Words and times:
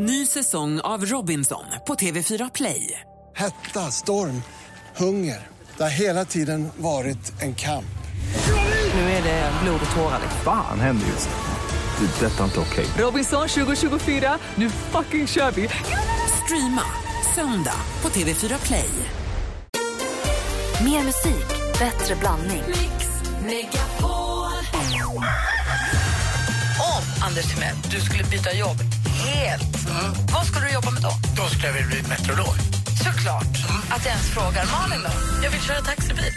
Ny 0.00 0.26
säsong 0.26 0.80
av 0.80 1.04
Robinson 1.04 1.64
på 1.86 1.94
TV4 1.94 2.50
Play. 2.54 3.00
Hetta, 3.36 3.90
storm, 3.90 4.42
hunger. 4.96 5.46
Det 5.76 5.82
har 5.82 5.90
hela 5.90 6.24
tiden 6.24 6.68
varit 6.76 7.42
en 7.42 7.54
kamp. 7.54 7.98
Nu 8.94 9.00
är 9.00 9.22
det 9.22 9.52
blod 9.62 9.80
och 9.90 9.96
tårar. 9.96 10.20
Fan 10.44 10.80
händer 10.80 11.06
just 11.06 11.28
nu. 11.28 12.06
Det. 12.06 12.26
Detta 12.26 12.40
är 12.40 12.44
inte 12.44 12.60
okej. 12.60 12.86
Robinson 12.98 13.48
2024, 13.48 14.38
nu 14.54 14.70
fucking 14.70 15.26
kör 15.26 15.50
vi! 15.50 15.68
Streama 16.44 16.84
söndag 17.34 17.80
på 18.00 18.08
TV4 18.08 18.66
Play. 18.66 18.90
Mer 20.84 21.04
musik, 21.04 21.48
bättre 21.78 22.16
blandning. 22.20 22.62
Om, 26.96 27.26
Anders 27.28 27.54
Timell, 27.54 27.76
du 27.90 28.00
skulle 28.00 28.24
byta 28.24 28.52
jobb 28.52 28.97
helt, 29.26 29.76
vad 30.32 30.46
skulle 30.46 30.66
du 30.66 30.72
jobba 30.72 30.90
med 30.90 31.02
då? 31.02 31.12
Då 31.36 31.44
skulle 31.48 31.66
jag 31.66 31.74
vilja 31.74 31.88
bli 31.88 32.02
meteorolog. 32.08 32.54
Såklart. 33.04 33.54
Att 33.94 34.02
jag 34.04 34.12
ens 34.16 34.28
frågar. 34.36 34.64
Malin 34.76 35.00
då? 35.06 35.12
Jag 35.44 35.50
vill 35.50 35.60
köra 35.60 35.80
taxibil. 35.80 36.32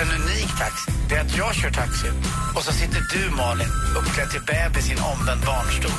En 0.00 0.08
unik 0.20 0.50
taxi, 0.58 0.92
det 1.08 1.14
är 1.14 1.20
att 1.20 1.36
jag 1.36 1.54
kör 1.54 1.70
taxi 1.70 2.08
och 2.56 2.62
så 2.62 2.72
sitter 2.72 3.00
du, 3.12 3.30
Malin, 3.30 3.68
uppklädd 3.98 4.30
till 4.30 4.40
bebis 4.40 4.90
i 4.90 4.92
en 4.92 5.02
omvänd 5.12 5.40
barnstol. 5.46 5.90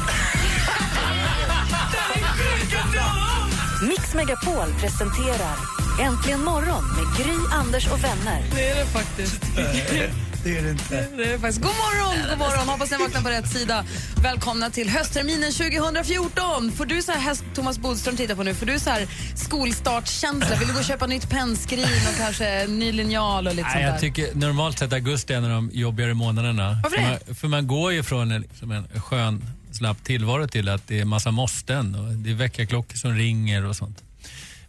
Mix 3.89 4.13
Megapol 4.13 4.73
presenterar 4.81 5.57
Äntligen 5.99 6.43
morgon 6.43 6.83
med 6.95 7.17
Gry, 7.17 7.37
Anders 7.51 7.87
och 7.87 8.03
vänner. 8.03 8.43
Det 8.55 8.69
är 8.69 8.75
det 8.75 8.85
faktiskt. 8.85 9.43
Det 10.47 10.57
är 10.57 10.63
det 10.63 10.71
inte. 10.71 11.07
Det 11.17 11.23
är 11.23 11.31
det 11.31 11.39
faktiskt. 11.39 11.61
God 11.61 11.71
morgon, 11.71 12.29
god 12.29 12.37
morgon. 12.37 12.67
Hoppas 12.67 12.91
ni 12.91 12.97
vaknar 12.97 13.21
på 13.21 13.29
rätt 13.29 13.47
sida. 13.47 13.85
Välkomna 14.23 14.69
till 14.69 14.89
höstterminen 14.89 15.51
2014. 15.51 16.71
Får 16.71 16.85
du 16.85 17.01
så 17.01 17.11
här, 17.11 17.55
Thomas 17.55 17.79
Bodström 17.79 18.17
tittar 18.17 18.35
på 18.35 18.43
nu, 18.43 18.53
får 18.53 18.65
du 18.65 18.79
så 18.79 18.89
här 18.89 19.07
skolstartskänsla? 19.35 20.55
Vill 20.55 20.67
du 20.67 20.73
gå 20.73 20.79
och 20.79 20.85
köpa 20.85 21.07
nytt 21.07 21.29
pennskrin 21.29 21.83
och 21.83 22.17
kanske 22.17 22.67
ny 22.67 22.91
linjal 22.91 23.47
och 23.47 23.55
lite 23.55 23.67
Nej, 23.67 23.73
sånt 23.73 23.83
jag 23.83 23.99
tycker 23.99 24.35
normalt 24.35 24.79
sett 24.79 24.93
augusti 24.93 25.33
är 25.33 25.37
en 25.37 25.43
av 25.43 25.49
de 25.49 25.69
jobbigare 25.73 26.13
månaderna. 26.13 26.81
Varför 26.83 26.97
för, 26.97 27.03
det? 27.03 27.19
man, 27.27 27.35
för 27.35 27.47
man 27.47 27.67
går 27.67 27.93
ju 27.93 28.03
från 28.03 28.31
en, 28.31 28.41
liksom 28.41 28.71
en 28.71 28.87
skön, 29.01 29.45
slapp 29.71 30.03
tillvaro 30.03 30.47
till 30.47 30.69
att 30.69 30.87
det 30.87 30.99
är 30.99 31.05
massa 31.05 31.31
måsten 31.31 31.95
och 31.95 32.13
det 32.13 32.29
är 32.31 32.35
väckarklockor 32.35 32.95
som 32.95 33.13
ringer 33.13 33.65
och 33.65 33.75
sånt. 33.75 34.03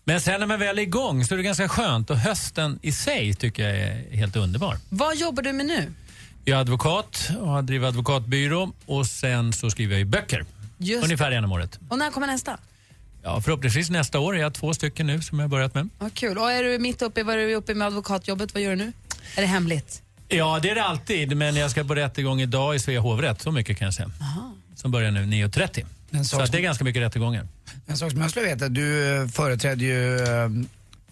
Men 0.08 0.20
sen 0.20 0.40
när 0.40 0.46
man 0.46 0.58
väl 0.58 0.78
är 0.78 0.82
igång 0.82 1.24
så 1.24 1.34
är 1.34 1.36
det 1.36 1.42
ganska 1.42 1.68
skönt 1.68 2.10
och 2.10 2.16
hösten 2.16 2.78
i 2.82 2.92
sig 2.92 3.34
tycker 3.34 3.68
jag 3.68 3.78
är 3.78 4.16
helt 4.16 4.36
underbar. 4.36 4.76
Vad 4.88 5.16
jobbar 5.16 5.42
du 5.42 5.52
med 5.52 5.66
nu? 5.66 5.92
Jag 6.44 6.56
är 6.56 6.60
advokat 6.60 7.30
och 7.40 7.48
har 7.48 7.62
drivit 7.62 7.88
advokatbyrå 7.88 8.72
och 8.86 9.06
sen 9.06 9.52
så 9.52 9.70
skriver 9.70 9.92
jag 9.92 9.98
ju 9.98 10.04
böcker. 10.04 10.44
Just 10.78 11.04
Ungefär 11.04 11.32
en 11.32 11.44
om 11.44 11.52
året. 11.52 11.78
Och 11.88 11.98
när 11.98 12.10
kommer 12.10 12.26
nästa? 12.26 12.58
Ja, 13.22 13.40
förhoppningsvis 13.40 13.90
nästa 13.90 14.18
år. 14.18 14.36
Jag 14.36 14.44
har 14.44 14.50
två 14.50 14.74
stycken 14.74 15.06
nu 15.06 15.22
som 15.22 15.38
jag 15.38 15.44
har 15.44 15.48
börjat 15.48 15.74
med. 15.74 15.88
Vad 15.98 16.14
kul. 16.14 16.38
Och 16.38 16.52
är 16.52 16.64
du 16.64 16.78
mitt 16.78 17.02
uppe, 17.02 17.22
vad 17.22 17.34
är 17.34 17.46
du 17.46 17.54
uppe 17.54 17.74
med 17.74 17.86
advokatjobbet? 17.86 18.54
Vad 18.54 18.62
gör 18.62 18.70
du 18.70 18.76
nu? 18.76 18.92
Är 19.36 19.40
det 19.40 19.46
hemligt? 19.46 20.02
Ja, 20.28 20.58
det 20.62 20.70
är 20.70 20.74
det 20.74 20.84
alltid. 20.84 21.36
Men 21.36 21.56
jag 21.56 21.70
ska 21.70 21.84
på 21.84 21.94
rättegång 21.94 22.40
idag 22.40 22.74
i 22.74 22.78
Svea 22.78 23.00
hovrätt. 23.00 23.42
Så 23.42 23.52
mycket 23.52 23.78
kan 23.78 23.84
jag 23.84 23.94
säga. 23.94 24.10
Som 24.80 24.90
börjar 24.90 25.10
nu 25.10 25.20
9.30. 25.26 25.84
En 26.10 26.24
Så 26.24 26.38
det 26.46 26.58
är 26.58 26.62
ganska 26.62 26.84
mycket 26.84 27.02
rättegångar. 27.02 27.46
en 27.86 27.96
sak 27.96 28.10
som 28.10 28.20
jag 28.20 28.30
skulle 28.30 28.46
veta, 28.46 28.68
du 28.68 29.16
eh, 29.22 29.28
företrädde 29.28 29.84
ju 29.84 30.16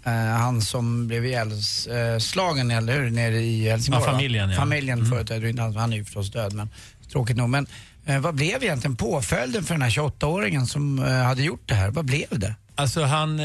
eh, 0.05 0.13
han 0.13 0.63
som 0.63 1.07
blev 1.09 1.27
ihjälslagen, 1.27 2.71
eller 2.71 3.01
hur? 3.01 3.11
Nere 3.11 3.41
i 3.41 3.69
Helsingborg. 3.69 4.05
Ja, 4.07 4.11
familjen, 4.13 4.51
ja. 4.51 4.57
Familjen 4.57 4.99
Mm. 4.99 5.11
företrädde 5.11 5.41
du 5.41 5.51
inte, 5.51 5.63
han, 5.63 5.77
han 5.77 5.93
är 5.93 5.97
ju 5.97 6.05
förstås 6.05 6.31
död, 6.31 6.53
men 6.53 6.69
tråkigt 7.13 7.37
nog. 7.37 7.49
Men 7.49 7.67
eh, 8.07 8.19
vad 8.19 8.35
blev 8.35 8.63
egentligen 8.65 8.97
påföljden 8.97 9.65
för 9.65 9.75
den 9.75 9.83
här 9.83 9.91
28-åringen 9.91 10.65
som 10.67 10.99
hade 10.99 11.43
gjort 11.43 11.63
det 11.67 11.75
här? 11.75 11.91
Vad 11.91 12.05
blev 12.05 12.39
det? 12.39 12.55
Alltså 12.75 13.03
han 13.03 13.41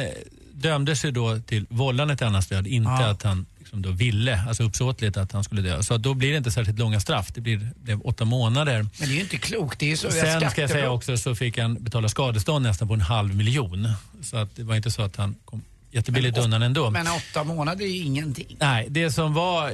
dömdes 0.53 1.05
ju 1.05 1.11
då 1.11 1.39
till 1.39 1.65
vållande 1.69 2.17
till 2.17 2.27
annans 2.27 2.47
död, 2.47 2.67
inte 2.67 2.89
Ja. 2.91 3.09
att 3.11 3.23
han 3.23 3.45
liksom 3.71 3.81
då 3.81 3.91
ville, 3.91 4.41
alltså 4.47 4.63
uppsåtligt 4.63 5.17
att 5.17 5.31
han 5.31 5.43
skulle 5.43 5.61
dö. 5.61 5.83
Så 5.83 5.97
då 5.97 6.13
blir 6.13 6.31
det 6.31 6.37
inte 6.37 6.51
särskilt 6.51 6.79
långa 6.79 6.99
straff. 6.99 7.31
Det 7.33 7.41
blir, 7.41 7.71
blev 7.75 8.01
åtta 8.01 8.25
månader. 8.25 8.77
Men 8.99 9.09
det 9.09 9.13
är 9.13 9.15
ju 9.15 9.21
inte 9.21 9.37
klokt, 9.37 9.79
det 9.79 9.91
är 9.91 9.95
så 9.95 10.11
Sen 10.11 10.49
ska 10.49 10.61
jag 10.61 10.69
säga 10.69 10.91
också 10.91 11.17
så 11.17 11.35
fick 11.35 11.57
han 11.57 11.83
betala 11.83 12.09
skadestånd 12.09 12.63
nästan 12.65 12.87
på 12.87 12.93
en 12.93 13.01
halv 13.01 13.35
miljon. 13.35 13.87
Så 14.21 14.37
att 14.37 14.55
det 14.55 14.63
var 14.63 14.75
inte 14.75 14.91
så 14.91 15.01
att 15.01 15.15
han 15.15 15.35
kom 15.45 15.61
jättebilligt 15.91 16.35
Men 16.35 16.45
undan 16.45 16.61
ändå. 16.61 16.89
Men 16.89 17.07
åtta 17.07 17.43
månader 17.43 17.85
är 17.85 17.89
ju 17.89 18.03
ingenting. 18.03 18.55
Nej, 18.59 18.87
det 18.89 19.11
som 19.11 19.33
var, 19.33 19.73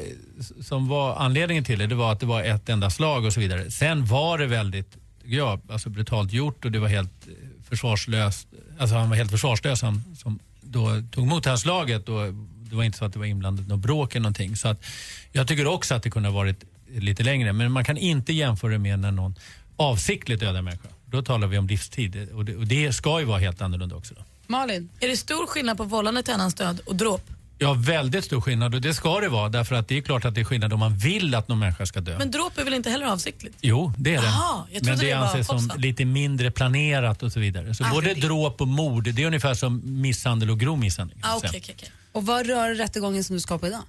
som 0.61 0.87
var 0.87 1.15
anledningen 1.15 1.63
till 1.63 1.79
det, 1.79 1.87
det 1.87 1.95
var 1.95 2.11
att 2.11 2.19
det 2.19 2.25
var 2.25 2.43
ett 2.43 2.69
enda 2.69 2.89
slag 2.89 3.25
och 3.25 3.33
så 3.33 3.39
vidare. 3.39 3.71
Sen 3.71 4.05
var 4.05 4.37
det 4.37 4.47
väldigt, 4.47 4.97
tycker 5.23 5.37
jag, 5.37 5.59
alltså 5.69 5.89
brutalt 5.89 6.33
gjort 6.33 6.65
och 6.65 6.71
det 6.71 6.79
var 6.79 6.87
helt 6.87 7.27
eh, 7.27 7.33
försvarslöst. 7.69 8.47
Alltså 8.79 8.95
han 8.95 9.09
var 9.09 9.17
helt 9.17 9.31
försvarslös 9.31 9.81
han 9.81 10.03
som 10.17 10.39
då 10.61 11.01
tog 11.11 11.25
emot 11.25 11.43
det 11.43 11.49
här 11.49 11.57
slaget 11.57 12.09
och 12.09 12.21
det 12.69 12.75
var 12.75 12.83
inte 12.83 12.97
så 12.97 13.05
att 13.05 13.13
det 13.13 13.19
var 13.19 13.25
inblandat 13.25 13.67
något 13.67 13.79
bråk 13.79 14.11
eller 14.15 14.21
någonting. 14.23 14.55
Så 14.55 14.67
att 14.67 14.85
jag 15.31 15.47
tycker 15.47 15.67
också 15.67 15.95
att 15.95 16.03
det 16.03 16.09
kunde 16.09 16.29
ha 16.29 16.35
varit 16.35 16.63
lite 16.91 17.23
längre. 17.23 17.53
Men 17.53 17.71
man 17.71 17.85
kan 17.85 17.97
inte 17.97 18.33
jämföra 18.33 18.71
det 18.71 18.77
med 18.79 18.99
när 18.99 19.11
någon 19.11 19.35
avsiktligt 19.77 20.39
dödar 20.39 20.59
en 20.59 20.65
människa. 20.65 20.87
Då 21.05 21.21
talar 21.21 21.47
vi 21.47 21.57
om 21.57 21.67
livstid 21.67 22.29
och 22.33 22.45
det, 22.45 22.55
och 22.55 22.67
det 22.67 22.93
ska 22.93 23.19
ju 23.19 23.25
vara 23.25 23.39
helt 23.39 23.61
annorlunda 23.61 23.95
också. 23.95 24.13
Då. 24.13 24.21
Malin? 24.47 24.89
Är 24.99 25.07
det 25.07 25.17
stor 25.17 25.47
skillnad 25.47 25.77
på 25.77 25.83
vållande 25.83 26.23
till 26.23 26.33
annans 26.33 26.53
död 26.53 26.79
och 26.85 26.95
dråp? 26.95 27.29
Ja, 27.59 27.73
väldigt 27.73 28.25
stor 28.25 28.41
skillnad 28.41 28.75
och 28.75 28.81
det 28.81 28.93
ska 28.93 29.19
det 29.19 29.29
vara 29.29 29.49
därför 29.49 29.75
att 29.75 29.87
det 29.87 29.97
är 29.97 30.01
klart 30.01 30.25
att 30.25 30.35
det 30.35 30.41
är 30.41 30.45
skillnad 30.45 30.73
om 30.73 30.79
man 30.79 30.97
vill 30.97 31.35
att 31.35 31.47
någon 31.47 31.59
människa 31.59 31.85
ska 31.85 32.01
dö. 32.01 32.17
Men 32.17 32.31
dråp 32.31 32.57
är 32.57 32.63
väl 32.63 32.73
inte 32.73 32.89
heller 32.89 33.05
avsiktligt? 33.05 33.57
Jo, 33.61 33.93
det 33.97 34.15
är 34.15 34.21
det. 34.21 34.27
Aha, 34.27 34.67
Men 34.71 34.83
det, 34.97 35.05
det 35.05 35.13
anses 35.13 35.47
som 35.47 35.71
lite 35.77 36.05
mindre 36.05 36.51
planerat 36.51 37.23
och 37.23 37.31
så 37.31 37.39
vidare. 37.39 37.73
Så 37.73 37.83
Ah, 37.85 37.89
både 37.91 38.13
dråp 38.13 38.61
och 38.61 38.67
mord, 38.67 39.03
det 39.03 39.23
är 39.23 39.27
ungefär 39.27 39.53
som 39.53 39.81
misshandel 40.01 40.49
och 40.49 40.59
grov 40.59 40.79
misshandel. 40.79 41.17
Ah, 41.21 41.37
okay, 41.37 41.49
okay, 41.49 41.59
okay. 41.59 41.89
Och 42.17 42.25
vad 42.25 42.47
rör 42.47 42.75
rättegången 42.75 43.23
som 43.23 43.35
du 43.35 43.39
ska 43.39 43.57
på 43.57 43.67
idag? 43.67 43.81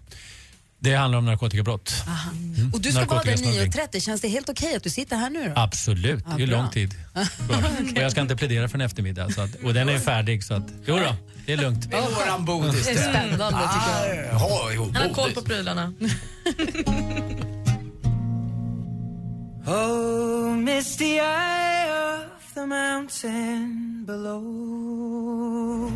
Det 0.79 0.95
handlar 0.95 1.19
om 1.19 1.25
narkotikabrott. 1.25 1.95
Mm. 2.33 2.73
Och 2.75 2.81
du 2.81 2.93
ska 2.93 3.05
vara 3.05 3.23
där 3.23 3.31
Narkotikasmuggling. 3.31 3.73
9.30. 3.73 4.01
Känns 4.01 4.21
det 4.21 4.29
helt 4.29 4.49
okej 4.49 4.77
att 4.77 4.83
du 4.83 4.91
sitter 4.91 5.17
här 5.17 5.31
nu 5.31 5.49
då? 5.49 5.61
Absolut, 5.61 6.25
det 6.27 6.33
är 6.33 6.39
ju 6.39 6.47
lång 6.47 6.71
tid 6.71 6.95
kvar. 7.13 7.27
Och 7.97 8.03
jag 8.03 8.13
ska 8.13 8.21
inte 8.21 8.37
plädera 8.37 8.69
för 8.69 8.79
en 8.79 8.81
eftermiddag. 8.81 9.31
Så 9.31 9.41
att, 9.41 9.55
och 9.65 9.75
den 9.75 9.89
är 9.89 9.99
färdig 9.99 10.45
så 10.45 10.55
att, 10.55 10.69
jo 10.87 10.97
då, 10.97 11.17
det 11.47 11.53
är 11.53 11.57
lugnt. 11.57 11.91
Det 11.91 11.97
är 11.97 12.01
våran 12.03 12.45
bodis 12.45 12.85
Det 12.85 12.91
är 12.91 13.11
spännande 13.11 13.59
tycker 13.59 14.15
jag. 14.15 14.75
Jo, 14.75 14.93
Han 14.95 15.09
har 15.09 15.15
koll 15.15 15.33
på 15.33 15.43
prylarna. 15.43 15.93
Oh, 19.67 20.57
misty 20.57 21.19
eye 21.19 21.91
of 22.15 22.55
the 22.55 22.67
mountain 22.67 24.05
below. 24.07 25.93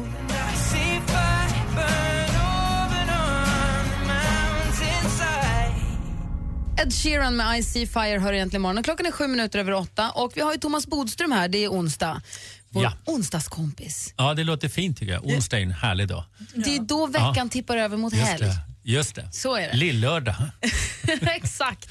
Ed 6.82 6.92
Sheeran 6.92 7.36
med 7.36 7.58
I 7.58 7.62
See 7.62 7.86
Fire 7.86 8.18
hör 8.18 8.32
egentligen 8.32 8.62
morgon. 8.62 8.82
Klockan 8.82 9.06
är 9.06 9.10
sju 9.10 9.26
minuter 9.28 9.58
över 9.58 9.72
åtta 9.72 10.10
och 10.10 10.32
vi 10.34 10.40
har 10.40 10.52
ju 10.52 10.58
Thomas 10.58 10.86
Bodström 10.86 11.32
här, 11.32 11.48
det 11.48 11.64
är 11.64 11.68
onsdag. 11.68 12.22
Vår 12.70 12.82
Ja. 12.82 12.92
onsdagskompis. 13.06 14.14
Ja, 14.16 14.34
det 14.34 14.44
låter 14.44 14.68
fint 14.68 14.98
tycker 14.98 15.12
jag. 15.12 15.24
Onsdag 15.26 15.58
är 15.58 15.62
en 15.62 15.70
härlig 15.70 16.08
dag. 16.08 16.24
Det 16.54 16.76
är 16.76 16.80
då 16.80 17.06
veckan 17.06 17.48
tippar 17.48 17.76
över 17.76 17.96
mot 17.96 18.12
Just 18.12 18.26
helg. 18.26 18.44
det. 18.44 18.56
Just 18.84 19.14
det. 19.14 19.28
Så 19.32 19.56
är 19.56 19.68
det. 19.68 19.76
Lillördag. 19.76 20.34
Exakt. 21.22 21.88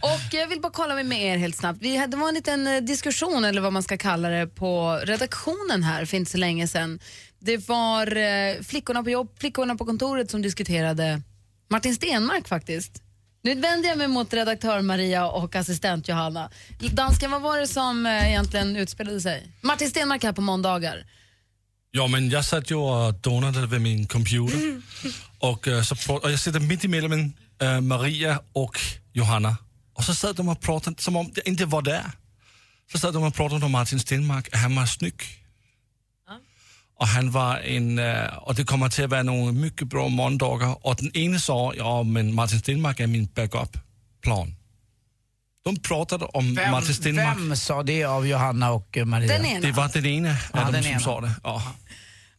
Och 0.00 0.20
jag 0.34 0.46
vill 0.48 0.60
bara 0.60 0.72
kolla 0.72 1.02
med 1.02 1.22
er 1.22 1.36
helt 1.36 1.56
snabbt. 1.56 1.78
Vi 1.82 1.96
hade, 1.96 2.10
det 2.10 2.16
var 2.16 2.28
en 2.28 2.34
liten 2.34 2.66
eh, 2.66 2.80
diskussion, 2.80 3.44
eller 3.44 3.60
vad 3.60 3.72
man 3.72 3.82
ska 3.82 3.96
kalla 3.96 4.28
det, 4.28 4.46
på 4.46 5.00
redaktionen 5.04 5.82
här 5.82 6.04
för 6.04 6.16
inte 6.16 6.30
så 6.30 6.38
länge 6.38 6.68
sedan. 6.68 7.00
Det 7.38 7.68
var 7.68 8.16
eh, 8.16 8.62
flickorna 8.62 9.02
på 9.02 9.10
jobb, 9.10 9.36
flickorna 9.40 9.74
på 9.76 9.84
kontoret 9.84 10.30
som 10.30 10.42
diskuterade 10.42 11.22
Martin 11.70 11.94
Stenmark 11.94 12.48
faktiskt. 12.48 13.02
Nu 13.42 13.54
vänder 13.54 13.88
jag 13.88 13.98
mig 13.98 14.08
mot 14.08 14.32
redaktör 14.34 14.82
Maria 14.82 15.26
och 15.26 15.56
assistent 15.56 16.08
Johanna. 16.08 16.50
Dansken, 16.92 17.30
vad 17.30 17.42
var 17.42 17.58
det 17.58 17.66
som 17.66 18.06
eh, 18.06 18.28
egentligen 18.28 18.76
utspelade 18.76 19.20
sig? 19.20 19.52
Martin 19.60 19.90
Stenmark 19.90 20.24
här 20.24 20.32
på 20.32 20.40
måndagar. 20.40 21.06
Ja, 21.90 22.06
men 22.06 22.30
jag 22.30 22.44
satt 22.44 22.70
ju 22.70 22.74
och 22.74 23.14
donade 23.14 23.66
vid 23.66 23.80
min 23.80 24.06
computer 24.06 24.82
och, 25.38 25.68
eh, 25.68 25.82
så, 25.82 26.14
och 26.14 26.30
jag 26.30 26.40
sitter 26.40 26.60
mitt 26.60 26.84
emellan 26.84 27.32
äh, 27.60 27.80
Maria 27.80 28.40
och 28.52 28.80
Johanna 29.12 29.56
och 29.94 30.04
så 30.04 30.14
satt 30.14 30.36
de 30.36 30.48
och 30.48 30.60
pratade 30.60 31.02
som 31.02 31.16
om 31.16 31.30
det 31.34 31.48
inte 31.48 31.64
var 31.64 31.82
där. 31.82 32.10
Så 32.92 32.98
satt 32.98 33.14
de 33.14 33.22
och 33.22 33.34
pratade 33.34 33.64
om 33.64 33.72
Martin 33.72 34.00
Stenmark, 34.00 34.48
att 34.54 34.60
han 34.60 34.76
var 34.76 34.86
snygg. 34.86 35.39
Och 37.00 37.06
han 37.08 37.30
var 37.30 37.56
en, 37.58 37.98
och 38.40 38.54
det 38.54 38.64
kommer 38.64 38.88
till 38.88 39.04
att 39.04 39.10
vara 39.10 39.22
några 39.22 39.52
mycket 39.52 39.88
bra 39.88 40.08
måndagar 40.08 40.86
och 40.86 40.96
den 40.96 41.16
ene 41.16 41.40
sa, 41.40 41.72
ja 41.76 42.02
men 42.02 42.34
Martin 42.34 42.58
Stenmark 42.58 43.00
är 43.00 43.06
min 43.06 43.26
backup-plan. 43.26 44.54
De 45.64 45.76
pratade 45.76 46.24
om 46.24 46.54
Vem, 46.54 46.70
Martin 46.70 46.94
Stenmark. 46.94 47.36
vem 47.38 47.56
sa 47.56 47.82
det 47.82 48.04
av 48.04 48.26
Johanna 48.26 48.70
och 48.70 48.96
eh, 48.98 49.04
Maria? 49.04 49.28
Den 49.36 49.46
ena. 49.46 49.60
Det 49.66 49.72
var 49.72 49.88
den 49.92 50.06
ena 50.06 50.36
Ja, 50.52 50.60
av 50.66 50.72
den 50.72 50.72
dem 50.72 50.82
som 50.82 50.92
ena. 50.92 51.00
sa 51.00 51.20
det. 51.20 51.32
Ja. 51.44 51.62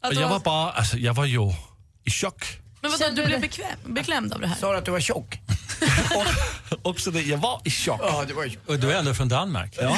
Och 0.08 0.14
jag 0.14 0.22
var- 0.22 0.30
var 0.30 0.40
bara, 0.40 0.72
alltså 0.72 0.98
jag 0.98 1.14
var 1.14 1.26
ju 1.26 1.54
i 2.04 2.12
chock. 2.12 2.46
Men 2.82 2.92
vadå, 2.92 3.06
du 3.16 3.26
blev 3.26 3.42
bekväm, 3.42 3.78
beklämd 3.86 4.34
av 4.34 4.42
det 4.42 4.48
här? 4.48 4.56
Sa 4.56 4.72
du 4.72 4.78
att 4.78 4.86
du 4.86 4.92
var 4.92 5.00
tjock? 5.00 5.40
Också 6.82 7.12
det, 7.12 7.22
jag 7.22 7.38
var 7.38 7.62
i 7.64 7.70
chock. 7.70 8.00
Ja, 8.04 8.24
det 8.28 8.34
var 8.34 8.44
ju... 8.46 8.52
Och 8.66 8.80
du 8.80 8.92
är 8.92 9.00
ändå 9.00 9.14
från 9.14 9.30
Danmark. 9.30 9.76
Ja. 9.82 9.90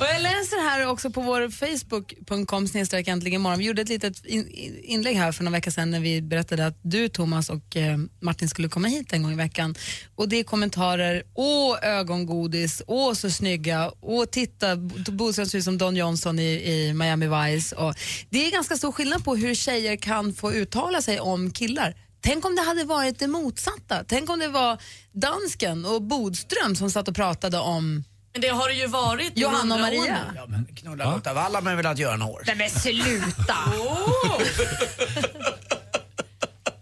Och 0.00 0.04
jag 0.14 0.22
läser 0.22 0.70
här 0.70 0.86
också 0.86 1.10
på 1.10 1.20
vår 1.20 1.50
facebook.com 1.50 2.68
snedstreck 2.68 3.08
äntligen 3.08 3.40
imorgon. 3.40 3.58
Vi 3.58 3.64
gjorde 3.64 3.82
ett 3.82 3.88
litet 3.88 4.24
in, 4.26 4.48
in- 4.48 4.78
inlägg 4.82 5.16
här 5.16 5.32
för 5.32 5.44
några 5.44 5.56
veckor 5.56 5.70
sedan 5.70 5.90
när 5.90 6.00
vi 6.00 6.22
berättade 6.22 6.66
att 6.66 6.78
du 6.82 7.08
Thomas 7.08 7.48
och 7.50 7.76
eh, 7.76 7.98
Martin 8.20 8.48
skulle 8.48 8.68
komma 8.68 8.88
hit 8.88 9.12
en 9.12 9.22
gång 9.22 9.32
i 9.32 9.36
veckan. 9.36 9.74
Och 10.14 10.28
det 10.28 10.36
är 10.36 10.44
kommentarer, 10.44 11.22
åh 11.34 11.76
ögongodis, 11.82 12.82
åh 12.86 13.12
så 13.12 13.30
snygga, 13.30 13.92
åh 14.00 14.24
titta, 14.24 14.76
Boström 14.76 15.46
ser 15.46 15.58
ut 15.58 15.64
som 15.64 15.78
Don 15.78 15.96
Johnson 15.96 16.38
i, 16.38 16.72
i 16.72 16.92
Miami 16.94 17.26
Vice. 17.26 17.76
Och 17.76 17.94
det 18.30 18.46
är 18.46 18.50
ganska 18.50 18.76
stor 18.76 18.92
skillnad 18.92 19.24
på 19.24 19.36
hur 19.36 19.54
tjejer 19.54 19.96
kan 19.96 20.34
få 20.34 20.52
uttala 20.52 21.02
sig 21.02 21.20
om 21.20 21.50
killar. 21.58 21.94
Tänk 22.20 22.44
om 22.44 22.56
det 22.56 22.62
hade 22.62 22.84
varit 22.84 23.18
det 23.18 23.26
motsatta. 23.26 24.04
Tänk 24.08 24.30
om 24.30 24.38
det 24.38 24.48
var 24.48 24.78
dansken 25.12 25.84
och 25.84 26.02
Bodström 26.02 26.76
som 26.76 26.90
satt 26.90 27.08
och 27.08 27.14
pratade 27.14 27.58
om 27.58 28.04
Men 28.32 28.40
det 28.40 28.48
har 28.48 28.68
det 28.68 28.74
ju 28.74 28.86
varit 28.86 29.32
Johanna 29.38 29.74
och 29.74 29.80
år 29.80 29.84
Maria. 29.84 30.02
nu. 30.32 30.36
Ja, 30.36 30.46
men 30.46 30.66
knulla 30.76 31.14
Lotta 31.14 31.34
Walla 31.34 31.60
men 31.60 31.76
velat 31.76 31.98
göra 31.98 32.16
några 32.16 32.32
år. 32.32 32.42
Nej 32.46 32.56
men 32.56 32.70
sluta! 32.70 33.56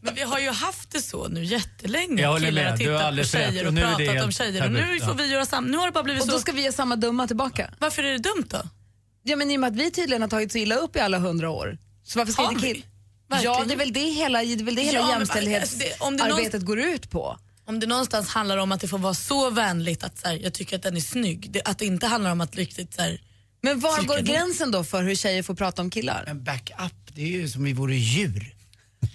Men 0.01 0.15
vi 0.15 0.23
har 0.23 0.39
ju 0.39 0.51
haft 0.51 0.91
det 0.91 1.03
så 1.03 1.29
nu 1.29 1.45
jättelänge. 1.45 2.23
Jag 2.23 2.29
håller 2.29 2.47
Killar 2.47 2.63
med. 2.63 2.71
har 2.73 2.79
Du 2.79 2.91
har 2.91 2.97
tittat 2.97 3.01
på 3.03 3.07
alldeles 3.07 3.35
rätt. 3.35 3.49
tjejer 3.49 3.63
Och 3.63 3.69
och 3.69 3.75
nu 3.75 3.83
är 3.83 3.99
det 3.99 4.07
pratat 4.07 4.25
om 4.25 4.33
tjejer. 4.33 4.65
Och 4.65 4.73
nu 4.73 5.01
får 5.01 5.15
vi 5.15 5.27
göra 5.27 5.47
samma. 5.47 5.69
Nu 5.69 5.77
har 5.77 5.87
det 5.87 5.93
bara 5.93 6.05
blivit 6.05 6.23
Och 6.23 6.29
så. 6.29 6.33
då 6.35 6.41
ska 6.41 6.53
vi 6.53 6.63
ge 6.63 6.73
samma 6.73 6.97
dumma 6.97 7.27
tillbaka. 7.27 7.71
Varför 7.79 8.03
är 8.03 8.13
det 8.13 8.19
dumt 8.19 8.47
då? 8.51 8.63
Ja 9.23 9.37
men 9.37 9.51
i 9.51 9.57
och 9.57 9.61
med 9.61 9.69
att 9.69 9.77
vi 9.77 9.91
tydligen 9.91 10.23
har 10.23 10.29
tagit 10.29 10.53
så 10.53 10.59
illa 10.59 10.75
upp 10.75 10.97
i 10.97 11.01
alla 11.01 11.19
hundra 11.19 11.51
år. 11.51 11.79
Så 12.05 12.19
varför 12.19 12.33
ska 12.33 12.43
Har 12.43 12.53
inte 12.53 12.67
vi? 12.67 12.85
Verkligen? 13.29 13.55
Ja 13.59 13.65
det 13.65 13.75
är 13.75 13.79
väl 13.79 13.93
det 13.93 14.01
hela, 14.01 14.43
det 14.43 14.53
är 14.53 14.65
väl 14.65 14.75
det 14.75 14.83
hela 14.83 14.99
Ja, 14.99 15.07
men 15.07 15.21
alltså, 15.21 15.39
det- 15.39 15.47
om 16.01 16.17
det 16.17 16.23
jämställdhetsarbetet 16.23 16.63
går 16.63 16.79
ut 16.81 17.11
på. 17.11 17.39
Om 17.65 17.81
det 17.81 17.87
någonstans 17.87 18.29
handlar 18.29 18.57
om 18.59 18.73
att 18.73 18.81
det 18.81 18.89
får 18.89 18.99
vara 18.99 19.15
så 19.15 19.51
vänligt 19.51 20.05
att 20.05 20.19
så 20.19 20.29
här, 20.29 20.35
jag 20.43 20.53
tycker 20.53 20.77
att 20.77 20.83
den 20.83 20.97
är 20.97 21.01
snygg. 21.01 21.51
Det, 21.51 21.63
att 21.65 21.79
det 21.79 21.87
inte 21.87 22.07
handlar 22.07 22.33
om 22.33 22.41
att 22.41 22.57
riktigt 22.57 22.95
så 22.95 23.03
här, 23.03 23.21
Men 23.63 23.81
var 23.81 24.03
går 24.03 24.19
gränsen 24.19 24.71
då 24.71 24.85
för 24.85 25.03
hur 25.03 25.15
tjejer 25.15 25.43
får 25.43 25.55
prata 25.55 25.83
om 25.83 25.91
killar? 25.91 26.23
Men 26.27 26.45
back 26.45 26.71
up, 26.87 26.93
det 27.15 27.23
är 27.23 27.27
ju 27.27 27.49
som 27.49 27.65
vi 27.65 27.73
vore 27.73 27.97
djur. 27.97 28.56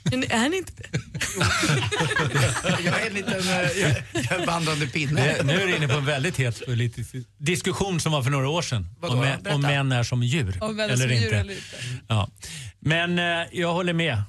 Men 0.04 0.24
är 0.32 0.50
ni 0.50 0.58
inte 0.58 0.74
det? 0.74 1.00
Jag 2.86 3.02
är 3.02 3.08
en 3.08 3.14
liten 3.14 3.40
eh, 3.40 3.48
jag, 3.82 3.94
jag 4.14 4.32
är 4.32 4.40
en 4.40 4.46
vandrande 4.46 4.88
pinne. 4.88 5.22
Det, 5.38 5.44
nu 5.44 5.54
är 5.54 5.68
du 5.68 5.76
inne 5.76 5.88
på 5.88 5.98
en 5.98 6.06
väldigt 6.06 6.38
het 6.38 6.66
politisk 6.66 7.16
diskussion 7.38 8.00
som 8.00 8.12
var 8.12 8.24
för 8.24 8.30
några 8.30 8.50
år 8.50 8.62
sedan. 8.62 8.88
Vadå? 9.00 9.14
Om, 9.14 9.24
män- 9.26 9.54
om 9.54 9.62
män 9.62 9.92
är 9.92 10.04
som 10.04 10.24
djur. 10.24 10.58
Om 10.62 10.76
män 10.76 10.90
är 10.90 10.94
eller, 10.94 11.08
som 11.08 11.16
djur 11.16 11.24
inte. 11.26 11.38
eller 11.38 11.54
inte. 11.54 11.76
Ja. 12.08 12.30
Men 12.80 13.20
eh, 13.20 13.48
jag 13.52 13.74
håller 13.74 13.94
med 13.94 14.22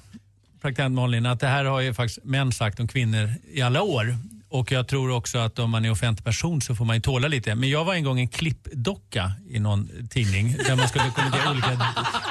praktikant 0.61 0.95
Malin 0.95 1.25
att 1.25 1.39
det 1.39 1.47
här 1.47 1.65
har 1.65 1.81
ju 1.81 1.93
faktiskt 1.93 2.23
män 2.23 2.51
sagt 2.51 2.79
om 2.79 2.87
kvinnor 2.87 3.33
i 3.53 3.61
alla 3.61 3.81
år. 3.81 4.17
Och 4.53 4.71
jag 4.71 4.87
tror 4.87 5.11
också 5.11 5.37
att 5.37 5.59
om 5.59 5.69
man 5.69 5.85
är 5.85 5.91
offentlig 5.91 6.25
person 6.25 6.61
så 6.61 6.75
får 6.75 6.85
man 6.85 6.95
ju 6.95 7.01
tåla 7.01 7.27
lite. 7.27 7.55
Men 7.55 7.69
jag 7.69 7.85
var 7.85 7.93
en 7.93 8.03
gång 8.03 8.19
en 8.19 8.27
klippdocka 8.27 9.31
i 9.49 9.59
någon 9.59 10.07
tidning 10.09 10.57
där 10.67 10.75
man 10.75 10.87
skulle 10.87 11.11
kommentera 11.15 11.51
olika 11.51 11.87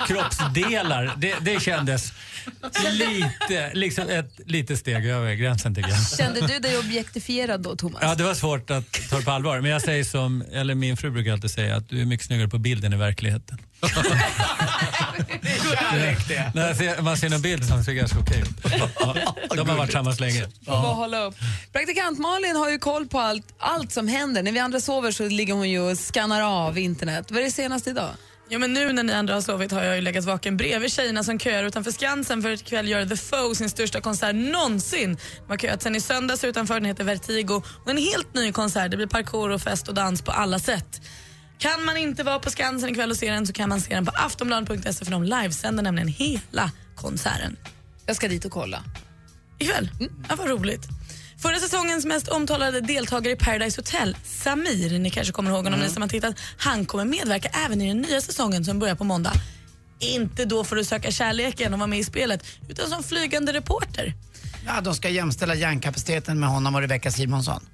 kroppsdelar. 0.09 1.15
Det, 1.17 1.35
det 1.41 1.63
kändes 1.63 2.13
lite, 2.91 3.75
liksom 3.75 4.09
ett 4.09 4.41
litet 4.47 4.79
steg 4.79 5.07
över 5.07 5.35
gränsen 5.35 5.75
tycker 5.75 5.91
jag. 5.91 6.19
Kände 6.19 6.47
du 6.47 6.59
dig 6.59 6.79
objektifierad 6.79 7.63
då 7.63 7.77
Thomas? 7.77 8.03
Ja, 8.03 8.15
det 8.15 8.25
var 8.25 8.35
svårt 8.35 8.71
att 8.71 8.93
ta 9.11 9.17
det 9.17 9.25
på 9.25 9.31
allvar. 9.31 9.61
Men 9.61 9.71
jag 9.71 9.83
säger 9.83 10.05
som, 10.05 10.45
eller 10.53 10.75
min 10.75 10.97
fru 10.97 11.11
brukar 11.11 11.33
alltid 11.33 11.51
säga 11.51 11.77
att 11.77 11.89
du 11.89 12.01
är 12.01 12.05
mycket 12.05 12.27
snyggare 12.27 12.49
på 12.49 12.59
bilden 12.59 12.93
i 12.93 12.97
verkligheten. 12.97 13.59
Kärlek 15.79 16.29
det. 16.29 16.53
När 16.55 16.75
ser, 16.75 17.03
man 17.03 17.17
ser 17.17 17.29
någon 17.29 17.43
bild 17.43 17.65
som 17.65 17.85
ser 17.85 17.93
ganska 17.93 18.19
okej 18.19 18.41
ut. 18.43 18.73
Ja, 19.01 19.35
de 19.51 19.69
har 19.69 19.77
varit 19.77 19.87
tillsammans 19.87 20.21
länge. 20.21 20.47
Hålla 20.67 21.25
upp. 21.25 21.35
Praktikant 21.73 22.19
Malin 22.19 22.57
har 22.57 22.71
ju 22.71 22.79
koll 22.79 23.07
på 23.09 23.21
allt, 23.21 23.55
allt 23.59 23.93
som 23.93 24.09
händer. 24.09 24.43
När 24.43 24.53
vi 24.53 24.59
andra 24.59 24.81
sover 24.81 25.11
så 25.13 25.29
ligger 25.29 25.55
hon 25.55 25.71
ju 25.71 25.81
och 25.81 25.99
skannar 25.99 26.41
av 26.43 26.79
internet. 26.79 27.27
Vad 27.31 27.41
är 27.41 27.45
det 27.45 27.51
senaste 27.51 27.91
idag? 27.91 28.11
Ja, 28.49 28.59
men 28.59 28.73
nu 28.73 28.93
när 28.93 29.03
ni 29.03 29.13
andra 29.13 29.35
har 29.35 29.41
sovit 29.41 29.73
har 29.73 29.83
jag 29.83 29.97
ju 29.97 30.03
legat 30.03 30.25
vaken 30.25 30.57
bredvid 30.57 30.93
tjejerna 30.93 31.25
som 31.25 31.39
köar 31.39 31.65
utanför 31.65 31.91
Skansen 31.91 32.43
för 32.43 32.53
att 32.53 32.61
ikväll 32.61 32.89
gör 32.89 33.07
The 33.07 33.17
Foe 33.17 33.55
sin 33.55 33.71
största 33.71 34.01
konsert 34.01 34.35
någonsin. 34.35 35.17
De 35.47 35.53
har 35.53 35.59
köat 35.59 35.83
sen 35.83 35.97
i 35.97 36.01
söndags 36.01 36.45
utanför, 36.45 36.75
den 36.75 36.85
heter 36.85 37.05
Vertigo. 37.05 37.63
Och 37.85 37.91
en 37.91 37.97
helt 37.97 38.35
ny 38.35 38.53
konsert, 38.53 38.91
det 38.91 38.97
blir 38.97 39.07
parkour 39.07 39.51
och 39.51 39.61
fest 39.61 39.89
och 39.89 39.95
dans 39.95 40.23
på 40.23 40.33
alla 40.33 40.59
sätt. 40.59 41.01
Kan 41.63 41.85
man 41.85 41.97
inte 41.97 42.23
vara 42.23 42.39
på 42.39 42.51
Skansen 42.51 42.89
ikväll 42.89 43.11
och 43.11 43.17
se 43.17 43.31
den 43.31 43.47
så 43.47 43.53
kan 43.53 43.69
man 43.69 43.81
se 43.81 43.95
den 43.95 44.07
på 44.07 44.13
aftonbladet.se 44.15 45.05
för 45.05 45.13
de 45.13 45.23
livesänder 45.23 45.83
nämligen 45.83 46.09
hela 46.09 46.71
konserten. 46.95 47.57
Jag 48.07 48.17
ska 48.17 48.29
dit 48.29 48.45
och 48.45 48.53
kolla. 48.53 48.85
Ikväll? 49.59 49.91
Ja, 50.29 50.37
vad 50.37 50.49
roligt. 50.49 50.89
Förra 51.43 51.59
säsongens 51.59 52.05
mest 52.05 52.29
omtalade 52.29 52.81
deltagare 52.81 53.33
i 53.33 53.37
Paradise 53.37 53.81
Hotel, 53.81 54.17
Samir, 54.25 54.99
ni 54.99 55.11
kanske 55.11 55.33
kommer 55.33 55.51
ihåg 55.51 55.65
honom 55.65 55.81
ni 55.81 55.89
som 55.89 56.03
har 56.03 56.09
tittat, 56.09 56.35
han 56.59 56.87
kommer 56.87 57.05
medverka 57.05 57.49
även 57.67 57.81
i 57.81 57.89
den 57.89 57.99
nya 57.99 58.21
säsongen 58.21 58.65
som 58.65 58.79
börjar 58.79 58.95
på 58.95 59.05
måndag. 59.05 59.33
Inte 60.01 60.45
då 60.45 60.65
för 60.65 60.77
att 60.77 60.87
söka 60.87 61.11
kärleken 61.11 61.73
och 61.73 61.79
vara 61.79 61.87
med 61.87 61.99
i 61.99 62.05
spelet, 62.05 62.47
utan 62.69 62.91
som 62.91 63.03
flygande 63.03 63.53
reporter. 63.53 64.15
Ja, 64.67 64.81
de 64.81 64.95
ska 64.95 65.09
jämställa 65.09 65.55
hjärnkapaciteten 65.55 66.41
med 66.41 66.49
honom 66.49 66.75
och 66.75 66.81
Rebecca 66.81 67.11
Simonsson. 67.11 67.67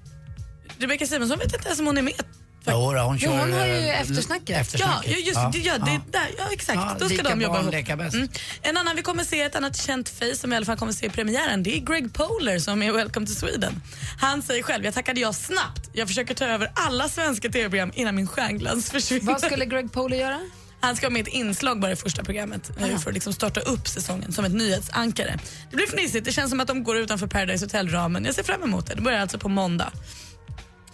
Rebecca 0.78 1.06
Simonsson 1.06 1.38
vet 1.38 1.54
inte 1.54 1.66
ens 1.66 1.80
om 1.80 1.86
hon 1.86 1.98
är 1.98 2.02
med. 2.02 2.24
Jo, 2.72 2.92
då, 2.92 2.98
hon 3.00 3.16
Jo, 3.20 3.30
kör... 3.30 3.38
hon 3.38 3.52
har 3.52 3.66
ju 3.66 3.72
eh, 3.72 4.00
eftersnacket. 4.00 4.48
Ja, 4.48 4.56
eftersnacket. 4.56 5.10
ja, 5.12 5.16
just 5.18 5.52
det. 5.52 5.58
Ja, 5.58 5.78
det 5.78 6.00
där, 6.12 6.28
ja, 6.38 6.44
exakt. 6.52 6.76
Ja, 6.76 6.96
Då 6.98 7.08
ska 7.08 7.22
de 7.22 7.40
jobba 7.40 7.60
ihop. 7.60 7.72
leka 7.72 7.96
bäst. 7.96 8.14
Mm. 8.14 8.28
En 8.62 8.76
annan 8.76 8.96
vi 8.96 9.02
kommer 9.02 9.24
se, 9.24 9.42
ett 9.42 9.56
annat 9.56 9.76
känt 9.76 10.08
face 10.08 10.34
som 10.36 10.52
i 10.52 10.56
alla 10.56 10.66
fall 10.66 10.76
kommer 10.76 10.92
se 10.92 11.06
i 11.06 11.10
premiären, 11.10 11.62
det 11.62 11.76
är 11.76 11.80
Greg 11.80 12.12
Poler 12.14 12.58
som 12.58 12.82
är 12.82 12.92
Welcome 12.92 13.26
to 13.26 13.32
Sweden. 13.32 13.82
Han 14.20 14.42
säger 14.42 14.62
själv, 14.62 14.84
jag 14.84 14.94
tackade 14.94 15.20
ja 15.20 15.32
snabbt. 15.32 15.90
Jag 15.92 16.08
försöker 16.08 16.34
ta 16.34 16.44
över 16.44 16.70
alla 16.74 17.08
svenska 17.08 17.48
tv-program 17.48 17.92
innan 17.94 18.14
min 18.16 18.26
stjärnglans 18.26 18.90
försvinner. 18.90 19.32
Vad 19.32 19.40
skulle 19.40 19.64
Greg 19.66 19.92
Poler 19.92 20.16
göra? 20.16 20.40
Han 20.80 20.96
ska 20.96 21.06
vara 21.06 21.12
med 21.12 21.22
ett 21.28 21.34
inslag 21.34 21.80
bara 21.80 21.92
i 21.92 21.96
första 21.96 22.24
programmet 22.24 22.70
eh, 22.80 22.98
för 22.98 23.10
att 23.10 23.14
liksom 23.14 23.32
starta 23.32 23.60
upp 23.60 23.88
säsongen 23.88 24.32
som 24.32 24.44
ett 24.44 24.52
nyhetsankare. 24.52 25.38
Det 25.70 25.76
blir 25.76 25.86
fnissigt, 25.86 26.24
det 26.24 26.32
känns 26.32 26.50
som 26.50 26.60
att 26.60 26.68
de 26.68 26.84
går 26.84 26.96
utanför 26.98 27.26
Paradise 27.26 27.64
Hotel-ramen. 27.64 28.24
Jag 28.24 28.34
ser 28.34 28.42
fram 28.42 28.62
emot 28.62 28.86
det. 28.86 28.94
Det 28.94 29.02
börjar 29.02 29.20
alltså 29.20 29.38
på 29.38 29.48
måndag. 29.48 29.92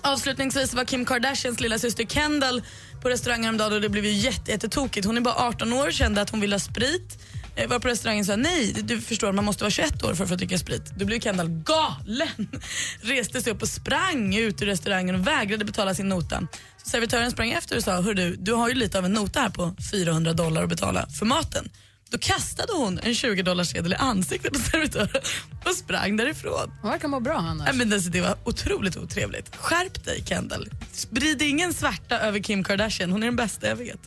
Avslutningsvis 0.04 0.74
var 0.74 0.84
Kim 0.84 1.04
Kardashians 1.04 1.60
lilla 1.60 1.78
syster 1.78 2.04
Kendall 2.04 2.62
på 3.02 3.08
restaurang 3.08 3.42
häromdagen 3.42 3.72
och 3.72 3.80
det 3.80 3.88
blev 3.88 4.04
ju 4.04 4.12
jätte- 4.12 4.50
jättetokigt. 4.50 5.06
Hon 5.06 5.16
är 5.16 5.20
bara 5.20 5.34
18 5.34 5.72
år, 5.72 5.90
kände 5.90 6.20
att 6.20 6.30
hon 6.30 6.40
ville 6.40 6.54
ha 6.54 6.60
sprit. 6.60 7.18
Jag 7.56 7.68
Var 7.68 7.78
på 7.78 7.88
restaurangen 7.88 8.20
och 8.20 8.26
sa 8.26 8.36
nej, 8.36 8.72
du 8.82 9.00
förstår 9.00 9.32
man 9.32 9.44
måste 9.44 9.64
vara 9.64 9.70
21 9.70 10.02
år 10.04 10.14
för 10.14 10.24
att 10.24 10.30
få 10.30 10.36
dricka 10.36 10.58
sprit. 10.58 10.82
Då 10.96 11.04
blev 11.04 11.20
Kendall 11.20 11.48
galen. 11.48 12.48
Reste 13.00 13.42
sig 13.42 13.52
upp 13.52 13.62
och 13.62 13.68
sprang 13.68 14.34
ut 14.36 14.62
ur 14.62 14.66
restaurangen 14.66 15.14
och 15.14 15.26
vägrade 15.26 15.64
betala 15.64 15.94
sin 15.94 16.08
nota. 16.08 16.48
Så 16.82 16.90
servitören 16.90 17.30
sprang 17.30 17.50
efter 17.50 17.76
och 17.76 17.82
sa, 17.84 18.00
hör 18.00 18.14
du, 18.14 18.36
du 18.36 18.52
har 18.52 18.68
ju 18.68 18.74
lite 18.74 18.98
av 18.98 19.04
en 19.04 19.12
nota 19.12 19.40
här 19.40 19.48
på 19.50 19.76
400 19.92 20.32
dollar 20.32 20.62
att 20.62 20.68
betala 20.68 21.06
för 21.18 21.26
maten. 21.26 21.68
Då 22.14 22.18
kastade 22.18 22.72
hon 22.72 22.98
en 23.02 23.14
20 23.14 23.42
dollars 23.42 23.68
sedel 23.68 23.92
i 23.92 23.96
ansiktet 23.96 24.52
på 24.52 24.58
servitören 24.58 25.22
och 25.64 25.74
sprang 25.74 26.16
därifrån. 26.16 26.72
Hon 26.82 26.90
verkar 26.90 27.08
må 27.08 27.20
bra 27.20 27.34
annars. 27.36 27.66
Nej, 27.68 27.76
men 27.76 27.92
alltså, 27.92 28.10
det 28.10 28.20
var 28.20 28.36
otroligt 28.44 28.96
otrevligt. 28.96 29.56
Skärp 29.56 30.04
dig 30.04 30.24
Kendall. 30.26 30.68
Sprid 30.92 31.42
ingen 31.42 31.74
svärta 31.74 32.18
över 32.18 32.38
Kim 32.40 32.64
Kardashian. 32.64 33.10
Hon 33.12 33.22
är 33.22 33.26
den 33.26 33.36
bästa 33.36 33.68
jag 33.68 33.76
vet. 33.76 33.98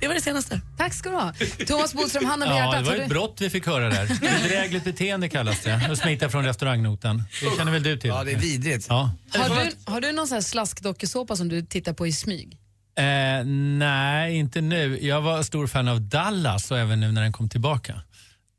Det 0.00 0.08
var 0.08 0.14
det 0.14 0.20
senaste. 0.20 0.60
Tack 0.78 0.94
ska 0.94 1.10
du 1.10 1.16
ha. 1.16 1.32
Thomas 1.66 1.94
Bodström, 1.94 2.24
handen 2.24 2.48
på 2.48 2.54
Ja, 2.54 2.58
hjärtat. 2.58 2.84
det 2.84 2.90
var 2.90 3.04
ett 3.04 3.08
brott 3.08 3.36
vi 3.40 3.50
fick 3.50 3.66
höra 3.66 3.88
där. 3.90 4.06
Bedrägligt 4.42 4.84
beteende 4.84 5.28
kallas 5.28 5.60
det. 5.62 5.74
Att 5.90 5.98
smita 5.98 6.28
från 6.30 6.44
restaurangnotan. 6.44 7.22
Det 7.42 7.56
känner 7.56 7.72
väl 7.72 7.82
du 7.82 7.96
till? 7.98 8.10
Ja, 8.10 8.24
det 8.24 8.32
är 8.32 8.36
vidrigt. 8.38 8.86
Ja. 8.88 9.10
Har 9.34 9.64
du, 9.64 9.92
har 9.92 10.00
du 10.00 10.12
någon 10.12 10.28
sån 10.28 10.34
här 10.34 10.42
slaskdokusåpa 10.42 11.36
som 11.36 11.48
du 11.48 11.62
tittar 11.62 11.92
på 11.92 12.06
i 12.06 12.12
smyg? 12.12 12.58
Eh, 12.96 13.44
nej, 13.78 14.36
inte 14.36 14.60
nu. 14.60 14.98
Jag 15.06 15.20
var 15.20 15.42
stor 15.42 15.66
fan 15.66 15.88
av 15.88 16.00
Dallas 16.00 16.70
och 16.70 16.78
även 16.78 17.00
nu 17.00 17.12
när 17.12 17.22
den 17.22 17.32
kom 17.32 17.48
tillbaka. 17.48 18.00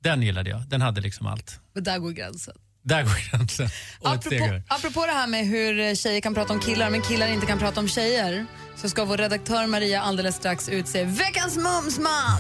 Den 0.03 0.21
gillade 0.21 0.49
jag. 0.49 0.61
Den 0.67 0.81
hade 0.81 1.01
liksom 1.01 1.27
allt. 1.27 1.59
Och 1.75 1.83
där 1.83 1.99
går 1.99 2.11
gränsen. 2.11 2.53
Där 2.83 3.03
går 3.03 3.31
gränsen. 3.31 3.69
Och 3.99 4.09
Apropå, 4.09 4.61
apropå 4.67 5.05
det 5.05 5.11
här 5.11 5.27
med 5.27 5.45
hur 5.45 5.95
tjejer 5.95 6.21
kan 6.21 6.33
prata 6.33 6.53
om 6.53 6.59
killar 6.59 6.89
men 6.89 7.01
killar 7.01 7.27
inte 7.27 7.45
kan 7.45 7.59
prata 7.59 7.79
om 7.79 7.87
tjejer 7.87 8.45
så 8.75 8.89
ska 8.89 9.05
vår 9.05 9.17
redaktör 9.17 9.67
Maria 9.67 10.01
alldeles 10.01 10.35
strax 10.35 10.69
utse 10.69 11.03
veckans 11.03 11.57
mumsman. 11.57 12.39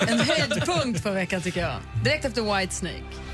En 0.08 0.20
höjdpunkt 0.20 1.02
för 1.02 1.12
veckan 1.12 1.42
tycker 1.42 1.60
jag. 1.60 1.76
Direkt 2.04 2.24
efter 2.24 2.58
Whitesnake. 2.58 3.31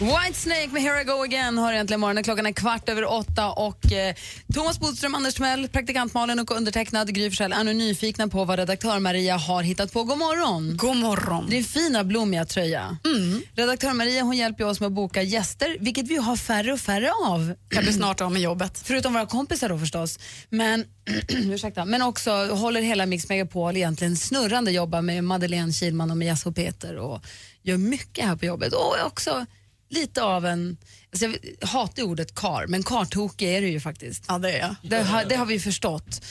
Whitesnake 0.00 0.68
med 0.72 0.82
Here 0.82 1.00
I 1.00 1.04
Go 1.04 1.22
Again 1.22 1.58
har 1.58 1.72
egentligen 1.72 2.00
morgonen. 2.00 2.24
Klockan 2.24 2.46
är 2.46 2.52
kvart 2.52 2.88
över 2.88 3.12
åtta 3.12 3.50
och 3.50 3.92
eh, 3.92 4.14
Thomas 4.54 4.80
Bodström, 4.80 5.14
Anders 5.14 5.34
Timell, 5.34 5.68
praktikant 5.68 6.14
Malin 6.14 6.38
och 6.38 6.50
undertecknad 6.50 7.14
Gry 7.14 7.30
Forssell 7.30 7.52
är 7.52 7.64
nu 7.64 7.74
nyfikna 7.74 8.28
på 8.28 8.44
vad 8.44 8.58
redaktör 8.58 8.98
Maria 8.98 9.36
har 9.36 9.62
hittat 9.62 9.92
på. 9.92 10.04
God 10.04 10.18
morgon! 10.18 10.76
God 10.76 10.96
morgon. 10.96 11.52
Är 11.52 11.62
fina 11.62 12.04
blommiga 12.04 12.44
tröja. 12.44 12.96
Mm. 13.04 13.42
Redaktör 13.54 13.92
Maria 13.92 14.22
hon 14.22 14.36
hjälper 14.36 14.64
oss 14.64 14.80
med 14.80 14.86
att 14.86 14.92
boka 14.92 15.22
gäster, 15.22 15.76
vilket 15.80 16.08
vi 16.08 16.16
har 16.16 16.36
färre 16.36 16.72
och 16.72 16.80
färre 16.80 17.12
av. 17.24 17.54
Jag 17.70 17.82
blir 17.82 17.92
snart 17.92 18.20
av 18.20 18.32
med 18.32 18.42
jobbet. 18.42 18.82
Förutom 18.84 19.12
våra 19.12 19.26
kompisar 19.26 19.68
då 19.68 19.78
förstås. 19.78 20.18
Men, 20.48 20.84
ursäkta, 21.28 21.84
men 21.84 22.02
också 22.02 22.30
håller 22.46 22.80
hela 22.80 23.06
Mix 23.06 23.28
Megapol 23.28 23.76
egentligen 23.76 24.16
snurrande, 24.16 24.70
jobbar 24.70 25.02
med 25.02 25.24
Madeleine 25.24 25.72
Kilman 25.72 26.10
och 26.10 26.16
med 26.16 26.26
Jess 26.26 26.46
och 26.46 26.56
Peter 26.56 26.96
och 26.96 27.22
gör 27.62 27.76
mycket 27.76 28.24
här 28.24 28.36
på 28.36 28.44
jobbet. 28.44 28.72
Och 28.72 28.94
också 29.06 29.46
lite 29.88 30.22
av 30.22 30.46
en, 30.46 30.76
alltså 31.12 31.26
jag 31.60 31.68
hatar 31.68 32.02
ordet 32.02 32.34
kar, 32.34 32.66
men 32.66 32.82
kartokig 32.82 33.54
är 33.54 33.60
du 33.60 33.68
ju 33.68 33.80
faktiskt. 33.80 34.24
Ja, 34.28 34.38
det 34.38 34.52
är 34.52 34.58
jag. 34.58 34.76
Det 34.82 35.02
har, 35.02 35.24
det 35.24 35.36
har 35.36 35.46
vi 35.46 35.60
förstått. 35.60 36.24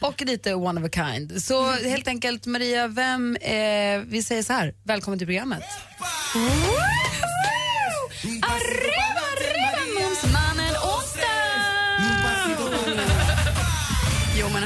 Och 0.00 0.22
lite 0.22 0.54
one 0.54 0.80
of 0.80 0.86
a 0.86 0.90
kind. 0.92 1.42
Så 1.42 1.70
helt 1.70 2.08
enkelt 2.08 2.46
Maria, 2.46 2.88
vem, 2.88 3.36
eh, 3.36 4.00
vi 4.06 4.22
säger 4.22 4.42
så 4.42 4.52
här, 4.52 4.74
välkommen 4.82 5.18
till 5.18 5.26
programmet. 5.26 5.62
Arriba, 8.42 8.73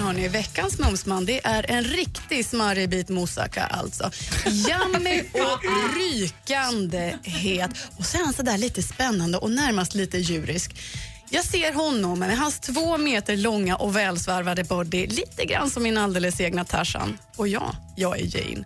hörni, 0.09 0.29
veckans 0.29 0.79
mumsman 0.79 1.25
det 1.25 1.47
är 1.47 1.71
en 1.71 1.85
riktig 1.85 2.45
smarrig 2.45 2.89
bit 2.89 3.09
moussaka 3.09 3.65
alltså. 3.65 4.11
Yummy 4.47 5.21
och 5.21 5.63
rykande 5.97 7.19
het. 7.23 7.71
Och 7.97 8.07
så 8.07 8.19
är 8.19 8.25
han 8.25 8.33
så 8.33 8.43
där 8.43 8.59
lite 8.59 8.83
spännande 8.83 9.39
och 9.39 9.51
närmast 9.51 9.95
lite 9.95 10.19
djurisk. 10.19 10.77
Jag 11.31 11.45
ser 11.45 11.73
honom 11.73 12.19
med 12.19 12.39
hans 12.39 12.61
två 12.61 12.99
meter 12.99 13.37
långa 13.37 13.77
och 13.77 13.97
välsvarvade 13.97 14.65
body 14.65 15.07
lite 15.07 15.45
grann 15.45 15.71
som 15.71 15.83
min 15.83 15.99
alldeles 15.99 16.41
egna 16.41 16.65
Tarzan. 16.65 17.19
Och 17.37 17.49
ja, 17.49 17.75
jag 17.97 18.21
är 18.21 18.37
Jane. 18.37 18.65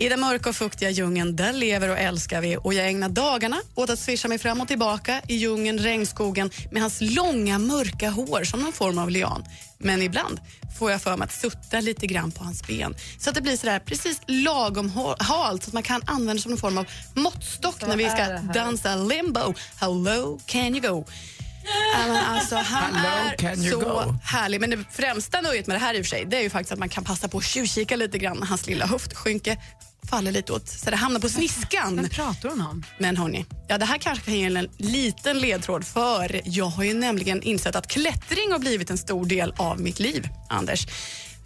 I 0.00 0.08
den 0.08 0.20
mörka 0.20 0.50
och 0.50 0.56
fuktiga 0.56 0.90
djungeln 0.90 1.36
där 1.36 1.52
lever 1.52 1.88
och 1.88 1.98
älskar 1.98 2.40
vi 2.40 2.56
och 2.56 2.74
jag 2.74 2.88
ägnar 2.88 3.08
dagarna 3.08 3.60
åt 3.74 3.90
att 3.90 3.98
svischa 3.98 4.28
mig 4.28 4.38
fram 4.38 4.60
och 4.60 4.68
tillbaka 4.68 5.20
i 5.28 5.36
djungeln, 5.36 5.78
regnskogen 5.78 6.50
med 6.70 6.82
hans 6.82 7.00
långa 7.00 7.58
mörka 7.58 8.10
hår 8.10 8.44
som 8.44 8.60
någon 8.60 8.72
form 8.72 8.98
av 8.98 9.10
lian. 9.10 9.44
Men 9.78 10.02
ibland 10.02 10.40
får 10.78 10.90
jag 10.90 11.02
för 11.02 11.16
mig 11.16 11.24
att 11.24 11.32
sutta 11.32 11.80
lite 11.80 12.06
grann 12.06 12.30
på 12.30 12.44
hans 12.44 12.66
ben 12.66 12.94
så 13.18 13.30
att 13.30 13.34
det 13.36 13.42
blir 13.42 13.56
sådär 13.56 13.78
precis 13.78 14.20
lagom 14.26 14.92
halt 15.18 15.62
så 15.62 15.68
att 15.70 15.74
man 15.74 15.82
kan 15.82 16.02
använda 16.06 16.34
det 16.34 16.40
som 16.40 16.50
någon 16.50 16.60
form 16.60 16.78
av 16.78 16.86
måttstock 17.14 17.80
när 17.86 17.96
vi 17.96 18.10
ska 18.10 18.26
dansa 18.54 18.96
limbo. 18.96 19.54
How 19.80 19.94
low 19.94 20.40
can 20.46 20.74
you 20.76 20.80
go? 20.80 21.04
Alltså, 22.26 22.56
han 22.56 22.94
How 22.94 23.02
low 23.02 23.50
är 23.50 23.70
så 23.70 23.80
go? 23.80 24.14
härlig. 24.24 24.60
Men 24.60 24.70
det 24.70 24.84
främsta 24.90 25.40
nöjet 25.40 25.66
med 25.66 25.76
det 25.76 25.80
här 25.80 25.94
i 25.94 26.00
och 26.00 26.04
för 26.04 26.10
sig, 26.10 26.24
det 26.24 26.36
är 26.36 26.42
ju 26.42 26.50
faktiskt 26.50 26.72
att 26.72 26.78
man 26.78 26.88
kan 26.88 27.04
passa 27.04 27.28
på 27.28 27.38
att 27.38 27.44
tjuvkika 27.44 27.96
lite 27.96 28.18
grann 28.18 28.42
hans 28.42 28.66
lilla 28.66 28.86
höftskynke 28.86 29.58
faller 30.10 30.32
lite 30.32 30.52
åt 30.52 30.68
så 30.68 30.90
det 30.90 30.96
hamnar 30.96 31.20
på 31.20 31.28
sniskan. 31.38 31.96
Vem 31.96 32.08
pratar 32.08 32.48
hon 32.48 32.60
om? 32.60 32.82
Men 32.98 33.16
hörni, 33.16 33.46
ja, 33.68 33.78
det 33.78 33.84
här 33.84 33.98
kanske 33.98 34.24
kan 34.24 34.34
ge 34.34 34.44
en 34.44 34.68
liten 34.78 35.38
ledtråd 35.38 35.84
för 35.84 36.40
jag 36.44 36.64
har 36.64 36.84
ju 36.84 36.94
nämligen 36.94 37.42
insett 37.42 37.76
att 37.76 37.86
klättring 37.86 38.52
har 38.52 38.58
blivit 38.58 38.90
en 38.90 38.98
stor 38.98 39.26
del 39.26 39.54
av 39.56 39.80
mitt 39.80 40.00
liv, 40.00 40.28
Anders. 40.48 40.86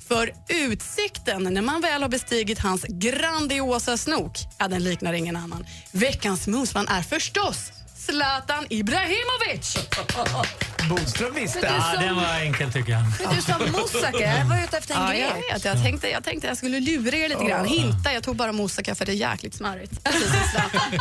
För 0.09 0.33
utsikten 0.49 1.43
när 1.43 1.63
man 1.63 1.81
väl 1.81 2.03
har 2.03 2.09
bestigit 2.09 2.59
hans 2.59 2.85
grandiosa 2.89 3.97
snok, 3.97 4.39
ja, 4.59 4.69
den 4.69 4.85
liknar 4.85 5.13
ingen 5.13 5.37
annan. 5.37 5.67
Veckans 5.93 6.47
mumsman 6.47 6.89
är 6.89 7.03
förstås 7.03 7.73
Zlatan 8.07 8.67
Ibrahimovic! 8.71 9.77
Bodström 10.89 11.35
visste. 11.35 11.59
Ja, 11.95 12.01
den 12.01 12.17
var 12.17 12.35
enkel 12.41 12.73
tycker 12.73 12.93
jag. 12.93 13.03
Men 13.03 13.37
du 13.37 13.43
sa 13.43 13.59
moussaka, 13.59 14.21
jag 14.21 14.45
var 14.45 14.65
ute 14.65 14.77
efter 14.79 14.95
en 14.95 15.01
Ja, 15.01 15.09
grek. 15.09 15.45
jag 15.49 15.55
vet. 15.55 15.65
Jag 15.65 15.83
tänkte, 15.83 16.09
jag 16.09 16.25
tänkte 16.25 16.47
jag 16.47 16.57
skulle 16.57 16.81
lura 16.81 17.17
er 17.17 17.29
lite 17.29 17.45
grann. 17.45 17.67
Hinta, 17.67 18.13
jag 18.13 18.23
tog 18.23 18.37
bara 18.37 18.53
moussaka 18.53 18.95
för 18.95 19.07
det 19.07 19.13
är 19.13 19.17
jäkligt 19.17 19.55
smarrigt. 19.55 20.05
Precis 20.05 20.29
som 20.29 20.41
Zlatan. 20.51 21.01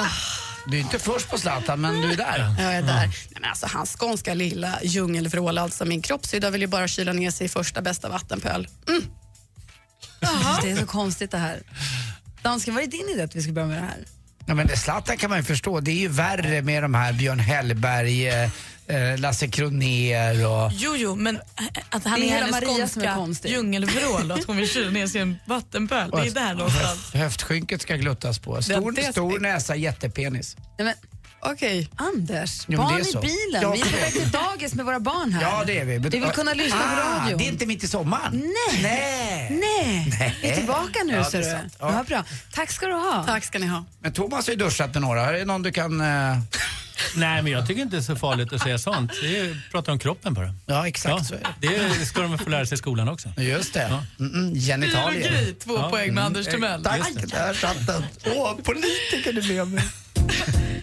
Du 0.66 0.76
är 0.76 0.80
inte 0.80 0.98
först 0.98 1.30
på 1.30 1.38
Zlatan, 1.38 1.80
men 1.80 2.00
du 2.00 2.12
är 2.12 2.16
där. 2.16 2.54
Jag 2.58 2.74
är 2.74 2.82
där. 2.82 2.94
Nej, 2.94 3.10
men 3.30 3.44
alltså, 3.44 3.66
hans 3.66 3.96
skånska 3.96 4.34
lilla 4.34 4.78
djungelvrål, 4.82 5.58
alltså 5.58 5.84
min 5.84 6.02
kroppshydda 6.02 6.50
vill 6.50 6.60
ju 6.60 6.66
bara 6.66 6.88
kyla 6.88 7.12
ner 7.12 7.30
sig 7.30 7.44
i 7.46 7.48
första 7.48 7.82
bästa 7.82 8.08
vattenpöl. 8.08 8.68
Mm. 8.88 9.02
Det 10.62 10.70
är 10.70 10.76
så 10.76 10.86
konstigt 10.86 11.30
det 11.30 11.38
här. 11.38 11.62
Dansken, 12.42 12.74
var 12.74 12.80
det 12.80 12.86
din 12.86 13.08
idé 13.08 13.22
att 13.22 13.34
vi 13.36 13.40
skulle 13.40 13.54
börja 13.54 13.66
med 13.68 13.76
det 13.76 13.86
här? 13.86 14.04
Ja, 14.46 14.54
men 14.54 14.66
det- 14.66 14.76
Zlatan 14.76 15.16
kan 15.16 15.30
man 15.30 15.38
ju 15.38 15.44
förstå. 15.44 15.80
Det 15.80 15.90
är 15.90 15.94
ju 15.94 16.08
värre 16.08 16.62
med 16.62 16.82
de 16.82 16.94
här 16.94 17.12
Björn 17.12 17.38
Hellberg, 17.38 18.28
eh, 18.28 18.50
eh, 18.86 19.18
Lasse 19.18 19.48
Kronér 19.48 20.46
och... 20.46 20.70
Jo, 20.74 20.94
jo, 20.96 21.16
men 21.16 21.36
äh, 21.36 21.42
att 21.90 22.04
han 22.04 22.22
är 22.22 22.26
är 22.26 22.30
hela 22.30 22.46
hennes 22.56 22.96
Maria 22.96 23.14
skånska 23.14 23.48
djungelvrål 23.48 24.30
och 24.30 24.38
att 24.38 24.44
hon 24.44 24.56
vill 24.56 24.68
kyla 24.68 24.90
ner 24.90 25.06
sig 25.06 25.18
i 25.18 25.22
en 25.22 25.36
vattenpöl. 25.46 26.10
Det 26.10 26.16
är 26.26 26.30
där 26.30 26.54
någonstans. 26.54 27.14
Höftskynket 27.14 27.82
ska 27.82 27.96
gluttas 27.96 28.38
på. 28.38 28.62
Stor, 28.62 29.12
stor 29.12 29.40
näsa, 29.40 29.76
jättepenis. 29.76 30.56
Nej, 30.78 30.84
men, 30.86 30.94
Okej. 31.44 31.88
Anders, 31.96 32.64
Jo, 32.68 32.78
men 32.78 32.86
barn 32.86 32.94
det 32.94 33.00
är 33.00 33.08
i 33.08 33.12
så. 33.12 33.20
bilen. 33.20 33.62
Ja, 33.62 33.70
vi 33.72 33.80
är 33.80 33.84
på 33.84 33.96
väg 33.96 34.12
till 34.12 34.30
dagis 34.30 34.74
med 34.74 34.84
våra 34.84 35.00
barn 35.00 35.32
här. 35.32 35.42
Ja, 35.42 35.64
det 35.66 35.78
är 35.78 35.84
vi. 35.84 35.98
Vi 35.98 36.08
vill 36.08 36.30
kunna 36.30 36.54
lyssna 36.54 36.78
på 36.78 36.84
ah, 36.84 37.20
radion. 37.24 37.38
Det 37.38 37.44
är 37.44 37.48
inte 37.48 37.66
mitt 37.66 37.84
i 37.84 37.88
sommaren. 37.88 38.52
Nej. 38.82 39.50
Nej. 39.50 40.06
Nej, 40.18 40.36
vi 40.42 40.48
är 40.50 40.56
tillbaka 40.56 41.00
nu 41.04 41.12
Ja, 41.12 41.24
ser 41.24 41.38
det 41.38 41.44
du. 41.44 41.50
sant. 41.50 41.76
Ja. 41.80 41.92
Ja. 41.92 42.02
bra. 42.08 42.24
Tack 42.52 42.70
ska 42.70 42.86
du 42.86 42.92
ha. 42.94 43.24
Tack 43.26 43.44
ska 43.44 43.58
ni 43.58 43.66
ha. 43.66 43.84
Men 44.00 44.12
Thomas 44.12 44.46
har 44.46 44.52
ju 44.52 44.58
duschat 44.58 44.92
med 44.94 45.02
några. 45.02 45.20
Är 45.28 45.32
det 45.32 45.44
någon 45.44 45.62
du 45.62 45.72
kan... 45.72 46.00
Eh... 46.00 46.38
Nej, 47.16 47.42
men 47.42 47.52
jag 47.52 47.66
tycker 47.66 47.82
inte 47.82 47.96
det 47.96 48.00
är 48.00 48.02
så 48.02 48.16
farligt 48.16 48.52
att 48.52 48.62
säga 48.62 48.78
sånt. 48.78 49.12
Det 49.22 49.38
är, 49.40 49.68
pratar 49.70 49.92
om 49.92 49.98
kroppen 49.98 50.34
bara. 50.34 50.54
Ja, 50.66 50.88
exakt 50.88 51.14
Ja, 51.18 51.24
så 51.24 51.34
är 51.34 51.40
det. 51.60 51.88
det 52.00 52.06
ska 52.06 52.20
de 52.22 52.38
få 52.38 52.50
lära 52.50 52.66
sig 52.66 52.74
i 52.74 52.78
skolan 52.78 53.08
också. 53.08 53.28
Just 53.36 53.74
det. 53.74 53.88
Ja. 53.90 54.02
Mm, 54.24 54.34
mm, 54.34 54.54
genitalier. 54.54 55.30
Biologi, 55.30 55.52
två 55.64 55.74
Ja. 55.76 55.90
poäng 55.90 56.14
med 56.14 56.24
Anders 56.24 56.46
Timell. 56.46 56.82
Tack, 56.84 57.00
där 57.26 57.54
satt 57.54 57.86
den. 57.86 58.04
Åh, 58.36 58.54
politiker 58.62 59.32
du 59.32 59.42
blev 59.42 59.80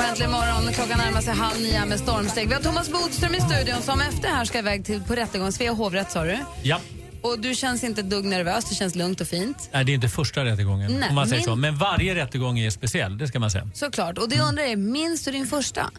på 0.00 0.06
Äntligen 0.06 0.30
morgon. 0.32 0.72
Klockan 0.72 0.98
närmar 0.98 1.20
sig 1.20 1.34
halv 1.34 1.60
nio 1.60 1.86
med 1.86 1.98
stormsteg. 1.98 2.48
Vi 2.48 2.54
har 2.54 2.60
Thomas 2.60 2.90
Bodström 2.92 3.34
i 3.34 3.40
studion 3.40 3.82
som 3.82 4.00
efter 4.00 4.28
här 4.28 4.44
ska 4.44 4.58
iväg 4.58 4.84
till, 4.84 5.02
på 5.02 5.14
rättegång. 5.14 5.52
Svea 5.52 5.72
hovrätt 5.72 6.10
sa 6.10 6.24
du. 6.24 6.38
Ja. 6.62 6.80
Och 7.22 7.40
du 7.40 7.54
känns 7.54 7.84
inte 7.84 8.00
ett 8.00 8.10
dugg 8.10 8.24
nervös, 8.24 8.64
det 8.68 8.74
känns 8.74 8.94
lugnt 8.94 9.20
och 9.20 9.26
fint. 9.26 9.70
Nej, 9.72 9.84
det 9.84 9.92
är 9.92 9.94
inte 9.94 10.08
första 10.08 10.44
rättegången, 10.44 10.92
Nej, 10.92 11.08
om 11.08 11.14
man 11.14 11.28
säger 11.28 11.40
min- 11.40 11.44
så. 11.44 11.56
Men 11.56 11.76
varje 11.76 12.14
rättegång 12.14 12.58
är 12.58 12.70
speciell, 12.70 13.18
det 13.18 13.28
ska 13.28 13.38
man 13.38 13.50
säga. 13.50 13.70
Såklart. 13.74 14.18
Och 14.18 14.28
det 14.28 14.36
jag 14.36 14.48
undrar 14.48 14.64
är, 14.64 14.76
minns 14.76 15.24
du 15.24 15.30
din 15.30 15.46
första? 15.46 15.90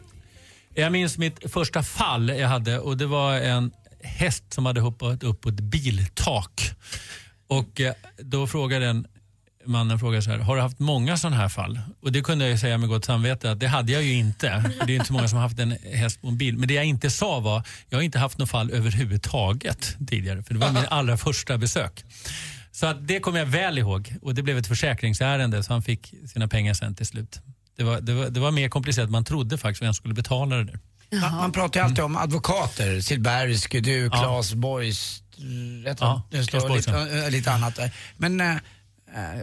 Jag 0.75 0.91
minns 0.91 1.17
mitt 1.17 1.51
första 1.51 1.84
fall 1.84 2.29
jag 2.29 2.48
hade 2.48 2.79
och 2.79 2.98
det 2.98 3.05
var 3.05 3.34
en 3.34 3.72
häst 4.03 4.43
som 4.53 4.65
hade 4.65 4.81
hoppat 4.81 5.24
upp 5.24 5.41
på 5.41 5.50
ett 5.50 5.60
biltak. 5.60 6.62
Och 7.48 7.81
eh, 7.81 7.93
då 8.17 8.48
frågade 8.48 8.86
den 8.86 9.08
mannen 9.65 10.00
frågade 10.00 10.22
så 10.22 10.32
här, 10.32 10.38
har 10.38 10.56
du 10.56 10.62
haft 10.62 10.80
många 10.80 11.18
sådana 11.18 11.38
här 11.38 11.50
fall? 11.50 11.80
Och 12.01 12.12
det 12.12 12.22
kunde 12.22 12.46
jag 12.46 12.51
ju 12.51 12.58
säga 12.58 12.77
med 12.77 12.89
gott 12.89 13.06
samvete 13.06 13.51
att 13.51 13.60
det 13.60 13.68
hade 13.68 13.91
jag 13.91 14.03
ju 14.03 14.13
inte. 14.13 14.72
Det 14.88 14.91
är 14.91 14.96
inte 14.96 15.06
så 15.06 15.13
många 15.13 15.27
som 15.27 15.36
har 15.36 15.44
haft 15.44 15.60
en 15.60 15.72
häst 15.72 16.22
på 16.22 16.27
en 16.27 16.38
bil. 16.38 16.58
Men 16.58 16.68
det 16.68 16.74
jag 16.74 16.86
inte 16.86 17.10
sa 17.10 17.39
var, 17.39 17.63
jag 17.89 17.98
har 17.98 18.03
inte 18.03 18.20
haft 18.20 18.38
något 18.38 18.50
fall 18.50 18.72
överhuvudtaget 18.72 19.98
tidigare. 20.08 20.44
För 20.44 20.53
det 20.53 20.60
var 20.60 20.72
min 20.72 20.86
allra 20.89 21.18
första 21.18 21.58
besök. 21.58 22.06
Så 22.72 22.86
att 22.86 23.08
det 23.08 23.20
kommer 23.20 23.39
jag 23.39 23.46
väl 23.46 23.77
ihåg. 23.77 24.15
Och 24.22 24.36
det 24.36 24.44
blev 24.44 24.58
ett 24.58 24.68
försäkringsärende 24.68 25.63
så 25.63 25.74
han 25.74 25.82
fick 25.82 26.13
sina 26.34 26.48
pengar 26.48 26.74
sen 26.74 26.96
till 26.96 27.06
slut. 27.06 27.39
Det 27.77 27.84
var, 27.84 28.01
det 28.01 28.13
var, 28.13 28.30
det 28.30 28.39
var 28.39 28.51
mer 28.51 28.70
komplicerat 28.70 29.06
än 29.06 29.12
man 29.12 29.25
trodde 29.25 29.58
faktiskt 29.58 29.82
vem 29.82 29.94
skulle 29.94 30.13
betala 30.13 30.56
det 30.56 30.63
där. 30.63 30.80
Man, 31.22 31.36
man 31.36 31.51
pratar 31.51 31.80
ju 31.80 31.86
alltid 31.86 32.03
om 32.03 32.18
advokater. 32.18 33.01
Silbersky, 33.01 33.80
du, 33.80 34.10
Claes 34.10 34.53
Boys, 34.53 35.24
rätt 35.84 35.98
Ja, 36.01 36.22
Claes 36.32 36.63
och 36.63 36.70
Boyce, 36.70 36.88
lite, 36.88 37.25
äh, 37.25 37.32
lite 37.32 37.51
annat 37.51 37.75
där. 37.75 37.91
Men 38.18 38.41
äh, 38.41 38.56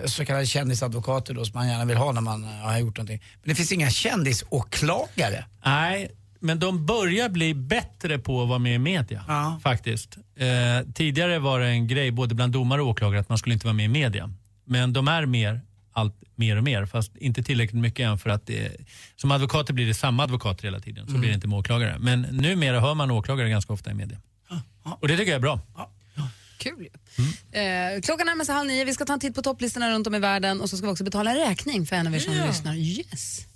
så 0.07 0.25
kallade 0.25 0.47
kändisadvokater 0.47 1.35
då 1.35 1.45
som 1.45 1.59
man 1.59 1.69
gärna 1.69 1.85
vill 1.85 1.97
ha 1.97 2.13
när 2.13 2.21
man 2.21 2.45
äh, 2.45 2.51
har 2.51 2.79
gjort 2.79 2.97
någonting. 2.97 3.23
Men 3.43 3.49
det 3.49 3.55
finns 3.55 3.73
inga 3.73 3.91
kändisåklagare. 3.91 5.45
Nej, 5.65 6.11
men 6.41 6.59
de 6.59 6.87
börjar 6.87 7.29
bli 7.29 7.55
bättre 7.55 8.19
på 8.19 8.43
att 8.43 8.49
vara 8.49 8.59
med 8.59 8.75
i 8.75 8.79
media. 8.79 9.25
Ja. 9.29 9.61
Faktiskt. 9.63 10.19
Eh, 10.37 10.93
tidigare 10.95 11.39
var 11.39 11.61
det 11.61 11.67
en 11.67 11.87
grej 11.87 12.11
både 12.11 12.35
bland 12.35 12.53
domare 12.53 12.83
och 12.83 12.89
åklagare 12.89 13.21
att 13.21 13.29
man 13.29 13.39
skulle 13.39 13.53
inte 13.53 13.67
vara 13.67 13.75
med 13.75 13.85
i 13.85 13.89
media. 13.89 14.31
Men 14.65 14.93
de 14.93 15.09
är 15.09 15.27
mer, 15.27 15.61
allt 15.93 16.15
mer 16.35 16.57
och 16.57 16.65
mer, 16.65 16.87
fast 16.87 17.17
inte 17.17 17.43
tillräckligt 17.43 17.83
mycket 17.83 18.05
än 18.05 18.19
för 18.19 18.31
att 18.31 18.47
det, 18.47 18.77
som 19.17 19.31
advokater 19.31 19.75
blir 19.75 19.87
det 19.87 19.95
samma 19.95 20.23
advokater 20.23 20.65
hela 20.65 20.81
tiden, 20.81 21.07
så 21.07 21.13
blir 21.19 21.29
det 21.29 21.35
inte 21.35 21.49
med 21.49 21.59
åklagare. 21.59 21.97
Men 21.99 22.23
numera 22.23 22.81
hör 22.81 22.95
man 22.95 23.11
åklagare 23.11 23.49
ganska 23.49 23.73
ofta 23.73 23.91
i 23.91 23.95
media. 23.95 24.19
Och 25.01 25.09
det 25.09 25.17
tycker 25.17 25.31
jag 25.31 25.37
är 25.37 25.41
bra. 25.41 25.61
Kul 26.59 26.89
ju. 27.19 27.61
Eh, 27.61 28.01
klockan 28.01 28.27
närmar 28.27 28.45
sig 28.45 28.55
halv 28.55 28.69
nio. 28.69 28.85
Vi 28.85 28.95
ska 28.95 29.05
ta 29.05 29.13
en 29.13 29.21
titt 29.21 29.35
på 29.35 29.43
topplistorna 29.43 29.91
runt 29.91 30.07
om 30.07 30.15
i 30.15 30.19
världen 30.19 30.61
och 30.61 30.71
så 30.71 30.77
ska 30.77 30.87
vi 30.87 30.93
också 30.93 31.05
betala 31.05 31.35
räkning 31.35 31.87
för 31.87 31.97
en 31.97 32.07
av 32.07 32.15
er 32.15 32.19
som 32.19 32.35
lyssnar. 32.35 32.75
Yes. 32.75 33.49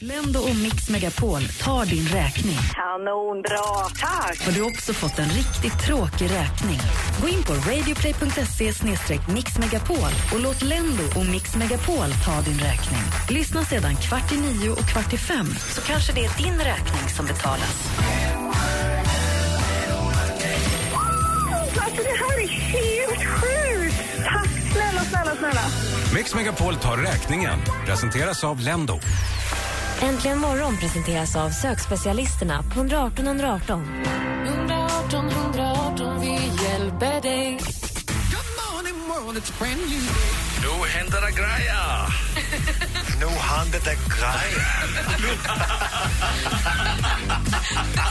Lendo 0.00 0.40
och 0.40 0.56
Mix 0.56 0.90
Megapol 0.90 1.42
tar 1.60 1.84
din 1.84 2.08
räkning. 2.08 2.58
Kanonbra, 2.74 3.88
tack! 4.00 4.44
Har 4.46 4.52
du 4.52 4.62
också 4.62 4.92
fått 4.92 5.18
en 5.18 5.28
riktigt 5.28 5.78
tråkig 5.86 6.30
räkning? 6.30 6.80
Gå 7.20 7.28
in 7.28 7.42
på 7.42 7.52
radioplay.se 7.52 8.72
mixmegapol 9.34 10.12
och 10.34 10.40
låt 10.40 10.62
Lendo 10.62 11.04
och 11.16 11.26
Mix 11.26 11.56
Megapol 11.56 12.10
ta 12.24 12.42
din 12.42 12.58
räkning. 12.58 13.00
Lyssna 13.30 13.64
sedan 13.64 13.96
kvart 13.96 14.32
i 14.32 14.36
nio 14.36 14.70
och 14.70 14.88
kvart 14.88 15.12
i 15.12 15.18
fem 15.18 15.46
så 15.74 15.80
kanske 15.80 16.12
det 16.12 16.24
är 16.24 16.42
din 16.42 16.58
räkning 16.58 17.08
som 17.16 17.26
betalas. 17.26 17.88
Alltså 21.98 22.12
det 22.12 22.18
här 22.18 22.38
är 22.42 22.48
helt 22.48 23.24
sjukt! 23.24 24.24
Tack 24.24 24.48
snälla, 24.72 25.00
snälla, 25.00 25.36
snälla. 25.36 25.60
Mix 26.14 26.34
Megapol 26.34 26.76
tar 26.76 26.96
räkningen. 26.96 27.58
Presenteras 27.86 28.44
av 28.44 28.60
Lendo. 28.60 29.00
Äntligen 30.02 30.38
morgon 30.38 30.76
presenteras 30.76 31.36
av 31.36 31.50
sökspecialisterna 31.50 32.62
på 32.62 32.80
118 32.80 33.26
118. 33.26 34.04
118 34.46 35.30
118, 35.30 36.20
vi 36.20 36.40
hjälper 36.64 37.20
dig. 37.20 37.60
Nu 40.62 40.88
händer 40.88 41.20
det 41.20 41.32
grejer! 41.32 42.14
Nu 43.20 43.26
händer 43.26 43.80
det 43.84 43.94
grejer. 43.94 44.86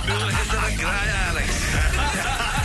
Nu 0.08 0.14
händer 0.32 0.62
det 0.68 0.76
grejer, 0.76 1.30
Alex! 1.30 1.64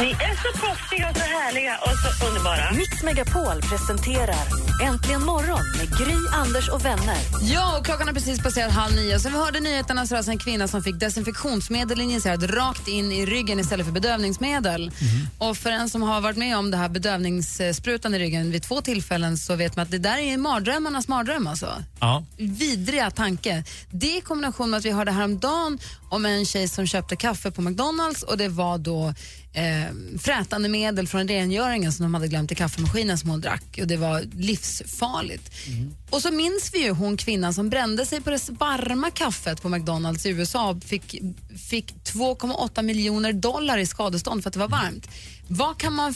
Ni 0.00 0.10
är 0.10 0.34
så 0.42 0.58
proffsiga 0.58 1.10
och 1.10 1.16
så 1.16 1.22
härliga 1.22 1.78
och 1.78 1.92
så 1.98 2.26
underbara. 2.26 2.72
Mix 2.72 3.02
Megapol 3.02 3.60
presenterar 3.60 4.46
Äntligen 4.82 5.24
morgon 5.24 5.60
med 5.78 5.98
Gry, 5.98 6.16
Anders 6.32 6.68
och 6.68 6.84
vänner. 6.84 7.16
Ja, 7.42 7.78
och 7.78 7.84
klockan 7.84 8.06
har 8.06 8.14
precis 8.14 8.42
passerat 8.42 8.72
halv 8.72 8.94
nio. 8.94 9.20
Så 9.20 9.28
vi 9.28 9.36
hörde 9.36 9.60
nyheterna 9.60 10.06
så 10.06 10.14
det 10.14 10.28
en 10.28 10.38
kvinna 10.38 10.68
som 10.68 10.82
fick 10.82 11.00
desinfektionsmedel 11.00 12.00
injicerat 12.00 12.42
rakt 12.42 12.88
in 12.88 13.12
i 13.12 13.26
ryggen 13.26 13.60
istället 13.60 13.86
för 13.86 13.92
bedövningsmedel. 13.92 14.90
Och 15.38 15.56
för 15.56 15.70
en 15.70 15.90
som 15.90 16.02
har 16.02 16.20
varit 16.20 16.36
med 16.36 16.56
om 16.58 16.70
det 16.70 16.76
här 16.76 16.88
bedövningssprutan 16.88 18.14
i 18.14 18.18
ryggen 18.18 18.50
vid 18.50 18.62
två 18.62 18.80
tillfällen 18.80 19.36
så 19.36 19.54
vet 19.54 19.76
man 19.76 19.82
att 19.82 19.90
det 19.90 19.98
där 19.98 20.18
är 20.18 20.36
mardrömmarnas 20.36 21.08
mardröm 21.08 21.46
alltså. 21.46 21.82
Ja. 22.00 22.24
Vidriga 22.36 23.10
tanke. 23.10 23.64
Det 23.90 24.16
i 24.16 24.20
kombination 24.20 24.70
med 24.70 24.78
att 24.78 24.84
vi 24.84 24.90
hörde 24.90 25.12
häromdagen 25.12 25.78
om 26.10 26.26
en 26.26 26.46
tjej 26.46 26.68
som 26.68 26.86
köpte 26.86 27.16
kaffe 27.16 27.50
på 27.50 27.62
McDonalds 27.62 28.22
och 28.22 28.38
det 28.38 28.48
var 28.48 28.78
då 28.78 29.14
eh, 29.56 30.18
frätande 30.18 30.68
medel 30.68 31.08
från 31.08 31.28
rengöringen 31.28 31.92
som 31.92 32.02
de 32.02 32.14
hade 32.14 32.28
glömt 32.28 32.52
i 32.52 32.54
kaffemaskinen 32.54 33.18
som 33.18 33.30
hon 33.30 33.40
drack 33.40 33.78
och 33.80 33.86
det 33.86 33.96
var 33.96 34.22
livsfarligt. 34.36 35.52
Mm. 35.68 35.94
Och 36.10 36.22
så 36.22 36.30
minns 36.30 36.74
vi 36.74 36.82
ju 36.82 36.90
hon 36.90 37.16
kvinnan 37.16 37.54
som 37.54 37.70
brände 37.70 38.06
sig 38.06 38.20
på 38.20 38.30
det 38.30 38.48
varma 38.48 39.10
kaffet 39.10 39.62
på 39.62 39.68
McDonalds 39.68 40.26
i 40.26 40.28
USA 40.28 40.70
och 40.70 40.82
fick, 40.84 41.22
fick 41.68 41.94
2,8 42.04 42.82
miljoner 42.82 43.32
dollar 43.32 43.78
i 43.78 43.86
skadestånd 43.86 44.42
för 44.42 44.50
att 44.50 44.54
det 44.54 44.60
var 44.60 44.68
varmt. 44.68 45.08
Vad 45.48 45.78
kan, 45.78 45.92
man 45.92 46.14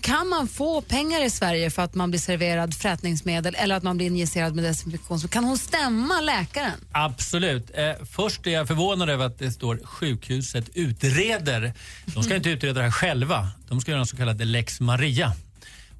kan 0.00 0.28
man 0.28 0.48
få 0.48 0.80
pengar 0.80 1.24
i 1.24 1.30
Sverige 1.30 1.70
för 1.70 1.82
att 1.82 1.94
man 1.94 2.10
blir 2.10 2.20
serverad 2.20 2.74
frätningsmedel 2.74 3.54
eller 3.58 3.74
att 3.74 3.82
man 3.82 3.96
blir 3.96 4.06
injicerad 4.06 4.54
med 4.54 4.64
desinfektion? 4.64 5.18
Kan 5.18 5.44
hon 5.44 5.58
stämma 5.58 6.20
läkaren? 6.20 6.80
Absolut. 6.92 7.70
Eh, 7.74 7.92
först 8.10 8.46
är 8.46 8.50
jag 8.50 8.68
förvånad 8.68 9.10
över 9.10 9.26
att 9.26 9.38
det 9.38 9.52
står 9.52 9.80
sjukhuset 9.84 10.64
utreder. 10.74 11.74
De 12.04 12.22
ska 12.22 12.36
inte 12.36 12.50
utreda 12.50 12.74
det 12.74 12.82
här 12.84 12.90
själva. 12.90 13.48
De 13.68 13.80
ska 13.80 13.90
göra 13.90 14.00
en 14.00 14.06
så 14.06 14.16
kallad 14.16 14.46
lex 14.46 14.80
Maria. 14.80 15.32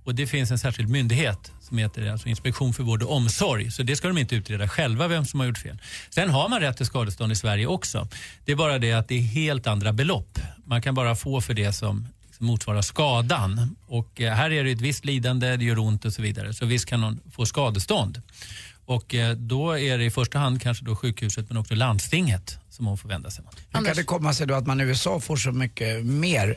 Och 0.04 0.14
Det 0.14 0.26
finns 0.26 0.50
en 0.50 0.58
särskild 0.58 0.88
myndighet 0.88 1.52
som 1.72 1.78
heter 1.78 2.12
alltså 2.12 2.28
Inspektion 2.28 2.72
för 2.72 2.82
vård 2.82 3.02
och 3.02 3.16
omsorg. 3.16 3.70
Så 3.70 3.82
det 3.82 3.96
ska 3.96 4.08
de 4.08 4.18
inte 4.18 4.34
utreda 4.34 4.68
själva 4.68 5.08
vem 5.08 5.24
som 5.24 5.40
har 5.40 5.46
gjort 5.46 5.58
fel. 5.58 5.78
Sen 6.10 6.30
har 6.30 6.48
man 6.48 6.60
rätt 6.60 6.76
till 6.76 6.86
skadestånd 6.86 7.32
i 7.32 7.36
Sverige 7.36 7.66
också. 7.66 8.08
Det 8.44 8.52
är 8.52 8.56
bara 8.56 8.78
det 8.78 8.92
att 8.92 9.08
det 9.08 9.14
är 9.14 9.22
helt 9.22 9.66
andra 9.66 9.92
belopp. 9.92 10.38
Man 10.64 10.82
kan 10.82 10.94
bara 10.94 11.16
få 11.16 11.40
för 11.40 11.54
det 11.54 11.72
som 11.72 12.08
motsvarar 12.38 12.82
skadan. 12.82 13.76
Och 13.86 14.20
eh, 14.20 14.34
här 14.34 14.50
är 14.50 14.64
det 14.64 14.70
ett 14.70 14.80
visst 14.80 15.04
lidande, 15.04 15.56
det 15.56 15.64
gör 15.64 15.78
ont 15.78 16.04
och 16.04 16.12
så 16.12 16.22
vidare. 16.22 16.54
Så 16.54 16.66
visst 16.66 16.86
kan 16.86 17.00
någon 17.00 17.20
få 17.32 17.46
skadestånd. 17.46 18.22
Och 18.86 19.14
eh, 19.14 19.36
då 19.36 19.78
är 19.78 19.98
det 19.98 20.04
i 20.04 20.10
första 20.10 20.38
hand 20.38 20.62
kanske 20.62 20.84
då 20.84 20.96
sjukhuset 20.96 21.48
men 21.48 21.56
också 21.56 21.74
landstinget 21.74 22.58
som 22.70 22.86
hon 22.86 22.98
får 22.98 23.08
vända 23.08 23.30
sig 23.30 23.44
mot. 23.44 23.56
Hur 23.72 23.84
kan 23.84 23.96
det 23.96 24.04
komma 24.04 24.34
sig 24.34 24.46
då 24.46 24.54
att 24.54 24.66
man 24.66 24.80
i 24.80 24.84
USA 24.84 25.20
får 25.20 25.36
så 25.36 25.52
mycket 25.52 26.06
mer? 26.06 26.56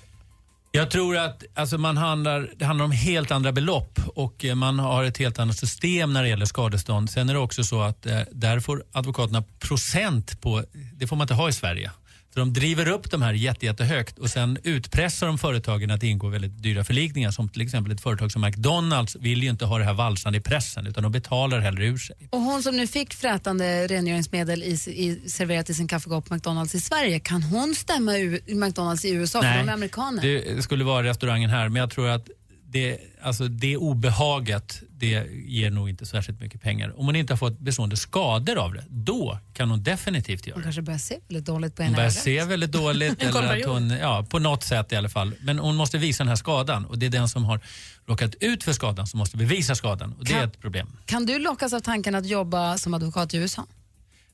Jag 0.75 0.91
tror 0.91 1.17
att 1.17 1.43
alltså 1.53 1.77
man 1.77 1.97
handlar, 1.97 2.49
det 2.55 2.65
handlar 2.65 2.85
om 2.85 2.91
helt 2.91 3.31
andra 3.31 3.51
belopp 3.51 3.99
och 4.15 4.45
eh, 4.45 4.55
man 4.55 4.79
har 4.79 5.03
ett 5.03 5.17
helt 5.17 5.39
annat 5.39 5.57
system 5.57 6.13
när 6.13 6.23
det 6.23 6.29
gäller 6.29 6.45
skadestånd. 6.45 7.09
Sen 7.09 7.29
är 7.29 7.33
det 7.33 7.39
också 7.39 7.63
så 7.63 7.81
att 7.81 8.05
eh, 8.05 8.19
där 8.31 8.59
får 8.59 8.83
advokaterna 8.91 9.43
procent 9.59 10.41
på, 10.41 10.63
det 10.93 11.07
får 11.07 11.15
man 11.15 11.23
inte 11.23 11.33
ha 11.33 11.49
i 11.49 11.53
Sverige. 11.53 11.91
Så 12.35 12.39
de 12.39 12.53
driver 12.53 12.87
upp 12.87 13.11
de 13.11 13.21
här 13.21 13.33
jätte, 13.33 13.65
jättehögt 13.65 14.19
och 14.19 14.29
sen 14.29 14.57
utpressar 14.63 15.27
de 15.27 15.37
företagen 15.37 15.91
att 15.91 16.03
ingå 16.03 16.27
väldigt 16.27 16.63
dyra 16.63 16.83
förlikningar. 16.83 17.31
Som 17.31 17.49
till 17.49 17.61
exempel 17.61 17.91
ett 17.91 18.01
företag 18.01 18.31
som 18.31 18.41
McDonalds 18.41 19.15
vill 19.15 19.43
ju 19.43 19.49
inte 19.49 19.65
ha 19.65 19.77
det 19.77 19.85
här 19.85 19.93
valsande 19.93 20.37
i 20.37 20.41
pressen 20.41 20.87
utan 20.87 21.03
de 21.03 21.11
betalar 21.11 21.59
hellre 21.59 21.85
ur 21.85 21.97
sig. 21.97 22.15
Och 22.29 22.39
hon 22.39 22.63
som 22.63 22.77
nu 22.77 22.87
fick 22.87 23.13
frätande 23.13 23.87
rengöringsmedel 23.87 24.63
i, 24.63 24.71
i, 24.87 25.29
serverat 25.29 25.69
i 25.69 25.73
sin 25.73 25.87
kaffekopp 25.87 26.25
på 26.25 26.33
McDonalds 26.33 26.75
i 26.75 26.79
Sverige, 26.79 27.19
kan 27.19 27.43
hon 27.43 27.75
stämma 27.75 28.17
u, 28.17 28.39
McDonalds 28.47 29.05
i 29.05 29.11
USA 29.11 29.41
för 29.41 29.47
de 29.47 29.69
är 29.69 29.73
amerikaner? 29.73 30.21
det 30.55 30.63
skulle 30.63 30.83
vara 30.83 31.03
restaurangen 31.03 31.49
här 31.49 31.69
men 31.69 31.79
jag 31.79 31.89
tror 31.89 32.09
att 32.09 32.29
det, 32.75 32.97
alltså 33.21 33.47
det 33.47 33.77
obehaget 33.77 34.81
det 34.89 35.27
ger 35.47 35.71
nog 35.71 35.89
inte 35.89 36.05
särskilt 36.05 36.39
mycket 36.39 36.61
pengar. 36.61 36.99
Om 36.99 37.05
hon 37.05 37.15
inte 37.15 37.33
har 37.33 37.37
fått 37.37 37.59
bestående 37.59 37.97
skador 37.97 38.57
av 38.57 38.73
det, 38.73 38.83
då 38.89 39.39
kan 39.53 39.69
hon 39.69 39.83
definitivt 39.83 40.47
göra 40.47 40.55
Hon 40.55 40.61
det. 40.61 40.65
kanske 40.65 40.81
börjar 40.81 40.97
se 40.99 41.17
väldigt 41.27 41.45
dåligt 41.45 41.75
på 41.75 41.81
Hon 41.83 41.87
ena 41.87 41.95
börjar 41.95 42.09
ögat. 42.09 42.23
se 42.23 42.43
väldigt 42.43 42.71
dåligt, 42.71 43.23
eller 43.23 43.59
att 43.59 43.65
hon, 43.65 43.89
ja, 43.89 44.25
på 44.29 44.39
något 44.39 44.63
sätt 44.63 44.91
i 44.91 44.95
alla 44.95 45.09
fall. 45.09 45.35
Men 45.41 45.59
hon 45.59 45.75
måste 45.75 45.97
visa 45.97 46.23
den 46.23 46.29
här 46.29 46.35
skadan 46.35 46.85
och 46.85 46.99
det 46.99 47.05
är 47.05 47.09
den 47.09 47.29
som 47.29 47.45
har 47.45 47.59
råkat 48.07 48.35
ut 48.35 48.63
för 48.63 48.73
skadan 48.73 49.07
som 49.07 49.17
måste 49.17 49.37
bevisa 49.37 49.75
skadan 49.75 50.13
och 50.13 50.25
det 50.25 50.33
är 50.33 50.39
Kan- 50.39 50.49
ett 50.49 50.59
problem. 50.61 50.87
Kan 51.05 51.25
du 51.25 51.39
lockas 51.39 51.73
av 51.73 51.79
tanken 51.79 52.15
att 52.15 52.25
jobba 52.27 52.77
som 52.77 52.93
advokat 52.93 53.33
i 53.33 53.37
USA? 53.37 53.65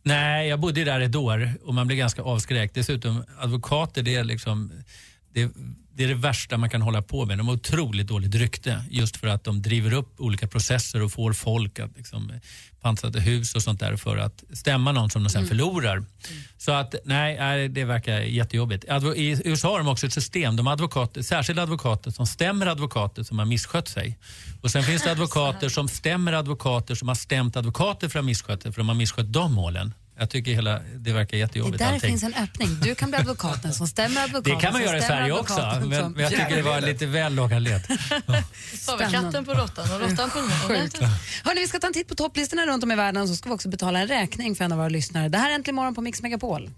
Nej, 0.04 0.48
jag 0.50 0.60
bodde 0.60 0.84
där 0.84 1.00
ett 1.02 1.16
år 1.16 1.54
och 1.66 1.74
man 1.74 1.88
blir 1.88 1.98
ganska 1.98 2.22
avskräckt. 2.22 2.76
Dessutom, 2.76 3.24
advokater 3.40 4.04
det 4.04 4.16
är 4.16 4.24
liksom 4.24 4.72
det, 5.34 5.52
det 5.96 6.04
är 6.04 6.08
det 6.08 6.14
värsta 6.14 6.58
man 6.58 6.70
kan 6.70 6.82
hålla 6.82 7.02
på 7.02 7.26
med. 7.26 7.38
De 7.38 7.48
har 7.48 7.56
otroligt 7.56 8.08
dåligt 8.08 8.36
rykte 8.36 8.84
just 8.90 9.18
för 9.18 9.28
att 9.28 9.44
de 9.44 9.62
driver 9.62 9.94
upp 9.94 10.20
olika 10.20 10.48
processer 10.48 11.02
och 11.02 11.12
får 11.12 11.34
folk 11.34 11.80
att 11.80 11.98
liksom, 11.98 12.32
pansrade 12.82 13.20
hus 13.20 13.56
och 13.56 13.62
sånt 13.64 13.80
där 13.80 13.96
för 13.98 14.18
att 14.18 14.44
stämma 14.54 14.92
någon 14.92 15.10
som 15.10 15.24
de 15.24 15.30
sen 15.30 15.40
Mm. 15.42 15.50
förlorar. 15.50 16.06
Så 16.58 16.72
att 16.72 16.96
nej, 17.06 17.70
det 17.70 17.84
verkar 17.86 18.20
jättejobbigt. 18.20 18.84
I 19.16 19.42
USA 19.46 19.72
har 19.72 19.78
de 19.78 19.88
också 19.88 20.08
ett 20.08 20.14
system, 20.14 20.56
de 20.56 20.68
advokater, 20.68 21.22
särskilda 21.22 21.62
advokater 21.64 22.12
som 22.12 22.28
stämmer 22.28 22.66
advokater 22.68 23.24
som 23.24 23.40
har 23.40 23.46
misskött 23.46 23.88
sig. 23.88 24.18
Och 24.62 24.72
sen 24.72 24.84
finns 24.84 25.04
det 25.04 25.12
advokater 25.18 25.70
som 25.70 25.88
stämmer 25.88 26.34
advokater 26.34 26.96
som 26.96 27.08
har 27.08 27.16
stämt 27.16 27.56
advokater 27.58 28.10
för 28.10 28.20
att 28.20 28.24
ha 28.24 28.28
misskött 28.28 28.62
sig, 28.64 28.72
för 28.72 28.82
de 28.82 28.88
har 28.88 28.96
misskött 28.96 29.34
de 29.34 29.54
målen. 29.54 29.94
Jag 30.22 30.30
tycker 30.30 30.52
hela, 30.52 30.80
det 30.96 31.14
verkar 31.14 31.32
Det 31.32 31.38
jättejobbigt 31.38 31.80
där 31.80 31.86
allting. 31.94 32.10
finns 32.10 32.24
en 32.24 32.34
öppning. 32.34 32.70
Du 32.82 32.96
kan 32.96 33.10
bli 33.10 33.20
advokaten 33.20 33.74
som 33.74 33.88
stämmer 33.88 34.24
advokaten 34.24 34.56
Det 34.56 34.62
kan 34.62 34.74
man 34.74 34.82
göra 34.82 34.98
i 34.98 35.02
Sverige 35.02 35.32
också, 35.32 35.82
men, 35.86 36.12
men 36.12 36.24
jag 36.24 36.32
tycker 36.32 36.56
det 36.56 36.62
var 36.62 36.82
lite 36.82 37.06
väl 37.06 37.36
låga 37.36 37.60
led. 37.60 37.82
Var 38.88 39.12
katten 39.12 39.46
på 39.46 39.54
råttan 39.54 39.92
och 39.92 40.00
råttan 40.10 40.30
på. 40.30 40.40
Hörrni, 41.44 41.62
vi 41.62 41.68
ska 41.68 41.80
ta 41.80 41.88
en 41.88 41.94
titt 41.94 42.08
på 42.08 42.16
topplistorna 42.16 42.66
runt 42.66 42.84
om 42.84 42.92
i 42.92 42.96
världen 42.96 43.22
och 43.22 43.30
så 43.30 43.36
ska 43.36 43.50
vi 43.50 43.56
också 43.56 43.70
betala 43.70 44.00
en 44.00 44.08
räkning 44.08 44.56
för 44.56 44.66
en 44.66 44.72
av 44.72 44.78
våra 44.78 44.90
lyssnare. 44.90 45.30
Det 45.30 45.38
här 45.38 45.50
är 45.50 45.56
Äntligen 45.56 45.76
morgon 45.76 45.96
på 45.96 46.02
Mix 46.02 46.22
Megapol. 46.22 46.70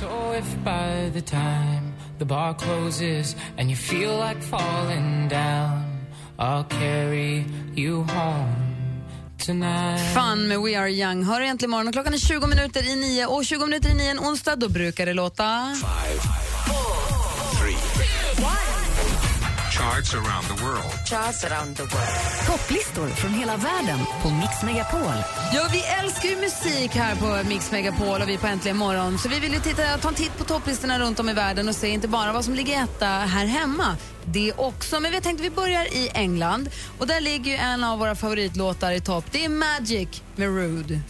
So 0.00 0.34
if 0.38 0.44
by 0.64 1.20
the 1.20 1.26
time 1.30 1.92
the 2.18 2.24
bar 2.24 2.54
closes 2.58 3.36
and 3.58 3.70
you 3.70 3.76
feel 3.76 4.28
like 4.28 4.40
falling 4.40 5.28
down, 5.28 6.06
I'll 6.38 6.64
carry 6.64 7.44
you 7.76 8.02
home. 8.02 8.71
Fun 10.14 10.48
med 10.48 10.60
We 10.60 10.78
Are 10.78 10.90
Young. 10.90 11.24
Hör 11.24 11.40
äntligen 11.40 11.70
morgon 11.70 11.88
och 11.88 11.92
klockan 11.92 12.14
är 12.14 12.18
20 12.18 12.46
minuter 12.46 12.88
i 12.88 12.96
nio. 12.96 13.26
Och 13.26 13.44
20 13.44 13.66
minuter 13.66 13.90
i 13.90 13.94
nio 13.94 14.10
en 14.10 14.18
onsdag 14.18 14.56
då 14.56 14.68
brukar 14.68 15.06
det 15.06 15.12
låta... 15.12 15.76
Charts 19.82 20.14
around 20.14 20.46
the 20.46 20.64
world. 20.64 21.06
Charts 21.06 21.44
around 21.44 21.76
the 21.76 21.82
world. 21.82 22.46
Topplistor 22.46 23.08
från 23.08 23.34
hela 23.34 23.56
världen 23.56 23.98
på 24.22 24.30
Mix 24.30 24.62
Megapol. 24.62 25.14
Ja, 25.54 25.68
vi 25.72 25.82
älskar 25.84 26.28
ju 26.28 26.36
musik 26.36 26.94
här 26.94 27.16
på 27.16 27.48
Mix 27.48 27.72
Megapol 27.72 28.22
och 28.22 28.28
vi 28.28 28.38
på 28.38 28.46
Äntligen 28.46 28.76
morgon. 28.76 29.18
Så 29.18 29.28
vi 29.28 29.40
vill 29.40 29.52
ju 29.52 29.60
titta, 29.60 29.98
ta 29.98 30.08
en 30.08 30.14
titt 30.14 30.38
på 30.38 30.44
topplistorna 30.44 30.98
runt 30.98 31.20
om 31.20 31.28
i 31.28 31.32
världen 31.32 31.68
och 31.68 31.74
se 31.74 31.88
inte 31.88 32.08
bara 32.08 32.32
vad 32.32 32.44
som 32.44 32.54
ligger 32.54 32.84
etta 32.84 33.06
här 33.06 33.46
hemma. 33.46 33.96
Det 34.24 34.52
också. 34.52 35.00
Men 35.00 35.10
vi 35.10 35.16
har 35.16 35.22
tänkt 35.22 35.40
att 35.40 35.46
vi 35.46 35.50
börjar 35.50 35.84
i 35.84 36.10
England 36.14 36.70
och 36.98 37.06
där 37.06 37.20
ligger 37.20 37.50
ju 37.50 37.56
en 37.56 37.84
av 37.84 37.98
våra 37.98 38.14
favoritlåtar 38.14 38.92
i 38.92 39.00
topp. 39.00 39.24
Det 39.30 39.44
är 39.44 39.48
Magic 39.48 40.22
med 40.36 40.48
Rude. 40.48 41.00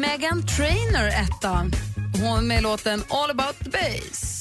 Megan 0.00 0.42
Trainor 0.42 1.08
etta. 1.08 1.70
Hon 2.22 2.46
med 2.46 2.62
låten 2.62 3.02
All 3.08 3.30
about 3.30 3.58
the 3.58 3.70
bass. 3.70 4.40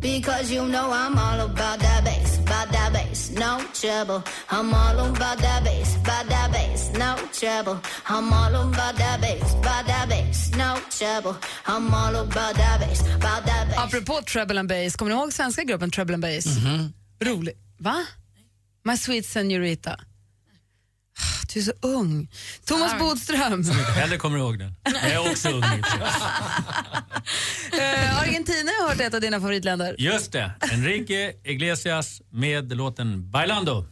Because 0.00 0.52
you 0.52 0.66
know 0.66 0.90
I'm 0.92 1.19
no 3.50 3.64
trouble. 3.72 4.22
I'm 4.50 4.74
all 4.74 4.98
about 5.00 5.38
that 5.38 5.64
bass, 5.64 5.96
about 5.96 6.28
that 6.28 6.52
bass, 6.52 6.90
no 6.92 7.16
trouble. 7.32 7.78
I'm 8.06 8.32
all 8.32 8.54
about 8.54 8.96
that 8.96 9.20
bass, 9.20 9.54
about 9.54 9.86
that 9.86 10.08
bass, 10.08 10.50
no 10.56 10.76
trouble. 10.98 11.34
I'm 11.66 11.94
all 11.94 12.16
about 12.16 12.54
that 12.56 12.80
bass, 12.80 13.00
about 13.00 13.46
that 13.46 13.68
bass. 13.68 13.78
Apropå 13.78 14.22
Treble 14.26 14.58
and 14.58 14.68
Bass, 14.68 14.96
kommer 14.96 15.10
ni 15.14 15.16
ihåg 15.20 15.32
svenska 15.32 15.64
gruppen 15.64 15.90
Treble 15.90 16.14
and 16.14 16.22
Bass? 16.22 16.46
Rolig. 17.20 17.54
Va? 17.78 18.06
My 18.84 18.96
Sweet 18.96 19.26
Senorita. 19.26 19.90
Ah, 21.18 21.42
Du 21.54 21.60
är 21.60 21.64
så 21.64 21.72
ung. 21.82 22.28
Thomas 22.64 22.98
Bodström. 22.98 23.64
Som 23.64 23.78
inte 23.78 23.92
heller 23.92 24.18
kommer 24.18 24.38
ihåg 24.38 24.58
den. 24.58 24.74
Jag 24.84 25.10
är 25.12 25.30
också 25.32 25.48
ung. 25.48 25.62
Eh, 27.72 28.20
Argentina 28.20 28.70
har 28.90 28.96
hört 28.96 29.06
ett 29.06 29.14
av 29.14 29.20
dina 29.20 29.40
favoritländer. 29.40 29.94
Just 29.98 30.32
det. 30.32 30.50
Enrique 30.72 31.32
Iglesias 31.44 32.22
med 32.30 32.76
låten 32.76 33.30
Bailando. 33.30 33.84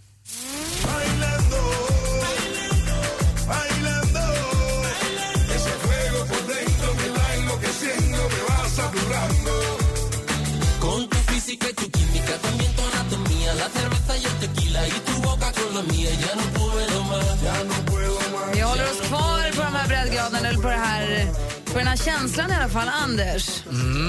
Känslan 22.04 22.50
i 22.50 22.54
alla 22.54 22.68
fall. 22.68 22.88
Anders, 22.88 23.62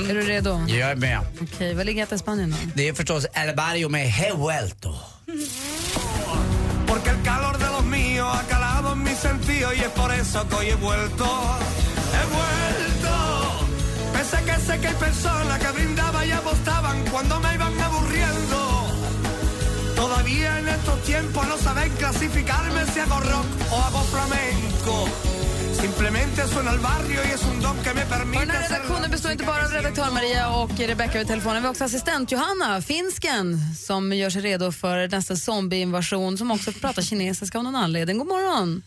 är 0.10 0.13
du 0.13 0.21
redo? 0.21 0.65
Jag 0.67 0.91
är 0.91 0.95
med. 0.95 1.19
Okej, 1.41 1.73
vad 1.73 1.86
ligger 1.86 2.13
i 2.13 2.17
Spanien 2.17 2.52
då? 2.52 2.58
Det 2.75 2.88
är 2.88 2.93
förstås 2.93 3.25
El 3.34 3.56
Barrio 3.56 3.89
med 3.89 4.10
He 4.12 4.34
vuelto. 4.34 4.95
Porque 6.88 7.10
el 7.10 7.23
calor 7.23 7.58
de 7.60 7.65
los 7.65 7.86
míos 7.86 8.28
ha 8.34 8.43
calado 8.43 8.93
en 8.93 9.04
mi 9.04 9.15
sentido 9.15 9.73
y 9.73 9.80
es 9.80 9.91
por 10.02 10.12
eso 10.12 10.47
que 10.49 10.56
hoy 10.56 10.69
he 10.69 10.75
vuelto, 10.75 11.25
he 12.17 12.25
vuelto. 12.38 13.15
Pese 14.13 14.38
a 14.38 14.41
que 14.41 14.56
sé 14.65 14.80
que 14.82 14.88
hay 14.88 14.95
personas 14.95 15.60
que 15.60 15.71
brindaban 15.71 16.28
y 16.28 16.32
apostaban 16.32 16.97
cuando 17.12 17.39
me 17.39 17.54
iban 17.54 17.80
aburriendo. 17.80 18.60
Todavía 19.95 20.60
en 20.60 20.67
estos 20.67 21.04
tiempos 21.04 21.47
no 21.47 21.58
saben 21.58 21.91
clasificarme 21.97 22.86
si 22.91 22.99
hago 22.99 23.19
rock 23.19 23.45
o 23.71 23.75
hago 23.86 24.02
flamenco. 24.13 25.10
Och 25.80 25.86
den 28.39 28.50
här 28.50 28.70
redaktionen 28.70 29.12
består 29.12 29.32
inte 29.32 29.44
bara 29.44 29.65
av 29.65 29.72
redaktör 29.72 30.12
Maria 30.13 30.50
och 30.50 30.80
Rebecca 30.80 31.18
vid 31.18 31.28
telefonen. 31.28 31.62
Vi 31.62 31.65
har 31.65 31.70
också 31.70 31.84
assistent 31.84 32.32
Johanna, 32.32 32.82
finsken, 32.82 33.60
som 33.76 34.13
gör 34.13 34.30
sig 34.30 34.42
redo 34.42 34.72
för 34.72 35.08
nästa 35.08 35.36
zombieinvasion 35.36 36.38
som 36.38 36.52
också 36.52 36.72
pratar 36.72 37.02
kinesiska 37.02 37.58
av 37.58 37.63
någon 37.63 37.76
anledning. 37.76 38.18
God 38.18 38.28
morgon! 38.28 38.84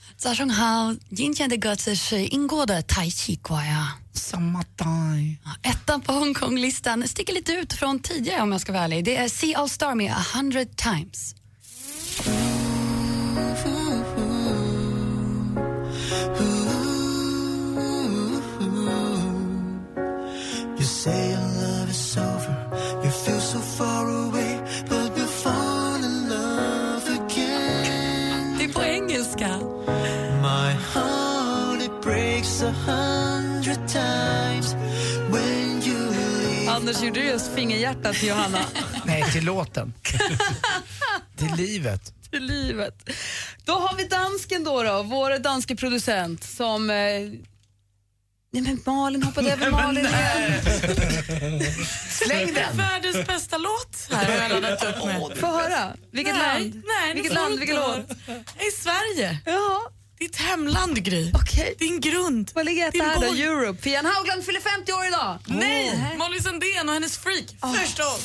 Samma 4.13 4.65
dag. 4.77 5.37
Ettan 5.63 6.01
på 6.01 6.13
Hongkong-listan 6.13 7.09
sticker 7.09 7.33
lite 7.33 7.53
ut 7.53 7.73
från 7.73 7.99
tidigare 7.99 8.43
om 8.43 8.53
jag 8.53 8.61
ska 8.61 8.73
vara 8.73 8.85
ärlig. 8.85 9.05
Det 9.05 9.17
är 9.17 9.29
See 9.29 9.55
All 9.55 9.69
Star 9.69 9.95
med 9.95 10.15
100 10.35 10.65
times. 10.65 11.35
Say 21.03 21.31
your 21.31 21.49
love 21.63 21.91
is 21.91 22.17
over, 22.17 22.55
you 23.05 23.11
feel 23.11 23.41
so 23.41 23.59
far 23.59 24.09
away, 24.09 24.61
but 24.89 25.19
you 25.19 25.27
fall 25.27 25.97
in 25.97 26.29
love 26.29 27.07
again. 27.09 28.59
Det 28.59 28.65
är 28.65 28.73
på 28.73 28.83
engelska. 28.83 29.59
My 30.43 30.73
heart 30.95 31.83
it 31.83 32.03
breaks 32.03 32.63
a 32.63 32.71
hundred 32.71 33.89
times 33.89 34.75
when 35.31 35.83
you 35.83 36.11
leave. 36.11 36.69
Anders 36.71 37.03
gjorde 37.03 37.21
just 37.21 37.55
fingerhjärtat 37.55 38.17
till 38.17 38.29
Johanna. 38.29 38.65
Nej, 39.05 39.23
till 39.33 39.45
låten. 39.45 39.95
till 41.37 41.55
livet. 41.57 42.13
till 42.31 42.45
livet. 42.45 43.11
Då 43.65 43.73
har 43.73 43.97
vi 43.97 44.05
dansken 44.05 44.65
då, 44.65 44.83
då 44.83 45.03
vår 45.03 45.39
danske 45.39 45.77
producent 45.77 46.45
som... 46.45 46.91
Eh... 46.91 47.52
Nej 48.55 48.63
men 48.63 48.83
Malin 48.87 49.23
hoppade 49.23 49.53
över 49.53 49.71
Malin 49.71 50.07
igen. 50.07 50.61
Släng 52.11 52.55
den! 52.55 52.77
Världens 52.77 53.27
bästa 53.27 53.59
låt 53.59 54.09
här 54.11 54.25
har 54.25 54.43
jag 54.43 54.63
laddat 54.63 54.85
upp 54.85 55.05
med. 55.05 55.39
Få 55.41 55.47
höra. 55.47 55.97
Vilket 56.13 56.35
nej, 56.35 56.61
land? 56.61 56.83
Nej, 56.87 57.15
Vilket 57.15 57.33
land? 57.35 57.59
Vilken 57.59 57.77
låt? 57.77 58.11
I 58.59 58.71
Sverige. 58.71 59.39
Ja. 59.47 59.81
Ditt 60.19 60.37
hemland, 60.37 61.05
Gry. 61.05 61.31
Okej. 61.35 61.75
Din 61.79 62.01
grund. 62.01 62.51
Vad 62.55 62.65
ligger 62.65 62.89
etta 62.89 62.93
Din 62.93 63.03
här 63.03 63.21
då? 63.21 63.35
Europe. 63.35 63.83
Fian 63.83 64.07
Haugland 64.07 64.45
fyller 64.45 64.61
50 64.61 64.93
år 64.93 65.07
idag. 65.07 65.39
Nej, 65.47 66.15
Molly 66.19 66.41
Sandén 66.41 66.89
och 66.89 66.95
hennes 66.95 67.19
freak. 67.19 67.57
Ah. 67.61 67.73
Förstås. 67.73 68.21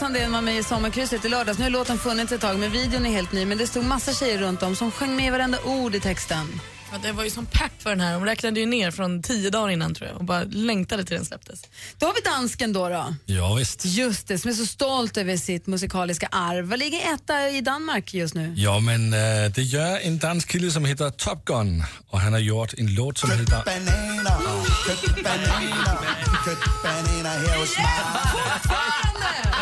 Sandén 0.00 0.32
var 0.32 0.40
med 0.40 0.58
i 0.58 0.62
Sommarkrysset 0.62 1.24
i 1.24 1.28
lördags. 1.28 1.58
Nu 1.58 1.64
har 1.64 1.70
låten 1.70 1.98
funnits 1.98 2.32
ett 2.32 2.40
tag, 2.40 2.58
men 2.58 2.72
videon 2.72 3.06
är 3.06 3.10
helt 3.10 3.32
ny. 3.32 3.44
Men 3.44 3.58
det 3.58 3.66
stod 3.66 3.84
massa 3.84 4.12
tjejer 4.12 4.38
runt 4.38 4.62
om 4.62 4.76
som 4.76 4.90
sjöng 4.90 5.16
med 5.16 5.32
varenda 5.32 5.58
ord 5.64 5.94
i 5.94 6.00
texten. 6.00 6.60
Ja, 6.92 6.98
det 7.02 7.12
var 7.12 7.24
ju 7.24 7.30
som 7.30 7.46
pepp 7.46 7.82
för 7.82 7.90
den 7.90 8.00
här. 8.00 8.12
De 8.12 8.24
räknade 8.24 8.60
ju 8.60 8.66
ner 8.66 8.90
från 8.90 9.22
tio 9.22 9.50
dagar 9.50 9.70
innan 9.70 9.94
tror 9.94 10.08
jag 10.08 10.18
och 10.18 10.24
bara 10.24 10.42
längtade 10.42 11.04
till 11.04 11.16
den 11.16 11.24
släpptes. 11.24 11.62
Då 11.98 12.06
har 12.06 12.14
vi 12.14 12.20
dansken 12.20 12.72
då. 12.72 12.88
då. 12.88 13.14
Ja, 13.26 13.54
visst. 13.54 13.84
Just 13.84 14.28
det, 14.28 14.38
som 14.38 14.50
är 14.50 14.54
så 14.54 14.66
stolt 14.66 15.16
över 15.16 15.36
sitt 15.36 15.66
musikaliska 15.66 16.28
arv. 16.32 16.68
Vad 16.68 16.78
ligger 16.78 17.14
etta 17.14 17.48
i 17.50 17.60
Danmark 17.60 18.14
just 18.14 18.34
nu? 18.34 18.54
Ja, 18.56 18.80
men 18.80 19.12
äh, 19.12 19.18
det 19.54 19.62
gör 19.62 19.98
en 19.98 20.18
dansk 20.18 20.48
kille 20.48 20.70
som 20.70 20.84
heter 20.84 21.10
Top 21.10 21.44
Gun 21.44 21.84
och 22.08 22.20
han 22.20 22.32
har 22.32 22.40
gjort 22.40 22.74
en 22.78 22.94
låt 22.94 23.18
som 23.18 23.30
heter... 23.30 23.62
Bananer, 23.64 24.38
købt 24.86 25.22
bananer, 25.24 25.98
købt 26.44 26.82
bananer 26.82 27.48
her 27.48 27.60
hos 27.60 27.76
mig. 27.76 28.90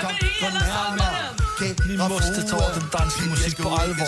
Kom, 0.03 0.15
kom 0.41 0.53
nærmere. 0.53 1.39
Ni 1.89 1.97
måste 1.97 2.41
ta 2.51 2.57
den 2.75 2.87
danska 2.99 3.25
musik 3.31 3.57
på 3.57 3.69
allvar. 3.69 4.07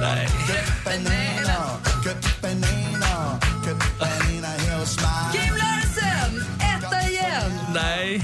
Nej. 0.00 0.26
Købt 0.48 0.72
bananer, 0.84 1.80
købt 2.04 2.38
bananer, 2.42 3.38
købt 3.64 3.94
bananer 3.98 4.54
her 4.64 4.78
hos 4.78 4.96
mig. 5.00 5.24
Kim 5.32 5.54
Larsen, 5.62 6.32
etta 6.72 6.98
igen! 7.08 7.52
Nej, 7.74 8.22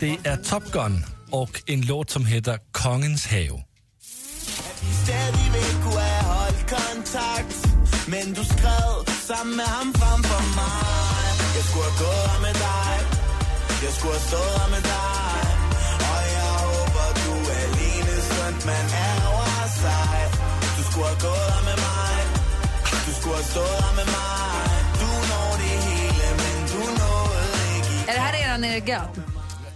det 0.00 0.18
är 0.24 0.36
Top 0.36 0.62
Gun 0.72 1.04
och 1.32 1.62
en 1.66 1.80
låt 1.80 2.10
som 2.10 2.24
heter 2.26 2.58
Kongens 2.72 3.26
have. 3.26 3.62
Stadigvæk 5.04 5.82
kunne 5.82 6.00
have 6.00 6.24
holdt 6.34 6.74
kontakt 6.76 7.54
Men 8.08 8.34
du 8.34 8.44
skrev 8.44 8.90
sammen 9.26 9.56
med 9.56 9.64
ham 9.64 9.94
frem 9.94 10.22
for 10.24 10.42
mig 10.58 11.54
Jeg 11.56 11.64
skulle 11.68 11.84
have 11.90 11.98
gået 12.04 12.40
med 12.42 12.54
dig 12.54 13.17
Jeg 13.84 13.92
skulle 13.96 14.16
have 14.18 14.26
stået 14.30 14.54
her 14.60 14.68
med 14.74 14.82
dig 14.92 15.38
Og 16.12 16.20
jeg 16.36 16.50
håber 16.64 17.06
du 17.22 17.32
er 17.54 17.60
alene 17.66 18.14
Skønt 18.28 18.62
man 18.70 18.86
ærger 19.08 19.66
sig 19.82 20.18
Du 20.76 20.82
skulle 20.88 21.08
have 21.12 21.20
gået 21.28 21.48
her 21.54 21.62
med 21.68 21.76
mig 21.86 22.16
Du 23.06 23.12
skulle 23.18 23.36
have 23.40 23.48
stået 23.54 23.78
her 23.84 23.94
med 24.00 24.08
mig 24.18 24.62
Du 25.02 25.08
når 25.30 25.50
det 25.62 25.76
hele, 25.88 26.26
men 26.42 26.56
du 26.72 26.80
nåede 27.00 27.52
ikke 27.76 27.90
i 27.96 28.00
Är 28.08 28.12
det 28.16 28.22
här 28.26 28.34
eran 28.44 28.64
ega? 28.64 29.00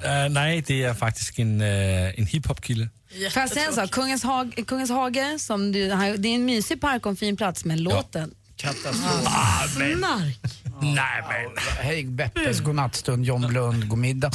Uh, 0.05 0.33
nej, 0.33 0.61
det 0.69 0.85
är 0.85 0.95
faktiskt 0.95 1.39
en, 1.39 1.61
uh, 1.61 2.19
en 2.19 2.27
hiphop-kille. 2.27 2.89
Får 3.31 3.41
jag 3.41 3.51
säga 3.51 3.67
en 3.67 3.75
sak? 3.75 3.91
Kungens, 3.91 4.23
Hag, 4.23 4.65
Kungens 4.67 4.91
Hage, 4.91 5.39
som 5.39 5.73
du, 5.73 5.89
det 5.89 6.29
är 6.29 6.35
en 6.35 6.45
mysig 6.45 6.81
park 6.81 7.07
och 7.07 7.11
en 7.11 7.17
fin 7.17 7.37
plats, 7.37 7.65
men 7.65 7.83
låten... 7.83 8.35
Katastrof. 8.63 9.27
Ah, 9.27 9.65
men, 9.79 9.99
Snark. 9.99 10.39
Nej 10.81 11.23
men. 11.29 11.51
Hej 11.79 12.05
Beppes 12.05 12.61
godnattstund, 12.61 13.25
John 13.25 13.47
Blund, 13.49 13.89
god 13.89 13.99
middag. 13.99 14.31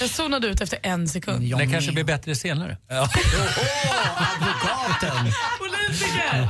Jag 0.00 0.10
zonade 0.10 0.46
ut 0.46 0.60
efter 0.60 0.78
en 0.82 1.08
sekund. 1.08 1.58
Det 1.58 1.66
kanske 1.66 1.92
blir 1.92 2.04
bättre 2.04 2.34
senare. 2.34 2.76
Advokaten. 2.90 3.16
Och 5.60 5.66
Musiker! 5.88 6.48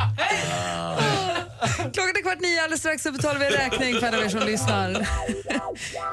Klockan 1.93 2.17
är 2.17 2.23
kvart 2.23 2.41
nio, 2.41 2.63
alldeles 2.63 2.81
strax 2.81 3.03
så 3.03 3.13
betalar 3.13 3.41
vi 3.41 3.47
räkning 3.47 4.01
för 4.01 4.07
alla 4.07 4.25
er 4.25 4.29
som 4.29 4.41
lyssnar. 4.41 5.07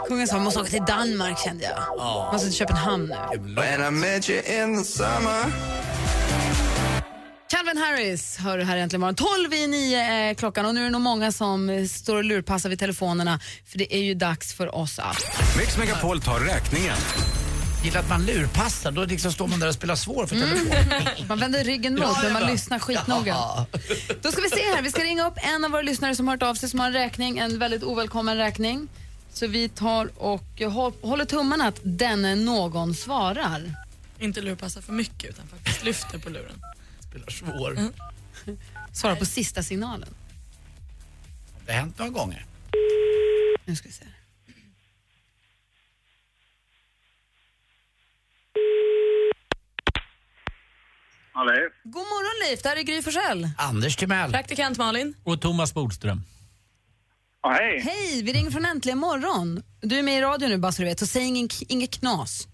Kungen 0.08 0.28
sa, 0.28 0.36
man 0.36 0.44
måste 0.44 0.60
åka 0.60 0.70
till 0.70 0.86
Danmark 0.88 1.40
kände 1.40 1.64
jag. 1.64 1.78
Man 1.98 2.34
måste 2.34 2.48
till 2.48 2.58
Köpenhamn 2.58 3.06
nu. 3.06 3.16
Calvin 7.50 7.78
Harris 7.78 8.38
hör 8.38 8.58
du 8.58 8.64
här 8.64 8.78
egentligen 8.78 9.02
morgon. 9.02 9.16
12 9.16 9.54
i 9.54 9.68
9 9.68 9.98
är 10.00 10.34
klockan 10.34 10.66
och 10.66 10.74
nu 10.76 10.80
är 10.82 10.84
det 10.84 10.90
nog 10.90 11.02
många 11.02 11.32
som 11.32 11.70
eh, 11.70 11.86
står 11.86 12.16
och 12.16 12.24
lurpassar 12.24 12.70
vid 12.70 12.80
telefonerna 12.80 13.40
för 13.66 13.78
det 13.78 13.96
är 13.96 14.00
ju 14.04 14.14
dags 14.14 14.54
för 14.54 14.76
oss 14.76 15.00
att... 15.00 15.18
Mix 15.58 15.78
Megapol 15.78 16.22
tar 16.22 16.40
räkningen. 16.40 16.98
Gillar 17.84 18.00
att 18.00 18.10
man 18.10 18.26
lurpassar, 18.26 18.92
då 18.92 19.06
liksom 19.06 19.32
står 19.32 19.48
man 19.48 19.60
där 19.60 19.68
och 19.68 19.74
spelar 19.74 19.96
svår 19.96 20.26
för 20.28 20.36
Mm. 20.36 20.50
telefon. 20.70 21.28
Man 21.28 21.40
vänder 21.40 21.64
ryggen 21.64 21.94
mot 21.94 22.02
Ja, 22.04 22.20
men 22.24 22.34
man 22.34 22.48
lyssnar 22.52 22.80
skitnoga. 22.80 23.28
Ja. 23.34 23.66
Då 24.22 24.32
ska 24.32 24.42
vi 24.42 24.50
se 24.50 24.62
här, 24.76 24.82
vi 24.82 24.92
ska 24.92 25.04
ringa 25.04 25.28
upp 25.28 25.38
en 25.56 25.66
av 25.66 25.72
våra 25.72 25.82
lyssnare 25.82 26.16
som 26.16 26.28
har 26.28 26.36
hört 26.36 26.44
av 26.44 26.56
sig 26.56 26.70
som 26.70 26.80
har 26.80 26.88
en 26.88 26.94
räkning, 26.94 27.38
en 27.38 27.60
väldigt 27.60 27.84
ovälkommen 27.84 28.38
räkning. 28.38 28.88
Så 29.34 29.48
vi 29.48 29.70
tar 29.70 30.10
och 30.18 30.44
hå- 30.58 30.94
håller 31.02 31.26
tummarna 31.26 31.68
att 31.68 31.80
denne 31.84 32.36
någon 32.36 32.96
svarar. 32.96 33.74
Inte 34.20 34.42
lurpassa 34.42 34.82
för 34.82 34.94
mycket 34.94 35.30
utan 35.30 35.48
faktiskt 35.48 35.84
lyfter 35.84 36.18
på 36.18 36.30
luren. 36.30 36.62
Spelar 37.10 37.30
svår. 37.30 37.72
Mm. 37.78 37.94
Svarar 38.94 39.16
på 39.16 39.26
sista 39.26 39.64
signalen. 39.64 40.10
Det 41.66 41.72
har 41.72 41.80
hänt 41.80 41.98
några 42.00 42.12
gånger. 42.12 42.46
Nu 43.66 43.76
ska 43.76 43.88
vi 43.88 43.94
se. 43.94 44.06
Hallå? 51.34 51.52
God 51.84 51.94
morgon 52.08 52.48
Leif, 52.48 52.62
det 52.64 52.70
här 52.70 52.76
är 52.76 52.82
Gry 52.82 53.02
Forssell. 53.02 53.50
Anders 53.58 53.96
Timell. 53.96 54.32
Praktikant 54.32 54.78
Malin. 54.78 55.14
Och 55.24 55.42
Thomas 55.42 55.74
Bodström. 55.74 56.22
Ja, 57.42 57.50
hej. 57.52 57.80
Hej, 57.82 58.24
vi 58.24 58.34
ringer 58.34 58.52
från 58.52 58.66
Äntligen 58.66 58.98
morgon. 58.98 59.64
Du 59.82 60.00
är 60.00 60.04
med 60.04 60.18
i 60.18 60.22
radio 60.22 60.48
nu 60.48 60.58
bara 60.58 60.72
så 60.72 60.82
du 60.82 60.88
vet, 60.88 61.00
så 61.00 61.08
säg 61.08 61.48
inget 61.68 61.92
knas. 61.92 62.48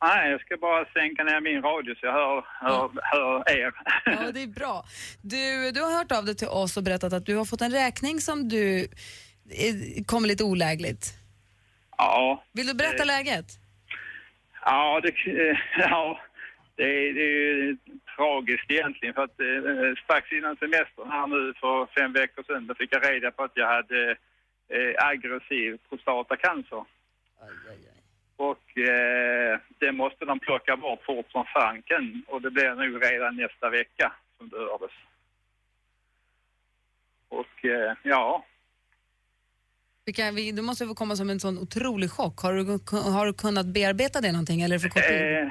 Nej, 0.00 0.30
jag 0.30 0.40
ska 0.40 0.56
bara 0.56 0.84
sänka 0.84 1.24
ner 1.24 1.40
min 1.40 1.62
radio 1.62 1.94
så 1.94 2.06
jag 2.06 2.12
hör, 2.12 2.44
hör, 2.60 2.90
hör 3.02 3.50
er. 3.58 3.72
Ja, 4.04 4.32
det 4.32 4.42
är 4.42 4.46
bra. 4.46 4.84
Du, 5.22 5.70
du 5.70 5.80
har 5.82 5.98
hört 5.98 6.12
av 6.12 6.24
dig 6.24 6.36
till 6.36 6.48
oss 6.48 6.76
och 6.76 6.82
berättat 6.82 7.12
att 7.12 7.26
du 7.26 7.36
har 7.36 7.44
fått 7.44 7.60
en 7.60 7.72
räkning 7.72 8.20
som 8.20 8.48
du 8.48 8.80
eh, 8.84 10.04
kommer 10.06 10.28
lite 10.28 10.44
olägligt. 10.44 11.04
Ja. 11.98 12.44
Vill 12.52 12.66
du 12.66 12.74
berätta 12.74 13.02
Eh, 13.02 13.06
läget? 13.06 13.46
Ja, 14.64 15.00
det, 15.02 15.08
eh, 15.08 15.58
ja, 15.78 16.20
det, 16.76 16.82
är- 16.82 17.14
det 17.14 17.20
är 17.20 17.56
ju 17.64 17.76
tragiskt 18.16 18.70
egentligen 18.70 19.14
för 19.14 19.22
att 19.24 19.40
eh, 19.40 20.04
strax 20.04 20.32
innan 20.32 20.56
semestern 20.56 21.10
här 21.10 21.26
nu 21.26 21.54
för 21.60 21.86
fem 22.00 22.12
veckor 22.12 22.42
sedan 22.42 22.66
då 22.66 22.74
fick 22.74 22.94
jag 22.94 23.10
reda 23.10 23.30
på 23.30 23.42
att 23.42 23.52
jag 23.54 23.66
hade 23.66 24.10
eh, 24.74 25.06
aggressiv 25.06 25.78
prostatacancer. 25.88 26.84
Och 28.38 28.78
eh, 28.78 29.58
det 29.78 29.92
måste 29.92 30.24
de 30.24 30.38
plocka 30.38 30.76
bort 30.76 31.04
fort 31.04 31.30
som 31.30 31.44
fanken 31.44 32.24
och 32.28 32.42
det 32.42 32.50
blir 32.50 32.74
nog 32.74 33.04
redan 33.04 33.36
nästa 33.36 33.70
vecka 33.70 34.12
som 34.38 34.48
det 34.48 34.56
hördes. 34.56 34.90
Och 37.28 37.64
eh, 37.64 37.92
ja, 38.02 38.44
Vilka, 40.04 40.30
vi, 40.30 40.52
du 40.52 40.62
måste 40.62 40.86
få 40.86 40.94
komma 40.94 41.16
som 41.16 41.30
en 41.30 41.40
sån 41.40 41.58
otrolig 41.58 42.10
chock. 42.10 42.40
Har 42.42 42.52
du, 42.52 42.64
har 43.16 43.26
du 43.26 43.32
kunnat 43.32 43.66
bearbeta 43.66 44.20
det 44.20 44.32
någonting 44.32 44.60
eller 44.62 44.76
det 44.76 44.80
för 44.80 44.88
kort 44.88 45.02
tid? 45.02 45.22
Eh, 45.22 45.48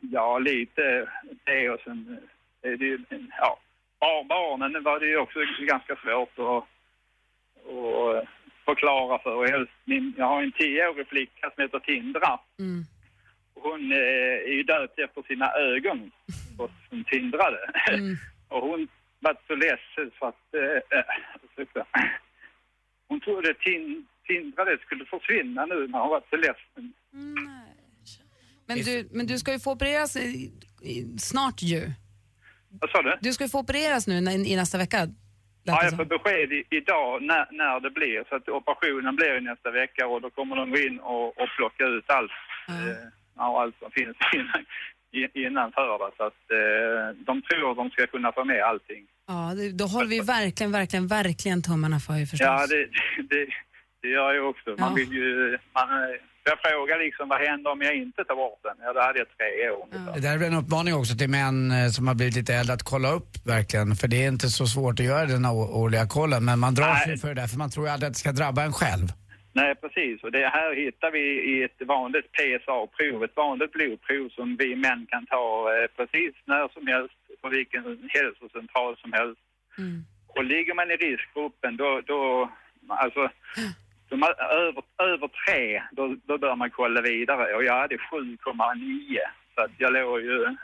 ja, 0.00 0.38
lite 0.38 1.08
det 1.44 1.70
och 1.70 1.80
sen 1.84 2.18
är 2.62 2.76
det 2.76 2.84
ju, 2.84 2.98
ja, 3.38 3.58
bar- 4.00 4.24
barnen 4.24 4.82
var 4.82 5.00
det 5.00 5.06
ju 5.06 5.18
också 5.18 5.38
ganska 5.58 5.96
svårt 5.96 6.38
att, 6.38 6.44
att 6.46 8.28
förklara 8.70 9.18
för. 9.24 9.46
Helst 9.52 9.72
min, 9.84 10.14
jag 10.18 10.26
har 10.26 10.42
en 10.42 10.52
tioårig 10.52 11.06
flicka 11.08 11.50
som 11.54 11.62
heter 11.62 11.78
Tindra. 11.78 12.32
Mm. 12.58 12.84
Hon 13.54 13.92
eh, 13.92 14.48
är 14.50 14.54
ju 14.58 14.62
döpt 14.62 14.98
efter 14.98 15.22
sina 15.22 15.48
ögon, 15.52 16.10
och 16.58 16.70
som 16.88 17.04
tindrade. 17.04 17.58
Mm. 17.88 18.16
och 18.48 18.60
hon 18.68 18.88
var 19.20 19.36
så 19.46 19.54
ledsen 19.54 20.10
för 20.18 20.28
att, 20.28 20.54
eh, 20.54 20.98
eh, 20.98 21.04
hon 23.08 23.20
trodde 23.20 23.54
tin, 23.54 24.06
tindrade 24.26 24.78
skulle 24.78 25.04
försvinna 25.04 25.66
nu 25.66 25.88
när 25.88 25.98
hon 25.98 26.10
var 26.10 26.22
så 26.30 26.36
ledsen. 26.36 26.92
Men 28.68 28.78
du, 28.78 29.08
men 29.12 29.26
du 29.26 29.38
ska 29.38 29.52
ju 29.52 29.58
få 29.58 29.72
opereras 29.72 30.16
i, 30.16 30.52
i, 30.82 31.18
snart 31.18 31.62
ju. 31.62 31.90
Vad 32.68 32.90
sa 32.90 33.02
du? 33.02 33.18
Du 33.20 33.32
ska 33.32 33.44
ju 33.44 33.50
få 33.50 33.58
opereras 33.58 34.06
nu 34.06 34.20
nä- 34.20 34.32
i 34.32 34.56
nästa 34.56 34.78
vecka. 34.78 35.08
Ja, 35.66 35.84
jag 35.84 35.96
får 35.96 36.04
besked 36.04 36.52
i, 36.52 36.64
idag 36.70 37.22
när, 37.22 37.46
när 37.50 37.80
det 37.80 37.90
blir. 37.90 38.24
Så 38.28 38.34
att 38.36 38.48
operationen 38.48 39.16
blir 39.16 39.40
nästa 39.40 39.70
vecka 39.70 40.06
och 40.06 40.20
då 40.20 40.30
kommer 40.30 40.56
de 40.56 40.70
gå 40.70 40.78
in 40.78 40.98
och, 40.98 41.28
och 41.40 41.48
plocka 41.56 41.84
ut 41.84 42.10
allt, 42.10 42.30
eh, 42.68 42.96
ja, 43.36 43.62
allt 43.62 43.78
som 43.78 43.90
finns 43.90 44.16
innan, 44.34 44.64
innanför. 45.34 45.98
det. 45.98 46.12
Så 46.16 46.22
att 46.22 46.42
eh, 46.50 47.16
de 47.26 47.42
tror 47.42 47.74
de 47.74 47.90
ska 47.90 48.06
kunna 48.06 48.32
få 48.32 48.44
med 48.44 48.62
allting. 48.62 49.06
Ja, 49.26 49.52
det, 49.56 49.72
då 49.72 49.84
håller 49.84 50.08
vi 50.10 50.20
verkligen, 50.20 50.72
verkligen, 50.72 51.06
verkligen 51.06 51.62
tummarna 51.62 51.98
för 52.00 52.12
er 52.22 52.26
förstås. 52.26 52.46
Ja, 52.46 52.66
det, 52.66 52.88
det, 53.30 53.46
det 54.02 54.08
gör 54.08 54.32
jag 54.32 54.48
också. 54.50 54.70
Man 54.70 54.88
Ja. 54.88 54.94
vill 54.94 55.12
ju... 55.12 55.58
Man, 55.74 55.90
eh, 56.02 56.16
jag 56.50 56.58
frågar 56.66 56.98
liksom, 56.98 57.28
vad 57.28 57.40
händer 57.48 57.70
om 57.70 57.80
jag 57.82 57.94
inte 58.04 58.24
tar 58.24 58.36
bort 58.36 58.60
den? 58.62 58.76
Ja, 58.84 58.92
då 58.92 59.00
hade 59.00 59.18
jag 59.18 59.28
tre 59.38 59.70
år. 59.70 60.14
Det 60.14 60.20
där 60.20 60.34
är 60.34 60.38
väl 60.38 60.52
en 60.52 60.58
uppmaning 60.58 60.94
också 60.94 61.14
till 61.16 61.30
män 61.30 61.70
eh, 61.70 61.88
som 61.88 62.08
har 62.08 62.14
blivit 62.14 62.36
lite 62.36 62.54
äldre 62.54 62.74
att 62.74 62.82
kolla 62.82 63.10
upp 63.18 63.30
verkligen. 63.46 63.88
För 63.96 64.08
det 64.08 64.24
är 64.24 64.28
inte 64.28 64.48
så 64.48 64.66
svårt 64.66 65.00
att 65.00 65.06
göra 65.06 65.26
den 65.26 65.46
årliga 65.82 66.06
kollen. 66.06 66.44
Men 66.44 66.58
man 66.58 66.74
drar 66.74 66.94
sig 66.94 67.18
för 67.18 67.28
det 67.28 67.40
där 67.40 67.48
för 67.48 67.58
man 67.58 67.70
tror 67.70 67.86
ju 67.86 67.92
aldrig 67.92 68.08
att 68.08 68.14
det 68.14 68.24
ska 68.24 68.32
drabba 68.32 68.62
en 68.62 68.72
själv. 68.72 69.06
Nej, 69.60 69.74
precis. 69.74 70.16
Och 70.24 70.32
det 70.32 70.48
här 70.58 70.70
hittar 70.84 71.10
vi 71.10 71.24
i 71.52 71.54
ett 71.66 71.80
vanligt 71.94 72.28
PSA-prov, 72.36 73.24
ett 73.24 73.36
vanligt 73.36 73.72
blodprov 73.72 74.28
som 74.28 74.56
vi 74.56 74.76
män 74.76 75.06
kan 75.12 75.26
ta 75.26 75.46
eh, 75.74 75.86
precis 75.96 76.34
när 76.44 76.68
som 76.76 76.86
helst 76.86 77.18
på 77.42 77.48
vilken 77.48 77.84
hälsocentral 78.16 78.96
som 79.02 79.12
helst. 79.12 79.40
Och 80.36 80.44
ligger 80.44 80.74
man 80.74 80.90
i 80.90 80.96
riskgruppen 80.96 81.76
då, 81.76 82.00
då 82.06 82.50
alltså, 82.88 83.22
de 84.08 84.22
är 84.22 84.42
över, 84.52 84.82
över 84.98 85.28
tre, 85.46 85.82
då, 85.92 86.16
då 86.24 86.38
bör 86.38 86.56
man 86.56 86.70
kolla 86.70 87.00
vidare. 87.00 87.54
Och 87.54 87.64
jag 87.64 87.80
hade 87.80 87.96
7,9 87.96 89.18
så 89.54 89.60
att 89.62 89.70
jag 89.78 89.92
låg 89.92 90.20
ju 90.20 90.56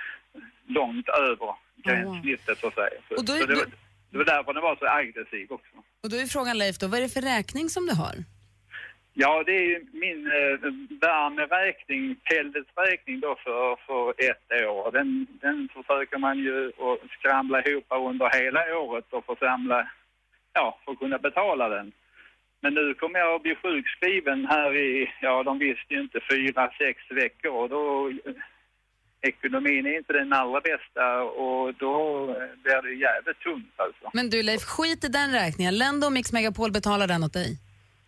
långt 0.66 1.08
över 1.08 1.54
gränssnittet 1.84 2.58
så 2.58 2.66
att 2.66 2.74
säga. 2.74 2.90
Så, 3.08 3.14
Och 3.16 3.24
då 3.24 3.32
är- 3.32 3.40
så 3.40 3.46
det, 3.46 3.54
var, 3.54 3.64
det 4.10 4.18
var 4.18 4.24
därför 4.24 4.52
den 4.52 4.62
var 4.62 4.76
så 4.76 4.86
aggressiv 4.86 5.52
också. 5.52 5.76
Och 6.02 6.10
då 6.10 6.16
är 6.16 6.26
frågan 6.26 6.58
Leif, 6.58 6.78
då, 6.78 6.86
vad 6.88 6.98
är 6.98 7.02
det 7.02 7.08
för 7.08 7.20
räkning 7.22 7.68
som 7.68 7.86
du 7.86 7.94
har? 7.94 8.14
Ja, 9.12 9.42
det 9.46 9.52
är 9.52 9.62
ju 9.62 9.86
min 9.92 10.26
eh, 10.26 10.58
värmeräkning, 11.00 12.16
pelletsräkning 12.24 13.20
då 13.20 13.36
för, 13.44 13.76
för 13.86 14.10
ett 14.10 14.66
år. 14.68 14.92
Den, 14.92 15.26
den 15.40 15.68
försöker 15.74 16.18
man 16.18 16.38
ju 16.38 16.66
att 16.68 17.10
skramla 17.18 17.62
ihop 17.62 17.84
under 17.90 18.30
hela 18.42 18.78
året 18.78 19.04
och 19.10 19.24
få 19.26 19.36
samla, 19.36 19.88
ja, 20.52 20.78
för 20.84 20.92
att 20.92 20.98
kunna 20.98 21.18
betala 21.18 21.68
den. 21.68 21.92
Men 22.62 22.74
nu 22.74 22.94
kommer 22.94 23.18
jag 23.18 23.34
att 23.34 23.42
bli 23.42 23.54
sjukskriven 23.54 24.46
här 24.46 24.76
i, 24.76 25.12
ja 25.20 25.42
de 25.42 25.58
visste 25.58 25.94
ju 25.94 26.00
inte, 26.00 26.18
fyra, 26.30 26.70
sex 26.78 26.96
veckor 27.10 27.52
och 27.60 27.68
då 27.68 28.12
ekonomin 29.22 29.86
är 29.86 29.96
inte 29.96 30.12
den 30.12 30.32
allra 30.32 30.60
bästa 30.60 31.22
och 31.22 31.74
då 31.74 32.26
blir 32.62 32.82
det 32.82 32.94
jävligt 32.94 33.40
tungt 33.40 33.74
alltså. 33.76 34.10
Men 34.12 34.30
du 34.30 34.42
Leif, 34.42 34.62
skit 34.62 35.04
i 35.04 35.08
den 35.08 35.32
räkningen. 35.32 35.78
Lendo 35.78 36.06
och 36.06 36.12
Mix 36.12 36.32
Megapol 36.32 36.72
betalar 36.72 37.06
den 37.06 37.24
åt 37.24 37.32
dig. 37.32 37.58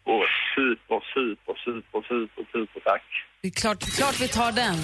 Och 0.05 0.27
super, 0.55 1.01
super, 1.15 1.55
super, 1.65 2.01
super, 2.09 2.43
super 2.53 2.81
tack. 2.81 3.03
Det 3.41 3.49
är 3.49 3.53
klart, 3.53 3.81
klart 3.97 4.21
vi 4.21 4.29
tar 4.29 4.53
den. 4.53 4.77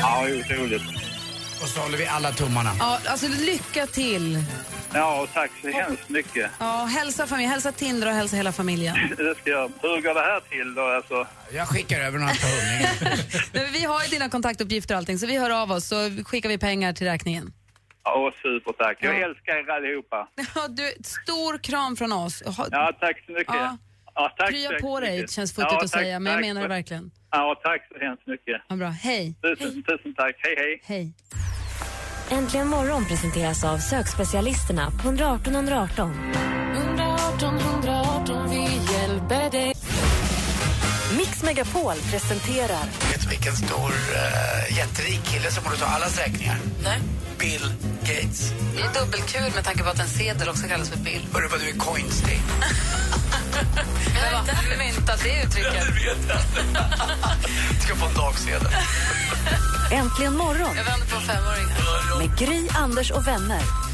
Ja, 0.00 0.22
otroligt. 0.22 0.82
Och 1.62 1.68
så 1.68 1.80
håller 1.80 1.98
vi 1.98 2.06
alla 2.06 2.30
tummarna. 2.30 2.70
Ja, 2.78 2.98
alltså 3.06 3.26
lycka 3.46 3.86
till. 3.86 4.36
Ja, 4.94 5.26
tack 5.34 5.50
så 5.62 5.68
hemskt 5.68 6.08
mycket. 6.08 6.50
Ja, 6.60 6.84
hälsa 6.90 7.26
familjen, 7.26 7.50
hälsa 7.50 7.72
Tindra 7.72 8.08
och 8.08 8.14
hälsa 8.14 8.36
hela 8.36 8.52
familjen. 8.52 8.96
Det 9.16 9.34
ska 9.40 9.50
jag. 9.50 9.72
Hur 9.82 10.00
går 10.02 10.14
det 10.14 10.20
här 10.20 10.40
till 10.40 10.74
då? 10.74 10.82
Alltså? 10.82 11.26
Jag 11.52 11.68
skickar 11.68 12.00
över 12.00 12.18
några 12.18 12.32
hundringar. 12.32 13.72
Vi 13.72 13.84
har 13.84 14.02
ju 14.02 14.08
dina 14.08 14.28
kontaktuppgifter 14.28 14.94
och 14.94 14.98
allting 14.98 15.18
så 15.18 15.26
vi 15.26 15.38
hör 15.38 15.50
av 15.62 15.70
oss 15.72 15.88
så 15.88 16.10
skickar 16.26 16.48
vi 16.48 16.58
pengar 16.58 16.92
till 16.92 17.06
räkningen. 17.06 17.52
Ja, 18.04 18.32
supertack. 18.42 18.98
Jag 19.00 19.20
älskar 19.20 19.56
er 19.56 19.70
allihopa. 19.70 20.28
Ja, 20.54 20.68
du, 20.68 20.92
stor 21.04 21.58
kram 21.58 21.96
från 21.96 22.12
oss. 22.12 22.42
Ha, 22.42 22.66
Ja, 22.70 22.92
tack 23.00 23.24
så 23.26 23.32
mycket. 23.32 23.54
Ja. 23.54 23.76
Ja, 24.14 24.34
tack 24.38 24.50
Krya 24.50 24.70
så 24.70 24.78
på 24.86 25.00
dig, 25.00 25.16
mycket. 25.16 25.30
känns 25.30 25.52
futtigt 25.54 25.72
Ja, 25.72 25.76
att 25.84 25.92
tack, 25.92 26.00
säga 26.00 26.18
men 26.20 26.32
jag 26.32 26.38
tack. 26.42 26.46
menar 26.48 26.62
det 26.62 26.68
verkligen. 26.68 27.10
Ja, 27.30 27.60
tack 27.62 27.88
så 27.92 28.04
hemskt 28.04 28.26
mycket. 28.26 28.62
Ja, 28.68 28.76
bra. 28.76 28.88
Hej. 28.88 29.34
Tusen, 29.42 29.82
tusen 29.82 30.14
tack. 30.14 30.34
Hej, 30.38 30.54
hej. 30.58 30.80
Hej. 30.84 31.12
Äntligen 32.30 32.68
morgon 32.68 33.04
presenteras 33.04 33.64
av 33.64 33.78
sökspecialisterna 33.78 34.90
på 34.90 35.08
118 35.08 35.54
118. 35.54 36.12
118 36.76 37.58
118, 37.58 38.50
vi 38.50 38.62
hjälper 38.92 39.50
dig. 39.50 39.77
Mix 41.16 41.42
Megapol 41.42 41.94
presenterar 42.10 42.84
Vet 43.12 43.22
du 43.22 43.28
vilken 43.28 43.56
stor, 43.56 43.90
uh, 43.90 44.76
jätterik 44.76 45.24
kille 45.24 45.50
som 45.50 45.64
borde 45.64 45.76
ta 45.76 45.84
allas 45.86 46.18
räkningar? 46.18 46.56
Nej. 46.84 47.00
Bill 47.38 47.72
Gates. 48.00 48.52
Det 48.76 48.82
är 48.82 49.04
dubbelkul 49.04 49.52
med 49.54 49.64
tanke 49.64 49.82
på 49.82 49.88
att 49.90 50.00
en 50.00 50.08
sedel 50.08 50.48
också 50.48 50.66
kallas 50.68 50.88
för 50.88 50.98
bill. 50.98 51.26
Hörru 51.32 51.48
vad 51.48 51.60
du 51.60 51.68
är 51.68 51.72
coinstig. 51.78 52.40
Vem 54.14 54.34
har 54.34 54.78
myntat 54.78 55.20
det 55.22 55.42
uttrycket? 55.42 55.84
Ska 57.82 57.94
få 57.94 58.06
en 58.06 58.14
dagsedel. 58.14 58.68
Äntligen 59.92 60.36
morgon 60.36 60.76
Jag 60.76 60.84
vänder 60.84 61.06
på 61.06 61.20
femåringar. 61.20 62.18
med 62.18 62.38
Gry, 62.38 62.68
Anders 62.68 63.10
och 63.10 63.26
vänner. 63.26 63.87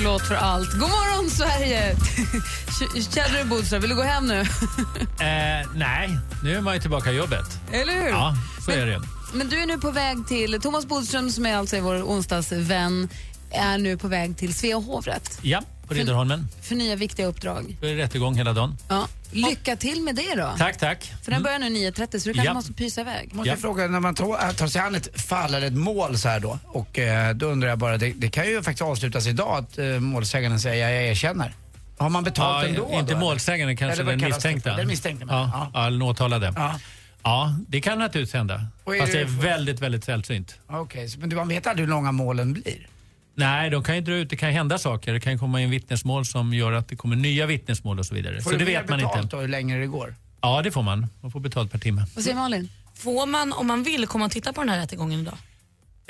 Låt 0.00 0.28
för 0.28 0.34
allt. 0.34 0.70
God 0.72 0.80
morgon, 0.90 1.30
Sverige! 1.30 1.96
Känner 3.14 3.38
du 3.38 3.44
Bodström, 3.44 3.80
vill 3.80 3.90
du 3.90 3.96
gå 3.96 4.02
hem 4.02 4.26
nu? 4.26 4.40
Eh, 4.40 5.68
nej, 5.74 6.18
nu 6.42 6.56
är 6.56 6.60
man 6.60 6.74
ju 6.74 6.80
tillbaka 6.80 7.12
i 7.12 7.16
jobbet. 7.16 7.44
Eller 7.72 7.92
hur? 7.92 8.08
Ja, 8.08 8.34
så 8.64 8.70
är 8.70 8.86
det. 8.86 9.02
Men 9.34 9.48
du 9.48 9.62
är 9.62 9.66
nu 9.66 9.78
på 9.78 9.90
väg 9.90 10.26
till, 10.28 10.60
Thomas 10.60 10.86
Bodström 10.86 11.30
som 11.30 11.46
är 11.46 11.56
alltså 11.56 11.80
vår 11.80 12.02
onsdagsvän, 12.02 13.08
är 13.50 13.78
nu 13.78 13.96
på 13.98 14.08
väg 14.08 14.36
till 14.38 14.54
Svea 14.54 14.76
hovrätt 14.76 15.38
Ja, 15.42 15.62
på 15.94 15.98
Riddarholmen. 15.98 16.48
för 16.62 16.74
nya 16.74 16.96
viktiga 16.96 17.26
uppdrag. 17.26 17.76
Det 17.80 17.90
är 17.90 17.94
rättegång 17.96 18.34
hela 18.36 18.52
dagen. 18.52 18.76
Ja. 18.88 19.08
Lycka 19.30 19.76
till 19.76 20.02
med 20.02 20.14
det 20.16 20.34
då. 20.36 20.54
Tack, 20.58 20.78
tack. 20.78 21.12
För 21.22 21.30
den 21.30 21.42
börjar 21.42 21.58
nu 21.58 21.66
9.30 21.66 22.18
så 22.18 22.28
du 22.28 22.34
kanske 22.34 22.42
Ja. 22.44 22.54
måste 22.54 22.72
pysa 22.72 23.00
iväg. 23.00 23.34
Måste 23.34 23.48
jag 23.50 23.58
fråga, 23.58 23.86
när 23.88 24.00
man 24.00 24.14
tar, 24.14 24.52
tar 24.52 24.66
sig 24.66 24.80
an 24.80 24.94
ett 24.94 25.20
fall 25.22 25.54
eller 25.54 25.66
ett 25.66 25.72
mål 25.72 26.18
så 26.18 26.28
här 26.28 26.40
då 26.40 26.58
och 26.66 26.98
eh, 26.98 27.34
då 27.34 27.46
undrar 27.46 27.68
jag 27.68 27.78
bara, 27.78 27.96
det, 27.98 28.12
det 28.12 28.28
kan 28.30 28.46
ju 28.46 28.62
faktiskt 28.62 28.82
avslutas 28.82 29.26
idag 29.26 29.58
att 29.58 29.78
eh, 29.78 29.84
målsäganden 29.86 30.60
säger 30.60 30.88
jag 30.90 31.06
erkänner. 31.10 31.52
Har 31.98 32.08
man 32.08 32.24
betalt 32.24 32.64
Ja, 32.64 32.68
ändå? 32.68 32.98
inte 32.98 33.16
målsäganden, 33.16 33.76
kanske 33.76 33.92
Eller 33.94 34.04
vad 34.04 34.12
den 34.12 34.20
kallas 34.20 34.36
det 34.36 34.42
för? 34.42 34.54
misstänkta. 34.54 34.76
Den 34.76 34.88
misstänkta, 34.88 35.26
men, 35.26 35.34
ja, 35.34 35.70
ja. 35.74 35.90
den 35.90 36.02
åtalade. 36.02 36.52
Ja. 36.56 36.74
Ja. 37.22 37.56
det 37.68 37.80
kan 37.80 37.98
naturligtvis 37.98 38.34
hända. 38.34 38.66
Och 38.84 38.96
är 38.96 39.00
Fast 39.00 39.12
det 39.12 39.20
är 39.20 39.24
väldigt, 39.24 39.80
väldigt 39.80 40.04
sällsynt. 40.04 40.54
Okej, 40.66 41.08
så- 41.08 41.20
men 41.20 41.28
du, 41.28 41.36
man 41.36 41.48
vet 41.48 41.66
aldrig 41.66 41.86
hur 41.86 41.90
långa 41.94 42.12
målen 42.12 42.52
blir? 42.52 42.86
Nej, 43.34 43.70
de 43.70 43.82
kan 43.82 43.94
ju 43.94 44.00
dra 44.00 44.12
ut, 44.14 44.30
det 44.30 44.36
kan 44.36 44.48
ju 44.48 44.54
hända 44.54 44.78
saker. 44.78 45.12
Det 45.12 45.20
kan 45.20 45.32
ju 45.32 45.38
komma 45.38 45.60
in 45.60 45.70
vittnesmål 45.70 46.24
som 46.26 46.54
gör 46.54 46.72
att 46.72 46.88
det 46.88 46.96
kommer 46.96 47.16
nya 47.16 47.46
vittnesmål 47.46 47.98
och 47.98 48.06
så 48.06 48.14
vidare. 48.14 48.42
Får 48.42 48.50
så 48.50 48.56
du 48.56 48.58
det 48.58 48.64
vet 48.64 48.88
man 48.88 48.98
betalt 48.98 49.22
inte. 49.22 49.36
då 49.36 49.40
hur 49.40 49.48
länge 49.48 49.78
det 49.78 49.86
går? 49.86 50.14
Ja, 50.40 50.62
det 50.62 50.70
får 50.70 50.82
man. 50.82 51.06
Man 51.20 51.30
får 51.30 51.40
betalt 51.40 51.72
per 51.72 51.78
timme. 51.78 52.06
Vad 52.14 52.24
säger 52.24 52.36
Malin? 52.36 52.68
Får 52.94 53.26
man, 53.26 53.52
om 53.52 53.66
man 53.66 53.82
vill, 53.82 54.06
komma 54.06 54.24
och 54.24 54.30
titta 54.30 54.52
på 54.52 54.60
den 54.60 54.68
här 54.68 54.78
rättegången 54.78 55.20
idag? 55.20 55.34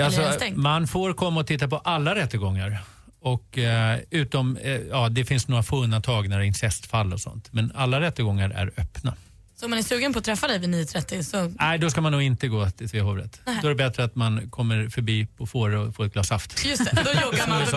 Alltså, 0.02 0.22
man 0.54 0.86
får 0.86 1.12
komma 1.12 1.40
och 1.40 1.46
titta 1.46 1.68
på 1.68 1.76
alla 1.78 2.14
rättegångar. 2.14 2.78
Och, 3.20 3.58
eh, 3.58 3.98
utom, 4.10 4.56
eh, 4.56 4.70
ja, 4.72 5.08
det 5.08 5.24
finns 5.24 5.48
några 5.48 5.62
få 5.62 5.82
undantag 5.82 6.28
när 6.28 6.38
det 6.38 6.44
är 6.44 6.46
incestfall 6.46 7.12
och 7.12 7.20
sånt. 7.20 7.52
Men 7.52 7.72
alla 7.74 8.00
rättegångar 8.00 8.50
är 8.50 8.72
öppna. 8.76 9.14
Så 9.62 9.66
om 9.66 9.70
man 9.70 9.78
är 9.78 9.82
sugen 9.82 10.12
på 10.12 10.18
att 10.18 10.24
träffa 10.24 10.46
dig 10.46 10.58
vid 10.58 10.70
9.30 10.74 11.22
så... 11.22 11.52
Nej, 11.60 11.78
då 11.78 11.90
ska 11.90 12.00
man 12.00 12.12
nog 12.12 12.22
inte 12.22 12.48
gå 12.48 12.70
till 12.70 12.88
Svea 12.88 13.02
hovrätt. 13.02 13.40
Då 13.44 13.66
är 13.66 13.68
det 13.68 13.74
bättre 13.74 14.04
att 14.04 14.14
man 14.14 14.50
kommer 14.50 14.88
förbi 14.88 15.26
på 15.26 15.46
Fårö 15.46 15.78
och 15.78 15.94
får 15.94 16.04
ett 16.04 16.12
glas 16.12 16.28
saft. 16.28 16.64
Just 16.64 16.84
det, 16.84 17.02
då 17.04 17.20
joggar 17.20 17.48
man 17.48 17.60
hus. 17.60 17.70